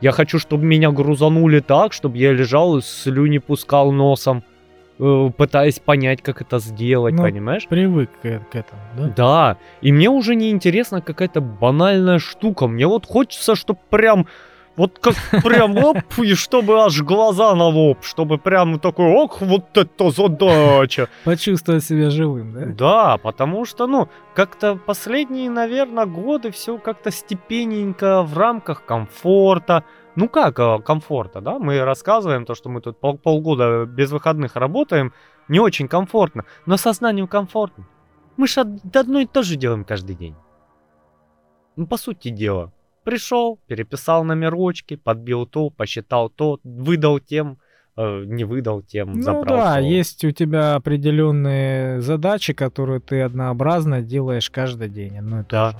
Я 0.00 0.12
хочу, 0.12 0.38
чтобы 0.38 0.64
меня 0.64 0.90
грузанули 0.90 1.60
так, 1.60 1.92
чтобы 1.92 2.18
я 2.18 2.32
лежал, 2.32 2.80
слюни 2.82 3.38
пускал 3.38 3.92
носом, 3.92 4.42
пытаясь 4.98 5.78
понять, 5.78 6.22
как 6.22 6.42
это 6.42 6.58
сделать, 6.58 7.14
Ну, 7.14 7.22
понимаешь? 7.22 7.66
Привык 7.68 8.10
к, 8.20 8.40
к 8.50 8.56
этому, 8.56 8.82
да? 8.96 9.12
Да, 9.16 9.56
и 9.80 9.92
мне 9.92 10.10
уже 10.10 10.34
не 10.34 10.50
интересна 10.50 11.00
какая-то 11.00 11.40
банальная 11.40 12.18
штука. 12.18 12.66
Мне 12.66 12.86
вот 12.86 13.06
хочется, 13.06 13.54
чтобы 13.54 13.78
прям, 13.90 14.26
вот 14.76 14.98
как 14.98 15.14
прям 15.44 15.76
оп, 15.78 15.98
и 16.18 16.34
чтобы 16.34 16.82
аж 16.82 17.00
глаза 17.02 17.54
на 17.54 17.66
лоб, 17.66 17.98
чтобы 18.02 18.38
прям 18.38 18.80
такой, 18.80 19.06
ох, 19.06 19.40
вот 19.40 19.76
это 19.76 20.10
задача. 20.10 21.08
Почувствовать 21.24 21.84
себя 21.84 22.10
живым, 22.10 22.52
да? 22.52 22.66
Да, 22.66 23.16
потому 23.18 23.64
что, 23.66 23.86
ну, 23.86 24.08
как-то 24.34 24.74
последние, 24.74 25.48
наверное, 25.48 26.06
годы 26.06 26.50
все 26.50 26.76
как-то 26.78 27.12
степенненько 27.12 28.22
в 28.22 28.36
рамках 28.36 28.84
комфорта. 28.84 29.84
Ну 30.20 30.28
как 30.28 30.58
э, 30.58 30.78
комфорта, 30.84 31.40
да? 31.40 31.58
Мы 31.60 31.78
рассказываем 31.84 32.44
то, 32.44 32.54
что 32.56 32.68
мы 32.68 32.80
тут 32.80 32.98
пол- 33.00 33.18
полгода 33.18 33.86
без 33.86 34.10
выходных 34.10 34.56
работаем, 34.56 35.12
не 35.48 35.60
очень 35.60 35.86
комфортно, 35.86 36.44
но 36.66 36.76
сознанию 36.76 37.28
комфортно. 37.28 37.84
Мы 38.36 38.48
же 38.48 38.62
од- 38.62 38.96
одно 38.96 39.20
и 39.20 39.26
то 39.26 39.42
же 39.44 39.54
делаем 39.56 39.84
каждый 39.84 40.16
день. 40.16 40.34
Ну, 41.76 41.86
по 41.86 41.96
сути 41.96 42.30
дела. 42.30 42.72
Пришел, 43.04 43.60
переписал 43.68 44.24
номерочки, 44.24 44.96
подбил 44.96 45.46
то, 45.46 45.70
посчитал 45.70 46.28
то, 46.30 46.58
выдал 46.64 47.20
тем, 47.20 47.58
э, 47.96 48.24
не 48.26 48.42
выдал 48.42 48.82
тем, 48.82 49.12
Ну 49.12 49.22
забрал 49.22 49.44
да, 49.56 49.74
то. 49.74 49.80
есть 49.82 50.24
у 50.24 50.32
тебя 50.32 50.74
определенные 50.74 52.00
задачи, 52.00 52.52
которые 52.54 52.98
ты 52.98 53.22
однообразно 53.22 54.02
делаешь 54.02 54.50
каждый 54.50 54.88
день. 54.88 55.18
одно 55.18 55.40
и 55.40 55.44
то 55.44 55.50
Да. 55.50 55.70
же. 55.70 55.76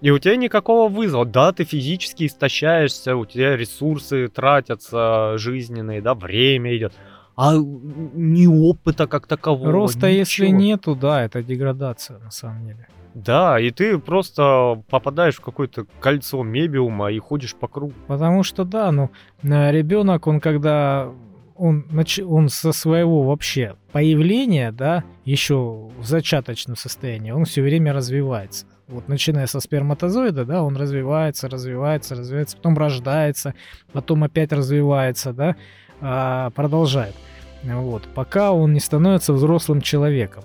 И 0.00 0.10
у 0.10 0.18
тебя 0.18 0.36
никакого 0.36 0.88
вызова. 0.88 1.26
Да, 1.26 1.52
ты 1.52 1.64
физически 1.64 2.26
истощаешься, 2.26 3.16
у 3.16 3.26
тебя 3.26 3.56
ресурсы 3.56 4.28
тратятся 4.28 5.36
жизненные, 5.36 6.00
да, 6.00 6.14
время 6.14 6.76
идет. 6.76 6.92
А 7.36 7.54
ни 7.56 8.46
опыта 8.46 9.06
как 9.06 9.26
такового. 9.26 9.70
Роста, 9.70 10.08
ничего. 10.08 10.18
если 10.18 10.46
нету, 10.48 10.94
да, 10.94 11.24
это 11.24 11.42
деградация 11.42 12.18
на 12.18 12.30
самом 12.30 12.66
деле. 12.66 12.86
Да, 13.14 13.58
и 13.58 13.70
ты 13.70 13.98
просто 13.98 14.82
попадаешь 14.88 15.36
в 15.36 15.40
какое-то 15.40 15.84
кольцо 16.00 16.42
мебиума 16.42 17.10
и 17.10 17.18
ходишь 17.18 17.54
по 17.54 17.66
кругу. 17.66 17.94
Потому 18.06 18.42
что, 18.42 18.64
да, 18.64 18.92
ну, 18.92 19.10
ребенок, 19.42 20.26
он 20.26 20.40
когда 20.40 21.10
он, 21.56 21.86
он 22.26 22.48
со 22.48 22.72
своего 22.72 23.22
вообще 23.22 23.76
появления, 23.92 24.72
да, 24.72 25.04
еще 25.24 25.90
в 25.98 26.04
зачаточном 26.04 26.76
состоянии, 26.76 27.32
он 27.32 27.44
все 27.44 27.62
время 27.62 27.92
развивается. 27.92 28.66
Вот 28.90 29.06
начиная 29.08 29.46
со 29.46 29.60
сперматозоида, 29.60 30.44
да, 30.44 30.62
он 30.62 30.76
развивается, 30.76 31.48
развивается, 31.48 32.16
развивается, 32.16 32.56
потом 32.56 32.76
рождается, 32.76 33.54
потом 33.92 34.24
опять 34.24 34.52
развивается, 34.52 35.32
да, 35.32 35.56
а, 36.00 36.50
продолжает. 36.50 37.14
Вот, 37.62 38.02
пока 38.14 38.52
он 38.52 38.72
не 38.72 38.80
становится 38.80 39.32
взрослым 39.32 39.80
человеком. 39.80 40.42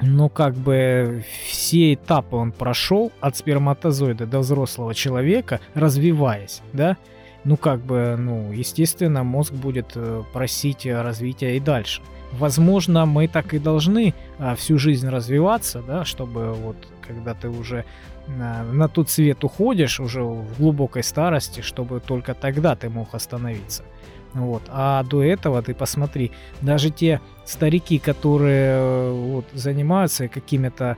Но 0.00 0.28
как 0.28 0.54
бы 0.54 1.24
все 1.46 1.94
этапы 1.94 2.36
он 2.36 2.50
прошел 2.50 3.12
от 3.20 3.36
сперматозоида 3.36 4.26
до 4.26 4.40
взрослого 4.40 4.92
человека, 4.94 5.60
развиваясь, 5.74 6.60
да, 6.72 6.96
ну 7.44 7.56
как 7.56 7.80
бы, 7.80 8.16
ну, 8.18 8.50
естественно, 8.52 9.22
мозг 9.22 9.52
будет 9.52 9.92
э, 9.94 10.22
просить 10.32 10.86
развития 10.86 11.56
и 11.56 11.60
дальше. 11.60 12.02
Возможно, 12.32 13.06
мы 13.06 13.28
так 13.28 13.54
и 13.54 13.58
должны 13.60 14.12
а, 14.38 14.56
всю 14.56 14.78
жизнь 14.78 15.08
развиваться, 15.08 15.82
да, 15.86 16.04
чтобы 16.04 16.52
вот 16.52 16.76
когда 17.06 17.34
ты 17.34 17.48
уже 17.48 17.84
на, 18.26 18.62
на 18.64 18.88
тот 18.88 19.10
свет 19.10 19.44
уходишь, 19.44 20.00
уже 20.00 20.22
в 20.22 20.58
глубокой 20.58 21.02
старости, 21.02 21.60
чтобы 21.60 22.00
только 22.00 22.34
тогда 22.34 22.74
ты 22.76 22.88
мог 22.88 23.14
остановиться. 23.14 23.84
Вот. 24.32 24.62
А 24.68 25.02
до 25.04 25.22
этого 25.22 25.62
ты 25.62 25.74
посмотри, 25.74 26.32
даже 26.60 26.90
те 26.90 27.20
старики, 27.44 27.98
которые 27.98 28.76
э, 28.76 29.12
вот, 29.12 29.46
занимаются 29.52 30.28
какими-то 30.28 30.96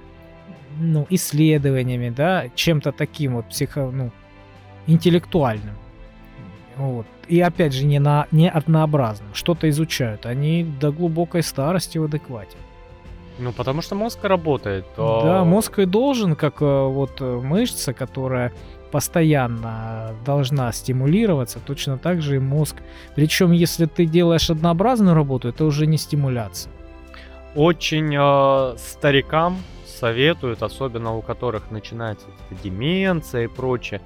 ну, 0.78 1.06
исследованиями, 1.10 2.10
да, 2.10 2.48
чем-то 2.54 2.92
таким 2.92 3.34
вот 3.34 3.48
психо, 3.48 3.90
ну, 3.92 4.10
интеллектуальным, 4.86 5.74
вот. 6.76 7.06
И 7.28 7.40
опять 7.40 7.72
же, 7.72 7.84
не, 7.84 7.98
на, 7.98 8.26
не 8.30 8.48
однообразно. 8.50 9.26
Что-то 9.32 9.68
изучают. 9.68 10.26
Они 10.26 10.62
до 10.62 10.92
глубокой 10.92 11.42
старости 11.42 11.98
в 11.98 12.04
адеквате. 12.04 12.56
Ну, 13.38 13.52
потому 13.52 13.82
что 13.82 13.94
мозг 13.94 14.18
работает. 14.24 14.84
То... 14.96 15.20
Да, 15.24 15.44
мозг 15.44 15.78
и 15.78 15.84
должен, 15.84 16.36
как 16.36 16.62
э, 16.62 16.64
вот 16.64 17.20
э, 17.20 17.24
мышца, 17.24 17.92
которая 17.92 18.52
постоянно 18.90 20.14
должна 20.24 20.72
стимулироваться, 20.72 21.58
точно 21.58 21.98
так 21.98 22.22
же 22.22 22.36
и 22.36 22.38
мозг. 22.38 22.76
Причем, 23.14 23.52
если 23.52 23.86
ты 23.86 24.06
делаешь 24.06 24.48
однообразную 24.50 25.14
работу, 25.14 25.48
это 25.48 25.64
уже 25.64 25.86
не 25.86 25.98
стимуляция. 25.98 26.72
Очень 27.54 28.14
э, 28.14 28.76
старикам 28.78 29.58
советуют, 29.86 30.62
особенно 30.62 31.16
у 31.16 31.22
которых 31.22 31.70
начинается 31.70 32.26
деменция 32.62 33.44
и 33.44 33.48
прочее, 33.48 34.00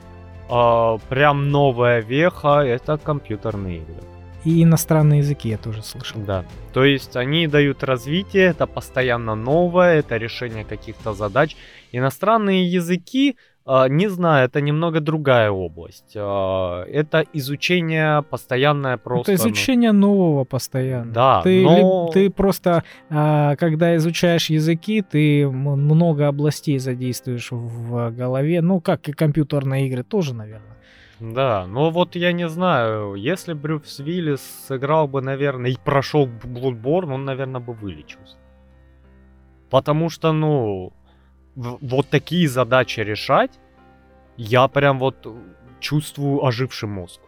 э, 0.49 0.99
прям 1.09 1.51
новая 1.51 2.01
веха 2.01 2.61
это 2.61 2.99
компьютерные 2.99 3.79
игры. 3.79 4.03
И 4.45 4.63
иностранные 4.63 5.19
языки 5.19 5.49
я 5.49 5.59
тоже 5.59 5.83
слышал. 5.83 6.21
Да. 6.21 6.45
То 6.73 6.85
есть 6.85 7.17
они 7.17 7.47
дают 7.47 7.85
развитие, 7.85 8.45
это 8.45 8.67
постоянно 8.67 9.35
новое, 9.35 9.99
это 9.99 10.17
решение 10.17 10.65
каких-то 10.65 11.13
задач. 11.13 11.57
Иностранные 11.93 12.67
языки 12.67 13.37
а, 13.67 13.89
не 13.89 14.09
знаю, 14.09 14.47
это 14.47 14.61
немного 14.61 15.01
другая 15.01 15.51
область. 15.51 16.17
А, 16.17 16.85
это 16.85 17.25
изучение 17.33 18.23
постоянное 18.23 18.97
просто. 18.97 19.33
Это 19.33 19.43
изучение 19.43 19.93
ну... 19.93 20.09
нового 20.09 20.45
постоянно. 20.45 21.13
Да, 21.13 21.43
ты, 21.43 21.63
но... 21.63 22.11
ты 22.13 22.31
просто, 22.31 22.83
а, 23.11 23.55
когда 23.57 23.95
изучаешь 23.97 24.51
языки, 24.51 25.03
ты 25.03 25.49
много 25.49 26.27
областей 26.27 26.79
задействуешь 26.79 27.53
в 27.53 28.11
голове. 28.11 28.61
Ну, 28.63 28.81
как 28.81 29.09
и 29.09 29.13
компьютерные 29.13 29.87
игры 29.87 30.03
тоже, 30.03 30.35
наверное. 30.35 30.79
Да, 31.21 31.67
но 31.67 31.91
вот 31.91 32.17
я 32.17 32.33
не 32.33 32.49
знаю, 32.49 33.15
если 33.15 33.53
Брюс 33.53 33.99
Виллис 33.99 34.41
сыграл 34.67 35.07
бы, 35.07 35.21
наверное, 35.21 35.71
и 35.71 35.77
прошел 35.77 36.27
Bloodborne, 36.27 37.13
он, 37.13 37.25
наверное, 37.27 37.61
бы 37.61 37.75
вылечился. 37.75 38.39
Потому 39.69 40.09
что, 40.09 40.33
ну, 40.33 40.93
вот 41.55 42.09
такие 42.09 42.49
задачи 42.49 43.01
решать, 43.01 43.61
я 44.39 44.67
прям 44.69 44.99
вот 44.99 45.27
чувствую 45.79 46.45
оживший 46.45 46.89
мозг. 46.89 47.21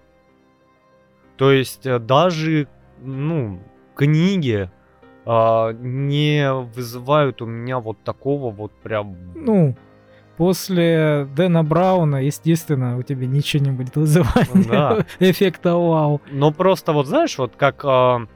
То 1.36 1.52
есть 1.52 1.86
э, 1.86 1.98
даже, 1.98 2.68
ну, 3.00 3.60
книги 3.94 4.70
а, 5.24 5.72
не 5.72 6.52
вызывают 6.52 7.42
у 7.42 7.46
меня 7.46 7.78
вот 7.78 8.02
такого 8.04 8.50
вот 8.50 8.72
прям... 8.82 9.16
Ну, 9.34 9.76
после 10.36 11.28
Дэна 11.36 11.62
Брауна, 11.62 12.24
естественно, 12.24 12.98
у 12.98 13.02
тебя 13.02 13.26
ничего 13.26 13.64
не 13.64 13.70
будет 13.70 13.96
вызывать 13.96 14.50
да. 14.68 15.04
эффекта 15.20 15.74
вау. 15.74 16.20
Но 16.30 16.52
просто 16.52 16.92
вот 16.92 17.06
знаешь, 17.06 17.38
вот 17.38 17.52
как... 17.56 17.84
А, 17.84 18.26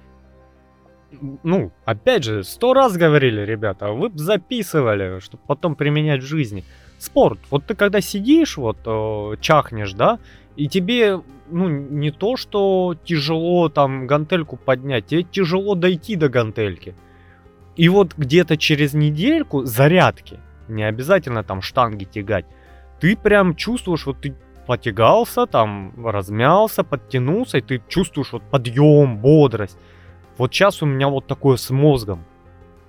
ну, 1.42 1.72
опять 1.84 2.24
же, 2.24 2.44
сто 2.44 2.74
раз 2.74 2.97
говорили, 2.97 3.40
ребята, 3.40 3.92
вы 3.92 4.09
бы 4.09 4.18
записывали, 4.18 5.20
чтобы 5.20 5.42
потом 5.47 5.74
применять 5.74 6.22
в 6.22 6.26
жизни. 6.26 6.64
Спорт. 6.99 7.38
Вот 7.51 7.66
ты 7.66 7.74
когда 7.74 8.01
сидишь, 8.01 8.57
вот 8.57 8.78
э, 8.86 9.36
чахнешь, 9.40 9.92
да, 9.92 10.18
и 10.57 10.68
тебе, 10.68 11.20
ну, 11.51 11.68
не 11.68 12.11
то, 12.11 12.36
что 12.36 12.97
тяжело 13.05 13.68
там 13.68 14.07
гантельку 14.07 14.57
поднять, 14.57 15.07
тебе 15.07 15.22
тяжело 15.22 15.74
дойти 15.74 16.16
до 16.16 16.28
гантельки. 16.28 16.94
И 17.76 17.88
вот 17.90 18.14
где-то 18.16 18.57
через 18.57 18.94
недельку 18.94 19.64
зарядки, 19.64 20.40
не 20.69 20.85
обязательно 20.85 21.43
там 21.43 21.62
штанги 21.62 22.05
тягать, 22.05 22.47
ты 23.01 23.17
прям 23.17 23.55
чувствуешь, 23.55 24.07
вот 24.07 24.21
ты 24.21 24.35
потягался, 24.67 25.47
там 25.47 25.93
размялся, 26.05 26.83
подтянулся, 26.83 27.59
и 27.59 27.61
ты 27.61 27.83
чувствуешь 27.89 28.33
вот 28.33 28.43
подъем, 28.43 29.19
бодрость. 29.19 29.79
Вот 30.39 30.53
сейчас 30.53 30.83
у 30.83 30.87
меня 30.87 31.09
вот 31.09 31.27
такое 31.27 31.57
с 31.57 31.71
мозгом. 31.71 32.25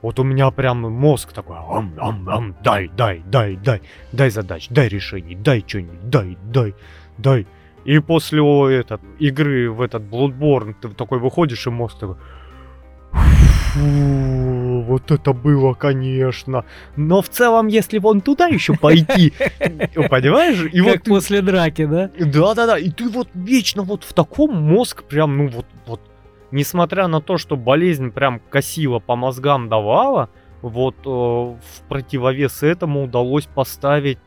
Вот 0.02 0.20
у 0.20 0.24
меня 0.24 0.52
прям 0.52 0.82
мозг 0.82 1.34
такой, 1.34 1.58
ам, 1.58 1.94
ам, 2.00 2.30
ам, 2.30 2.56
дай, 2.64 2.88
дай, 2.88 3.24
дай, 3.26 3.56
дай, 3.56 3.82
дай 4.12 4.30
задач, 4.30 4.68
дай 4.70 4.88
решений, 4.88 5.36
дай 5.36 5.64
что-нибудь, 5.66 6.10
дай, 6.10 6.38
дай, 6.44 6.76
дай. 7.18 7.48
И 7.84 8.00
после 8.00 8.42
этот, 8.80 9.02
игры 9.18 9.72
в 9.72 9.82
этот 9.82 10.04
Bloodborne 10.04 10.76
ты 10.80 10.90
такой 10.90 11.20
выходишь, 11.20 11.68
и 11.68 11.70
мозг 11.70 11.98
такой... 11.98 12.18
Фу, 13.74 14.66
вот 14.88 15.12
это 15.12 15.34
было, 15.34 15.74
конечно. 15.74 16.66
Но 16.96 17.22
в 17.22 17.30
целом, 17.30 17.68
если 17.68 18.00
вон 18.00 18.22
туда 18.22 18.48
еще 18.48 18.74
пойти, 18.74 19.34
понимаешь? 19.60 20.64
И 20.72 20.82
как 20.82 20.88
вот 20.88 21.04
после 21.04 21.42
драки, 21.42 21.86
да? 21.86 22.10
Да-да-да, 22.20 22.78
и 22.78 22.90
ты 22.90 23.10
вот 23.10 23.28
вечно 23.34 23.84
вот 23.84 24.04
в 24.04 24.14
таком 24.14 24.56
мозг 24.56 25.04
прям, 25.04 25.38
ну 25.38 25.48
вот, 25.50 25.66
вот 25.86 26.02
несмотря 26.52 27.08
на 27.08 27.22
то, 27.22 27.38
что 27.38 27.58
болезнь 27.58 28.12
прям 28.12 28.40
косила 28.50 29.00
по 29.00 29.16
мозгам 29.16 29.70
давала, 29.70 30.30
вот 30.62 30.96
э, 31.06 31.10
в 31.10 31.88
противовес 31.88 32.64
этому 32.64 33.04
удалось 33.04 33.46
поставить 33.46 34.20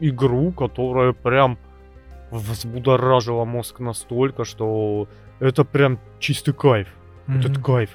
игру, 0.00 0.52
которая 0.52 1.12
прям 1.12 1.58
взбудоражила 2.30 3.44
мозг 3.44 3.80
настолько, 3.80 4.44
что 4.44 5.08
это 5.40 5.64
прям 5.64 5.98
чистый 6.18 6.54
кайф. 6.54 6.88
Mm-hmm. 7.26 7.38
Этот 7.38 7.58
кайф. 7.62 7.90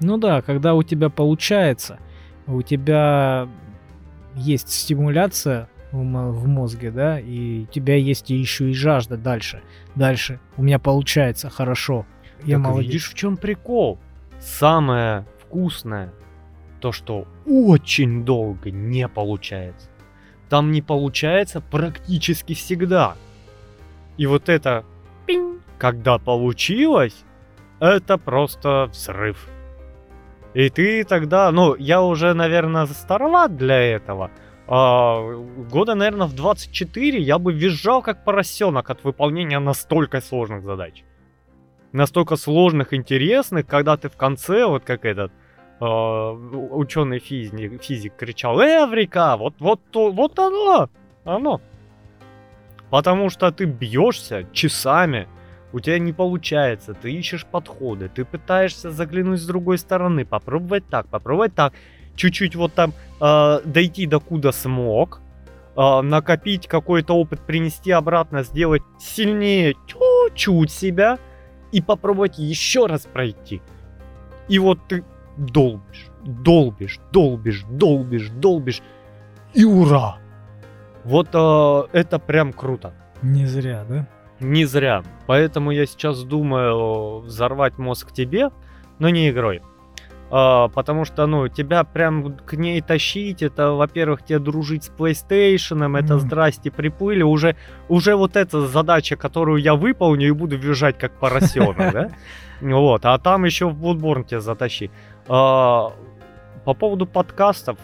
Ну 0.00 0.16
да, 0.16 0.42
когда 0.42 0.74
у 0.74 0.82
тебя 0.82 1.10
получается, 1.10 1.98
у 2.46 2.62
тебя 2.62 3.48
есть 4.34 4.70
стимуляция 4.70 5.68
в, 5.92 6.46
мозге, 6.46 6.90
да, 6.90 7.18
и 7.18 7.62
у 7.62 7.66
тебя 7.66 7.96
есть 7.96 8.30
еще 8.30 8.70
и 8.70 8.74
жажда 8.74 9.16
дальше. 9.16 9.62
Дальше. 9.94 10.40
У 10.56 10.62
меня 10.62 10.78
получается 10.78 11.50
хорошо. 11.50 12.06
Я 12.44 12.56
так 12.56 12.66
молодец. 12.66 12.86
видишь, 12.86 13.10
в 13.10 13.14
чем 13.14 13.36
прикол? 13.36 13.98
Самое 14.38 15.26
вкусное 15.42 16.12
то, 16.80 16.92
что 16.92 17.26
очень 17.46 18.24
долго 18.24 18.70
не 18.70 19.06
получается. 19.08 19.90
Там 20.48 20.72
не 20.72 20.82
получается 20.82 21.60
практически 21.60 22.54
всегда. 22.54 23.16
И 24.16 24.26
вот 24.26 24.48
это 24.48 24.84
пинь, 25.26 25.60
когда 25.78 26.18
получилось, 26.18 27.24
это 27.78 28.18
просто 28.18 28.88
взрыв. 28.90 29.48
И 30.54 30.68
ты 30.70 31.04
тогда, 31.04 31.52
ну, 31.52 31.76
я 31.76 32.02
уже, 32.02 32.34
наверное, 32.34 32.86
староват 32.86 33.56
для 33.56 33.80
этого. 33.80 34.30
А, 34.66 35.20
года, 35.70 35.94
наверное, 35.94 36.26
в 36.26 36.34
24 36.34 37.18
я 37.18 37.38
бы 37.38 37.52
визжал 37.52 38.02
как 38.02 38.24
поросенок 38.24 38.90
от 38.90 39.04
выполнения 39.04 39.58
настолько 39.58 40.20
сложных 40.20 40.64
задач 40.64 41.04
настолько 41.92 42.36
сложных, 42.36 42.94
интересных, 42.94 43.66
когда 43.66 43.96
ты 43.96 44.08
в 44.08 44.16
конце, 44.16 44.66
вот 44.66 44.84
как 44.84 45.04
этот 45.04 45.32
э, 45.80 45.84
ученый 45.84 47.18
физик, 47.18 47.82
физик 47.82 48.16
кричал 48.16 48.60
«Эврика! 48.60 49.36
Вот, 49.36 49.54
вот, 49.58 49.80
вот 49.92 50.38
оно!» 50.38 50.88
Оно. 51.24 51.60
Потому 52.88 53.28
что 53.30 53.52
ты 53.52 53.66
бьешься 53.66 54.46
часами, 54.52 55.28
у 55.72 55.80
тебя 55.80 55.98
не 55.98 56.12
получается, 56.12 56.94
ты 56.94 57.12
ищешь 57.12 57.46
подходы, 57.46 58.08
ты 58.08 58.24
пытаешься 58.24 58.90
заглянуть 58.90 59.40
с 59.40 59.46
другой 59.46 59.78
стороны, 59.78 60.24
попробовать 60.24 60.86
так, 60.88 61.06
попробовать 61.06 61.54
так, 61.54 61.72
чуть-чуть 62.16 62.56
вот 62.56 62.74
там 62.74 62.92
э, 63.20 63.60
дойти 63.64 64.06
до 64.06 64.20
куда 64.20 64.52
смог, 64.52 65.20
э, 65.76 66.00
накопить 66.00 66.66
какой-то 66.66 67.14
опыт, 67.14 67.40
принести 67.40 67.90
обратно, 67.92 68.42
сделать 68.42 68.82
сильнее 68.98 69.74
чуть-чуть 69.86 70.70
себя 70.70 71.18
и 71.72 71.80
попробовать 71.80 72.38
еще 72.38 72.86
раз 72.86 73.02
пройти. 73.02 73.62
И 74.48 74.58
вот 74.58 74.80
ты 74.88 75.04
долбишь, 75.36 76.08
долбишь, 76.24 76.98
долбишь, 77.12 77.64
долбишь, 77.70 78.28
долбишь, 78.28 78.82
и 79.54 79.64
ура! 79.64 80.18
Вот 81.04 81.28
э, 81.32 81.82
это 81.92 82.18
прям 82.18 82.52
круто. 82.52 82.92
Не 83.22 83.46
зря, 83.46 83.84
да? 83.88 84.06
Не 84.40 84.64
зря. 84.64 85.02
Поэтому 85.26 85.70
я 85.70 85.86
сейчас 85.86 86.22
думаю 86.24 87.20
взорвать 87.20 87.78
мозг 87.78 88.12
тебе, 88.12 88.50
но 88.98 89.08
не 89.10 89.30
игрой. 89.30 89.60
А, 90.32 90.68
потому 90.68 91.04
что, 91.04 91.26
ну, 91.26 91.48
тебя 91.48 91.82
прям 91.84 92.36
к 92.36 92.54
ней 92.54 92.80
тащить, 92.80 93.42
это, 93.42 93.72
во-первых, 93.72 94.24
тебе 94.24 94.38
дружить 94.38 94.84
с 94.84 94.90
PlayStation, 94.90 95.98
это 95.98 96.14
Мгм. 96.14 96.20
здрасте, 96.20 96.70
приплыли, 96.70 97.22
уже, 97.22 97.56
уже 97.88 98.14
вот 98.14 98.36
эта 98.36 98.66
задача, 98.66 99.16
которую 99.16 99.60
я 99.60 99.74
выполню 99.74 100.28
и 100.28 100.30
буду 100.30 100.56
визжать 100.56 100.98
как 100.98 101.18
поросенок, 101.18 101.76
да? 101.92 102.10
Вот, 102.60 103.04
а 103.06 103.18
там 103.18 103.44
еще 103.44 103.68
в 103.68 103.74
Bloodborne 103.84 104.24
тебя 104.24 104.40
затащи. 104.40 104.90
А, 105.28 105.92
По 106.64 106.74
поводу 106.74 107.06
подкастов, 107.06 107.78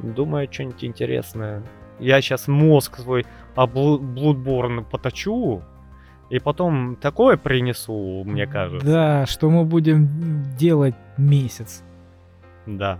думаю, 0.00 0.48
что-нибудь 0.52 0.84
интересное. 0.84 1.62
Я 1.98 2.20
сейчас 2.20 2.46
мозг 2.48 2.98
свой 2.98 3.24
об 3.54 3.74
Bloodborne 3.76 4.84
поточу, 4.84 5.62
и 6.28 6.38
потом 6.38 6.96
такое 6.96 7.36
принесу, 7.36 8.24
мне 8.24 8.46
кажется. 8.46 8.86
Да, 8.86 9.26
что 9.26 9.48
мы 9.48 9.64
будем 9.64 10.44
делать 10.56 10.94
месяц. 11.16 11.84
Да. 12.66 12.98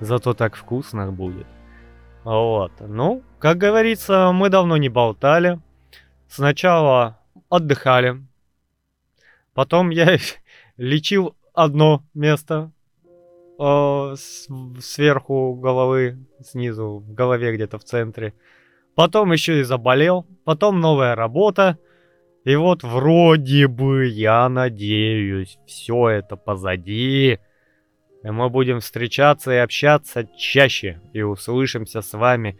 Зато 0.00 0.34
так 0.34 0.54
вкусно 0.56 1.10
будет. 1.12 1.46
Вот. 2.24 2.72
Ну, 2.80 3.22
как 3.38 3.58
говорится, 3.58 4.32
мы 4.32 4.48
давно 4.48 4.76
не 4.76 4.88
болтали. 4.88 5.60
Сначала 6.28 7.18
отдыхали. 7.48 8.22
Потом 9.54 9.90
я 9.90 10.18
лечил 10.76 11.36
одно 11.54 12.02
место 12.14 12.70
э, 13.58 14.14
сверху 14.80 15.54
головы, 15.54 16.26
снизу, 16.44 17.02
в 17.06 17.12
голове 17.12 17.54
где-то 17.54 17.78
в 17.78 17.84
центре. 17.84 18.34
Потом 18.94 19.32
еще 19.32 19.60
и 19.60 19.62
заболел. 19.62 20.26
Потом 20.44 20.80
новая 20.80 21.14
работа. 21.14 21.78
И 22.44 22.56
вот 22.56 22.82
вроде 22.82 23.68
бы, 23.68 24.06
я 24.06 24.48
надеюсь, 24.48 25.58
все 25.66 26.08
это 26.08 26.36
позади. 26.36 27.38
И 28.24 28.30
мы 28.30 28.50
будем 28.50 28.80
встречаться 28.80 29.52
и 29.52 29.56
общаться 29.56 30.28
чаще. 30.36 31.00
И 31.12 31.22
услышимся 31.22 32.02
с 32.02 32.12
вами. 32.12 32.58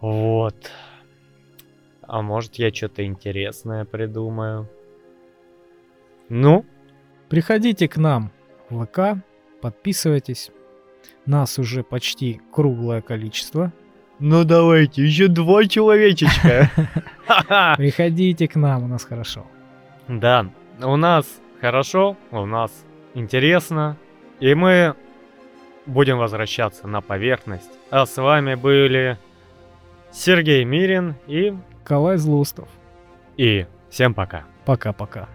Вот. 0.00 0.70
А 2.02 2.22
может 2.22 2.54
я 2.54 2.72
что-то 2.72 3.04
интересное 3.04 3.84
придумаю. 3.84 4.70
Ну, 6.28 6.64
Приходите 7.28 7.88
к 7.88 7.96
нам 7.96 8.30
в 8.70 8.86
ВК, 8.86 9.20
подписывайтесь. 9.60 10.52
Нас 11.24 11.58
уже 11.58 11.82
почти 11.82 12.40
круглое 12.52 13.00
количество. 13.00 13.72
Ну 14.18 14.44
давайте, 14.44 15.02
еще 15.02 15.28
два 15.28 15.66
человечечка. 15.66 16.70
Приходите 17.76 18.48
к 18.48 18.56
нам, 18.56 18.84
у 18.84 18.88
нас 18.88 19.04
хорошо. 19.04 19.46
Да, 20.08 20.46
у 20.82 20.96
нас 20.96 21.26
хорошо, 21.60 22.16
у 22.30 22.46
нас 22.46 22.70
интересно, 23.14 23.96
и 24.40 24.54
мы 24.54 24.94
будем 25.86 26.18
возвращаться 26.18 26.86
на 26.86 27.00
поверхность. 27.00 27.70
А 27.90 28.06
с 28.06 28.16
вами 28.16 28.54
были 28.54 29.18
Сергей 30.12 30.64
Мирин 30.64 31.14
и... 31.26 31.54
Калай 31.84 32.16
Злустов. 32.16 32.68
И 33.36 33.66
всем 33.90 34.14
пока. 34.14 34.44
Пока-пока. 34.64 35.28